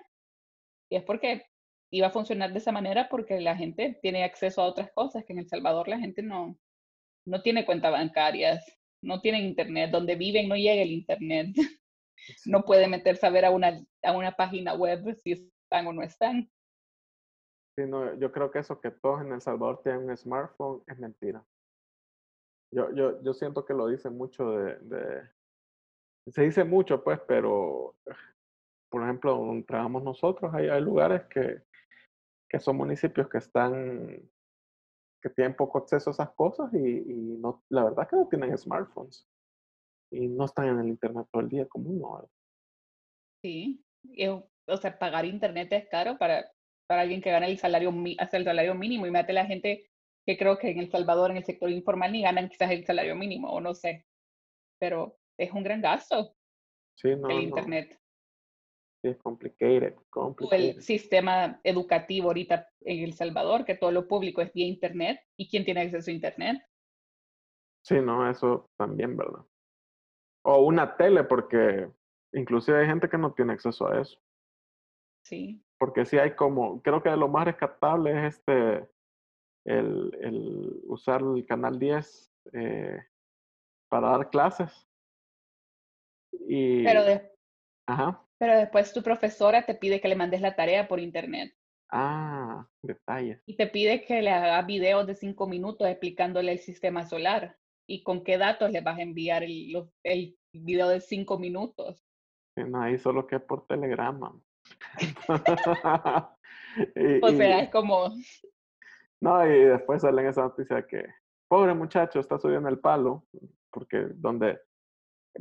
[0.89, 1.45] Y es porque
[1.91, 5.33] iba a funcionar de esa manera porque la gente tiene acceso a otras cosas que
[5.33, 6.57] en El Salvador la gente no,
[7.25, 8.65] no tiene cuentas bancarias,
[9.01, 11.55] no tiene internet, donde viven no llega el internet.
[12.45, 16.01] No puede meterse a ver a una, a una página web si están o no
[16.01, 16.49] están.
[17.77, 21.45] No, yo creo que eso que todos en El Salvador tienen un smartphone es mentira.
[22.73, 25.29] Yo, yo, yo siento que lo dicen mucho de, de,
[26.27, 27.95] Se dice mucho, pues, pero,
[28.89, 31.63] por ejemplo, donde trabajamos nosotros, hay, hay lugares que,
[32.49, 34.29] que son municipios que están
[35.21, 38.27] que tienen poco acceso a esas cosas y, y no, la verdad es que no
[38.27, 39.27] tienen smartphones
[40.11, 42.29] y no están en el internet todo el día como uno.
[43.43, 43.83] Sí,
[44.67, 46.51] o sea, pagar internet es caro para
[46.87, 49.05] para alguien que gana el salario, hasta el salario mínimo.
[49.05, 49.89] Y mate la gente
[50.25, 53.15] que creo que en El Salvador, en el sector informal, ni ganan quizás el salario
[53.15, 54.05] mínimo, o no sé.
[54.79, 56.35] Pero es un gran gasto
[56.95, 57.99] sí, no, el Internet.
[59.01, 59.95] Sí, es complicated,
[60.51, 65.21] El sistema educativo ahorita en El Salvador, que todo lo público es vía Internet.
[65.37, 66.63] ¿Y quién tiene acceso a Internet?
[67.83, 69.45] Sí, no, eso también, ¿verdad?
[70.43, 71.87] O una tele, porque
[72.33, 74.19] inclusive hay gente que no tiene acceso a eso.
[75.23, 78.87] Sí porque sí hay como, creo que lo más rescatable es este,
[79.65, 82.97] el, el usar el canal 10 eh,
[83.89, 84.87] para dar clases.
[86.47, 87.01] Y, pero,
[87.87, 88.23] ajá.
[88.37, 91.53] pero después tu profesora te pide que le mandes la tarea por internet.
[91.91, 93.41] Ah, detalle.
[93.45, 97.57] Y te pide que le hagas videos de cinco minutos explicándole el sistema solar
[97.87, 102.03] y con qué datos le vas a enviar el, el video de cinco minutos.
[102.55, 104.39] no, ahí solo que por telegrama.
[107.21, 108.11] o sea, es como...
[109.21, 111.05] No, y después salen esa noticia que,
[111.47, 113.25] pobre muchacho, está subiendo el palo,
[113.71, 114.59] porque donde...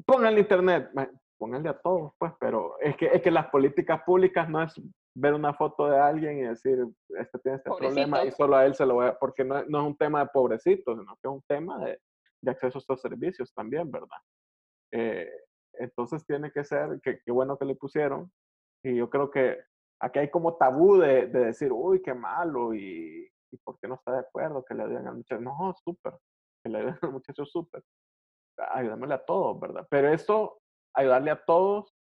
[0.06, 0.90] Pongan el internet,
[1.38, 4.80] pónganle a todos, pues, pero es que, es que las políticas públicas no es
[5.16, 8.74] ver una foto de alguien y decir, este tiene este problema y solo a él
[8.74, 9.16] se lo voy a...
[9.16, 12.01] Porque no, no es un tema de pobrecitos, sino que es un tema de,
[12.42, 14.18] de acceso a estos servicios también, ¿verdad?
[14.92, 15.30] Eh,
[15.74, 18.30] entonces tiene que ser, que qué bueno que le pusieron,
[18.85, 19.59] y yo creo que
[19.98, 23.94] aquí hay como tabú de, de decir, uy, qué malo, y, y, por qué no
[23.94, 25.40] está de acuerdo que le ayuden al muchacho.
[25.40, 26.15] No, súper,
[26.62, 27.82] que le ayuden al muchacho súper.
[28.56, 29.86] Ayudámosle a todos, ¿verdad?
[29.90, 30.61] Pero eso,
[30.94, 31.97] ayudarle a todos,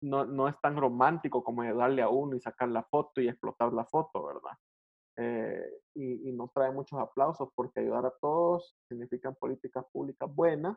[0.00, 3.72] no, no es tan romántico como ayudarle a uno y sacar la foto y explotar
[3.72, 4.52] la foto, ¿verdad?
[5.16, 10.76] Eh, y, y, no trae muchos aplausos porque ayudar a todos significan políticas públicas buenas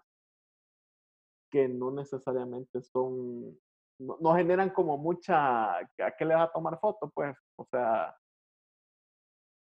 [1.51, 3.57] que no necesariamente son
[3.99, 7.09] no, generan como mucha, ¿a qué le vas a tomar foto?
[7.13, 8.15] Pues, o sea,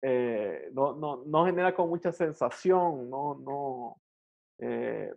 [0.03, 3.97] eh, no, no, no genera con mucha sensación, no, no,
[4.59, 5.13] eh,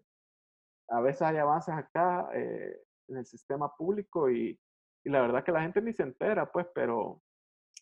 [0.89, 2.79] a veces hay avances acá eh,
[3.09, 4.57] en el sistema público y,
[5.03, 7.21] y, la verdad que la gente ni se entera, pues, pero...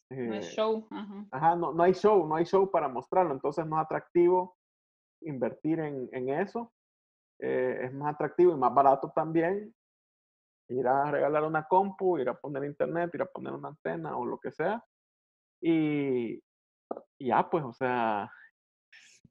[0.09, 0.87] no hay show.
[1.31, 4.57] Ajá, no, no hay show, no hay show para mostrarlo, entonces no es atractivo
[5.21, 6.71] invertir en, en eso.
[7.39, 9.73] es más atractivo y más barato también
[10.69, 14.25] ir a regalar una compu, ir a poner internet, ir a poner una antena o
[14.25, 14.83] lo que sea.
[15.61, 16.41] Y,
[17.19, 18.31] ya, pues, o sea,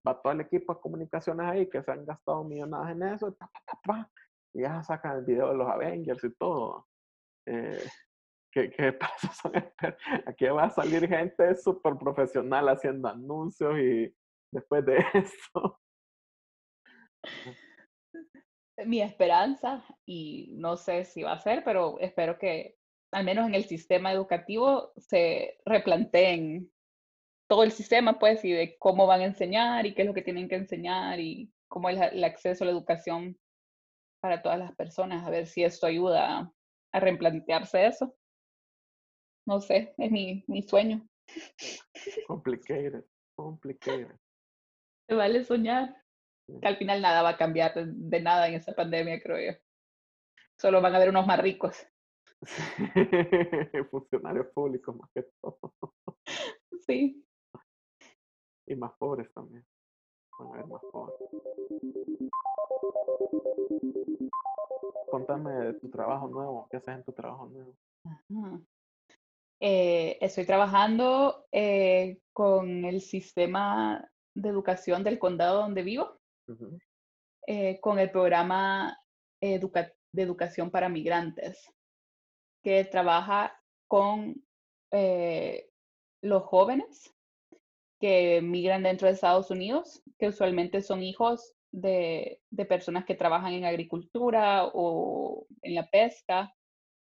[0.07, 3.37] va todo el equipo de comunicaciones ahí que se han gastado millonadas en eso,
[4.53, 6.87] y ya sacan el video de los Avengers y todo.
[7.47, 7.85] Eh,
[8.53, 9.51] ¿qué, ¿Qué pasa?
[10.27, 14.15] Aquí va a salir gente súper profesional haciendo anuncios y
[14.53, 15.81] después de eso
[18.85, 22.77] mi esperanza y no sé si va a ser, pero espero que
[23.13, 26.71] al menos en el sistema educativo se replanteen
[27.49, 30.23] todo el sistema, pues, y de cómo van a enseñar y qué es lo que
[30.23, 33.39] tienen que enseñar y cómo es el acceso a la educación
[34.21, 36.51] para todas las personas, a ver si esto ayuda
[36.93, 38.17] a replantearse eso.
[39.47, 41.07] No sé, es mi, mi sueño.
[42.27, 43.05] Complicated,
[43.37, 44.17] complicated.
[45.09, 46.04] Se vale soñar.
[46.47, 49.59] Que al final nada va a cambiar de, nada en esta pandemia, creo yo.
[50.59, 51.87] Solo van a haber unos más ricos.
[53.91, 55.59] Funcionarios públicos más que todo.
[56.87, 57.25] Sí.
[58.67, 59.65] Y más pobres también.
[60.39, 61.17] Van a haber más pobres.
[65.11, 66.69] Contame de tu trabajo nuevo.
[66.71, 67.75] ¿Qué haces en tu trabajo nuevo?
[69.61, 76.21] Eh, estoy trabajando eh, con el sistema de educación del condado donde vivo,
[77.47, 78.97] eh, con el programa
[79.41, 79.61] de
[80.15, 81.71] educación para migrantes,
[82.63, 84.43] que trabaja con
[86.23, 87.13] los jóvenes
[88.01, 93.53] que migran dentro de Estados Unidos, que usualmente son hijos de, de personas que trabajan
[93.53, 96.55] en agricultura o en la pesca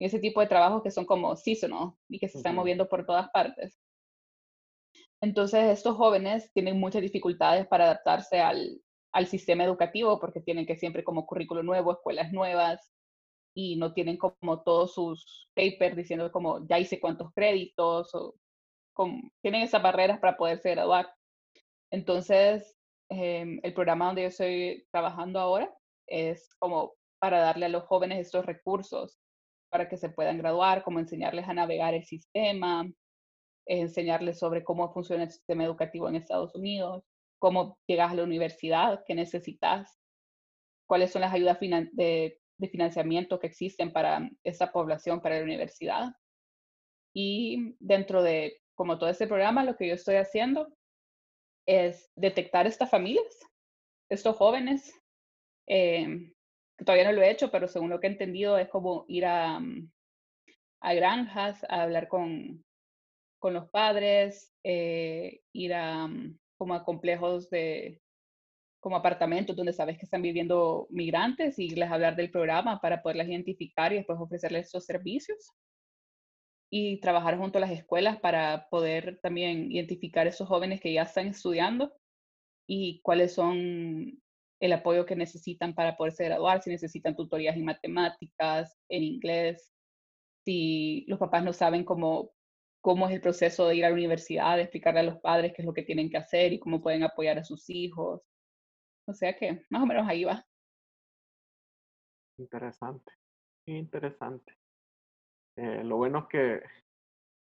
[0.00, 3.30] ese tipo de trabajos que son como seasonal y que se están moviendo por todas
[3.30, 3.78] partes.
[5.22, 8.80] Entonces, estos jóvenes tienen muchas dificultades para adaptarse al,
[9.12, 12.92] al sistema educativo porque tienen que siempre como currículo nuevo, escuelas nuevas
[13.54, 18.34] y no tienen como todos sus papers diciendo como ya hice cuántos créditos o
[18.94, 21.12] como, tienen esas barreras para poderse graduar.
[21.90, 22.76] Entonces,
[23.08, 25.72] em, el programa donde yo estoy trabajando ahora
[26.06, 29.18] es como para darle a los jóvenes estos recursos
[29.70, 32.84] para que se puedan graduar, como enseñarles a navegar el sistema,
[33.66, 37.04] enseñarles sobre cómo funciona el sistema educativo en Estados Unidos,
[37.40, 39.98] cómo llegas a la universidad, qué necesitas,
[40.86, 42.36] cuáles son las ayudas de,
[42.70, 46.12] financiamiento que existen para esa población, para la universidad.
[47.14, 50.68] Y dentro de como todo este programa, lo que yo estoy haciendo
[51.66, 53.38] es detectar estas familias,
[54.10, 54.92] estos jóvenes,
[55.66, 56.34] eh,
[56.84, 59.58] todavía no lo he hecho, pero según lo que he entendido es como ir a,
[59.58, 59.90] mm,
[60.82, 62.64] a granjas, a hablar con,
[63.38, 68.02] con los padres, eh, ir a mm, como a complejos de
[68.80, 73.28] como apartamentos donde sabes que están viviendo migrantes y les hablar del programa para poderlas
[73.28, 75.52] identificar y después ofrecerles esos servicios.
[76.70, 81.28] Y trabajar junto a las escuelas para poder también identificar esos jóvenes que ya están
[81.28, 81.92] estudiando
[82.68, 84.20] y cuáles son
[84.60, 89.72] el apoyo que necesitan para poderse graduar, si necesitan tutorías en matemáticas, en inglés,
[90.44, 92.32] si los papás no saben cómo,
[92.80, 95.62] cómo es el proceso de ir a la universidad, de explicarle a los padres qué
[95.62, 98.22] es lo que tienen que hacer y cómo pueden apoyar a sus hijos.
[99.06, 100.44] O sea que más o menos ahí va.
[102.38, 103.12] Interesante,
[103.66, 104.56] interesante.
[105.56, 106.62] Eh, lo bueno es que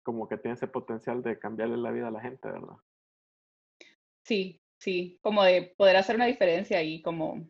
[0.04, 2.78] como que tiene ese potencial de cambiarle la vida a la gente, ¿verdad?
[4.26, 7.48] Sí, sí, como de poder hacer una diferencia y como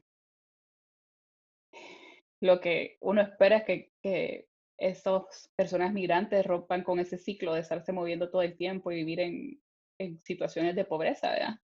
[2.41, 4.51] lo que uno espera es que, que
[4.81, 9.19] estas personas migrantes rompan con ese ciclo de estarse moviendo todo el tiempo y vivir
[9.19, 9.61] en,
[9.99, 11.55] en situaciones de pobreza, ¿verdad?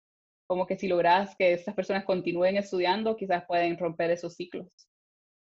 [0.47, 4.67] Como que si logras que estas personas continúen estudiando, quizás pueden romper esos ciclos.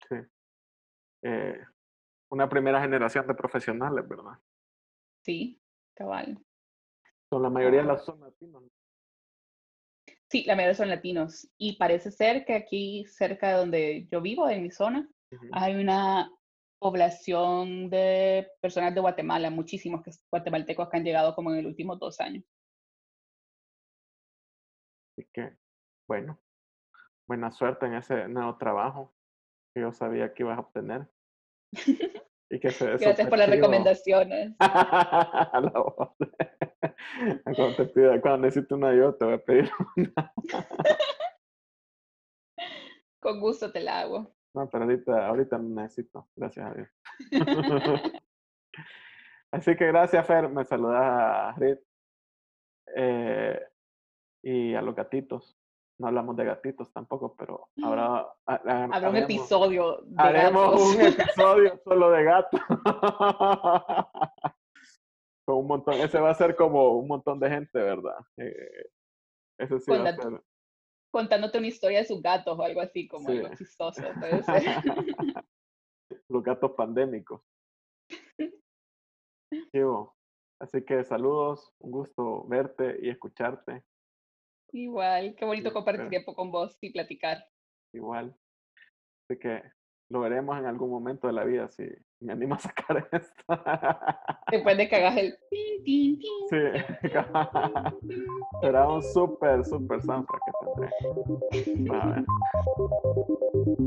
[0.08, 0.16] Sí.
[1.22, 1.60] Eh,
[2.30, 4.38] una primera generación de profesionales, ¿verdad?
[5.24, 5.60] Sí,
[5.94, 6.38] cabal.
[7.30, 8.64] Son la mayoría de las zonas latinos.
[10.28, 11.48] Sí, la mayoría son latinos.
[11.58, 15.08] Y parece ser que aquí, cerca de donde yo vivo, en mi zona,
[15.52, 16.30] hay una
[16.82, 22.20] población de personas de Guatemala, muchísimos guatemaltecos que han llegado como en el último dos
[22.20, 22.42] años.
[25.12, 25.56] Así que,
[26.08, 26.40] bueno,
[27.28, 29.14] buena suerte en ese nuevo trabajo
[29.72, 31.08] que yo sabía que ibas a obtener.
[32.50, 34.56] Y que se Gracias por las recomendaciones.
[37.44, 40.34] cuando, te pido, cuando necesito una yo, te voy a pedir una.
[43.20, 44.34] Con gusto te la hago.
[44.54, 46.88] No, pero ahorita, ahorita no necesito, gracias a Dios.
[49.52, 50.48] Así que gracias, Fer.
[50.48, 51.80] Me saludas a Rit
[52.96, 53.60] eh,
[54.42, 55.58] y a los gatitos
[56.02, 58.28] no hablamos de gatitos tampoco, pero habrá...
[58.46, 62.60] Habrá un episodio de haremos un episodio solo de gatos.
[65.44, 68.18] Con un montón, ese va a ser como un montón de gente, ¿verdad?
[68.36, 68.90] Eh,
[69.58, 70.42] ese sí va a ser.
[71.12, 74.62] Contándote una historia de sus gatos o algo así, como algo chistoso, puede ser.
[76.28, 77.42] Los gatos pandémicos.
[80.58, 83.82] Así que saludos, un gusto verte y escucharte.
[84.72, 87.44] Igual, qué bonito compartir tiempo con vos y platicar.
[87.92, 88.34] Igual.
[89.28, 89.62] Así que
[90.08, 91.84] lo veremos en algún momento de la vida si
[92.22, 93.44] me animo a sacar esto.
[94.50, 98.16] Después de que hagas el tin, tin, tin, Sí,
[98.60, 100.52] será un súper, súper soundtrack que
[101.80, 101.98] tendré.
[101.98, 102.24] A ver.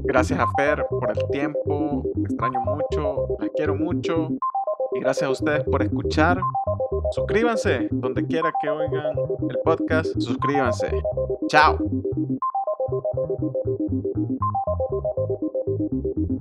[0.04, 4.30] Gracias a Fer por el tiempo, extraño mucho, la quiero mucho.
[4.94, 6.40] Y gracias a ustedes por escuchar.
[7.12, 9.16] Suscríbanse donde quiera que oigan
[9.50, 10.92] el podcast, suscríbanse.
[11.48, 11.78] Chao.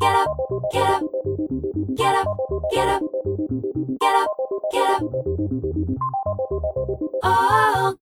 [0.01, 1.03] Get up, get up,
[1.95, 2.27] get up,
[2.73, 3.03] get up,
[4.01, 4.31] get up,
[4.73, 5.03] get up.
[7.23, 8.04] Oh.